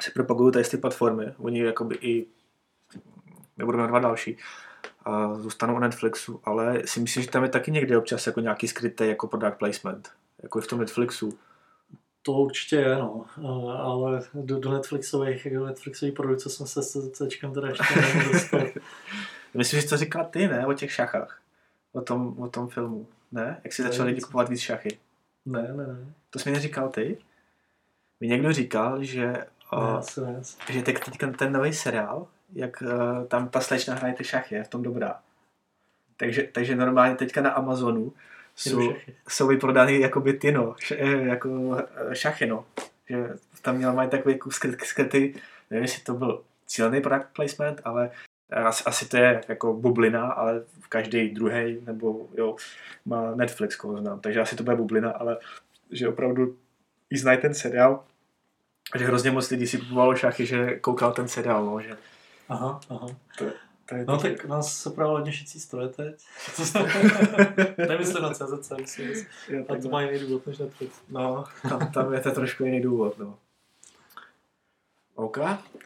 se 0.00 0.10
propagují 0.10 0.52
tady 0.52 0.64
ty 0.64 0.76
platformy, 0.76 1.34
oni 1.38 1.60
jakoby 1.60 1.94
i, 1.94 2.26
nebudu 3.56 3.78
jmenovat 3.78 4.02
další, 4.02 4.36
a 5.04 5.34
zůstanou 5.34 5.74
na 5.74 5.80
Netflixu, 5.80 6.40
ale 6.44 6.82
si 6.84 7.00
myslím, 7.00 7.22
že 7.22 7.30
tam 7.30 7.42
je 7.42 7.48
taky 7.48 7.70
někde 7.70 7.98
občas 7.98 8.26
jako 8.26 8.40
nějaký 8.40 8.68
skrytý 8.68 9.08
jako 9.08 9.26
product 9.26 9.58
placement, 9.58 10.10
jako 10.42 10.58
i 10.58 10.62
v 10.62 10.66
tom 10.66 10.78
Netflixu. 10.78 11.38
To 12.22 12.32
určitě 12.32 12.76
je, 12.76 12.96
no. 12.96 13.24
Ale 13.78 14.20
do, 14.34 14.58
do 14.58 14.72
Netflixových, 14.72 15.46
do 15.54 15.66
Netflixových 15.66 16.14
produkce 16.14 16.50
jsme 16.50 16.66
se 16.66 16.82
s 16.82 17.10
CCčkem 17.10 17.54
teda 17.54 17.68
ještě 17.68 18.00
nedostali. 18.18 18.74
Myslím, 19.54 19.80
že 19.80 19.88
to 19.88 19.96
říkal 19.96 20.24
ty, 20.24 20.48
ne? 20.48 20.66
O 20.66 20.72
těch 20.72 20.92
šachách. 20.92 21.40
O 21.92 22.00
tom, 22.00 22.38
o 22.38 22.48
tom 22.48 22.68
filmu. 22.68 23.06
Ne? 23.32 23.60
Jak 23.64 23.72
si 23.72 23.82
začali 23.82 24.08
lidi 24.08 24.20
kupovat 24.20 24.48
víc 24.48 24.60
šachy. 24.60 24.98
Ne, 25.46 25.62
ne, 25.62 25.86
ne. 25.86 26.14
To 26.30 26.38
jsi 26.38 26.48
mi 26.48 26.54
neříkal 26.54 26.88
ty? 26.88 27.18
Mi 28.20 28.28
někdo 28.28 28.52
říkal, 28.52 29.02
že, 29.02 29.26
ne, 29.26 29.46
o, 29.72 30.00
ne, 30.24 30.42
že 30.70 30.82
teď, 30.82 31.04
teď 31.04 31.36
ten 31.38 31.52
nový 31.52 31.72
seriál, 31.72 32.26
jak 32.52 32.82
uh, 32.82 33.26
tam 33.26 33.48
ta 33.48 33.60
slečna 33.60 33.94
hraje 33.94 34.14
ty 34.14 34.24
šachy, 34.24 34.54
je 34.54 34.64
v 34.64 34.68
tom 34.68 34.82
dobrá. 34.82 35.20
Takže, 36.16 36.48
takže 36.52 36.76
normálně 36.76 37.14
teďka 37.14 37.40
na 37.40 37.50
Amazonu 37.50 38.12
jsou, 38.56 38.94
jsou 39.28 39.46
vyprodány 39.46 40.00
jakoby 40.00 40.32
ty 40.32 40.52
no, 40.52 40.74
š, 40.78 40.96
eh, 40.98 41.26
jako 41.28 41.76
eh, 41.78 42.14
šachy 42.14 42.46
no. 42.46 42.64
Že 43.08 43.28
tam 43.62 43.76
měla 43.76 43.92
mají 43.92 44.10
takový 44.10 44.38
kus 44.38 44.60
skryty, 44.82 45.34
nevím, 45.70 45.82
jestli 45.82 46.02
to 46.02 46.14
byl 46.14 46.42
silný 46.66 47.00
product 47.00 47.28
placement, 47.32 47.80
ale 47.84 48.10
asi, 48.52 48.84
asi 48.84 49.08
to 49.08 49.16
je 49.16 49.40
jako 49.48 49.74
bublina, 49.74 50.32
ale 50.32 50.60
v 50.80 50.88
každý 50.88 51.28
druhý 51.28 51.78
nebo 51.86 52.28
jo, 52.34 52.56
má 53.04 53.34
Netflix, 53.34 53.76
koho 53.76 53.98
znám, 53.98 54.20
takže 54.20 54.40
asi 54.40 54.56
to 54.56 54.64
bude 54.64 54.76
bublina, 54.76 55.10
ale 55.10 55.38
že 55.90 56.08
opravdu 56.08 56.56
i 57.10 57.18
znají 57.18 57.38
ten 57.38 57.54
seriál, 57.54 58.04
že 58.98 59.04
hrozně 59.04 59.30
moc 59.30 59.50
lidí 59.50 59.66
si 59.66 59.78
kupovalo 59.78 60.16
šachy, 60.16 60.46
že 60.46 60.78
koukal 60.78 61.12
ten 61.12 61.28
seriál, 61.28 61.64
no, 61.64 61.80
že 61.80 61.96
Aha, 62.48 62.80
aha. 62.90 63.06
to, 63.38 63.44
to 63.88 63.94
je 63.94 64.04
No 64.08 64.18
taky- 64.18 64.36
tak 64.36 64.44
nás 64.46 64.76
se 64.82 64.90
právě 64.90 65.12
hodně 65.12 65.32
šicí 65.32 65.60
stroje 65.60 65.88
teď. 65.88 66.24
Nemyslím 67.88 68.22
na 68.22 68.34
CZC, 68.34 68.72
myslím, 68.78 69.26
jo, 69.48 69.64
a 69.68 69.82
to 69.82 69.88
má 69.88 70.02
jiný 70.02 70.18
důvod 70.28 70.46
než 70.46 70.58
Netflix. 70.58 71.00
No, 71.08 71.44
tam, 71.68 71.92
tam 71.92 72.12
je 72.14 72.20
to 72.20 72.30
trošku 72.30 72.64
jiný 72.64 72.80
důvod, 72.80 73.18
no. 73.18 73.38
OK. 75.14 75.38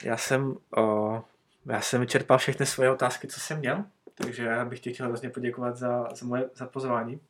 Já 0.02 0.16
jsem, 0.16 0.56
o, 0.76 1.22
já 1.66 1.80
jsem 1.80 2.00
vyčerpal 2.00 2.38
všechny 2.38 2.66
svoje 2.66 2.90
otázky, 2.90 3.28
co 3.28 3.40
jsem 3.40 3.58
měl, 3.58 3.84
takže 4.14 4.44
já 4.44 4.64
bych 4.64 4.80
ti 4.80 4.94
chtěl 4.94 5.06
hrozně 5.06 5.30
poděkovat 5.30 5.76
za, 5.76 6.08
za 6.14 6.26
moje 6.26 6.50
za 6.54 6.66
pozvání, 6.66 7.20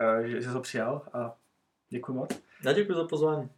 eh, 0.00 0.28
že 0.28 0.42
jsi 0.42 0.52
to 0.52 0.60
přijal 0.60 1.02
a 1.12 1.34
děkuji 1.88 2.12
moc. 2.12 2.30
Já 2.64 2.72
děkuji 2.72 2.94
za 2.94 3.04
pozvání. 3.04 3.48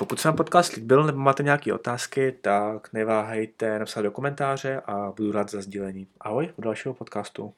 Pokud 0.00 0.20
se 0.20 0.28
vám 0.28 0.36
podcast 0.36 0.72
líbil 0.76 1.06
nebo 1.06 1.18
máte 1.18 1.42
nějaké 1.42 1.72
otázky, 1.74 2.32
tak 2.40 2.92
neváhejte 2.92 3.78
napsat 3.78 4.02
do 4.02 4.10
komentáře 4.10 4.80
a 4.86 5.12
budu 5.16 5.32
rád 5.32 5.50
za 5.50 5.60
sdílení. 5.60 6.06
Ahoj, 6.20 6.52
u 6.56 6.62
dalšího 6.62 6.94
podcastu. 6.94 7.52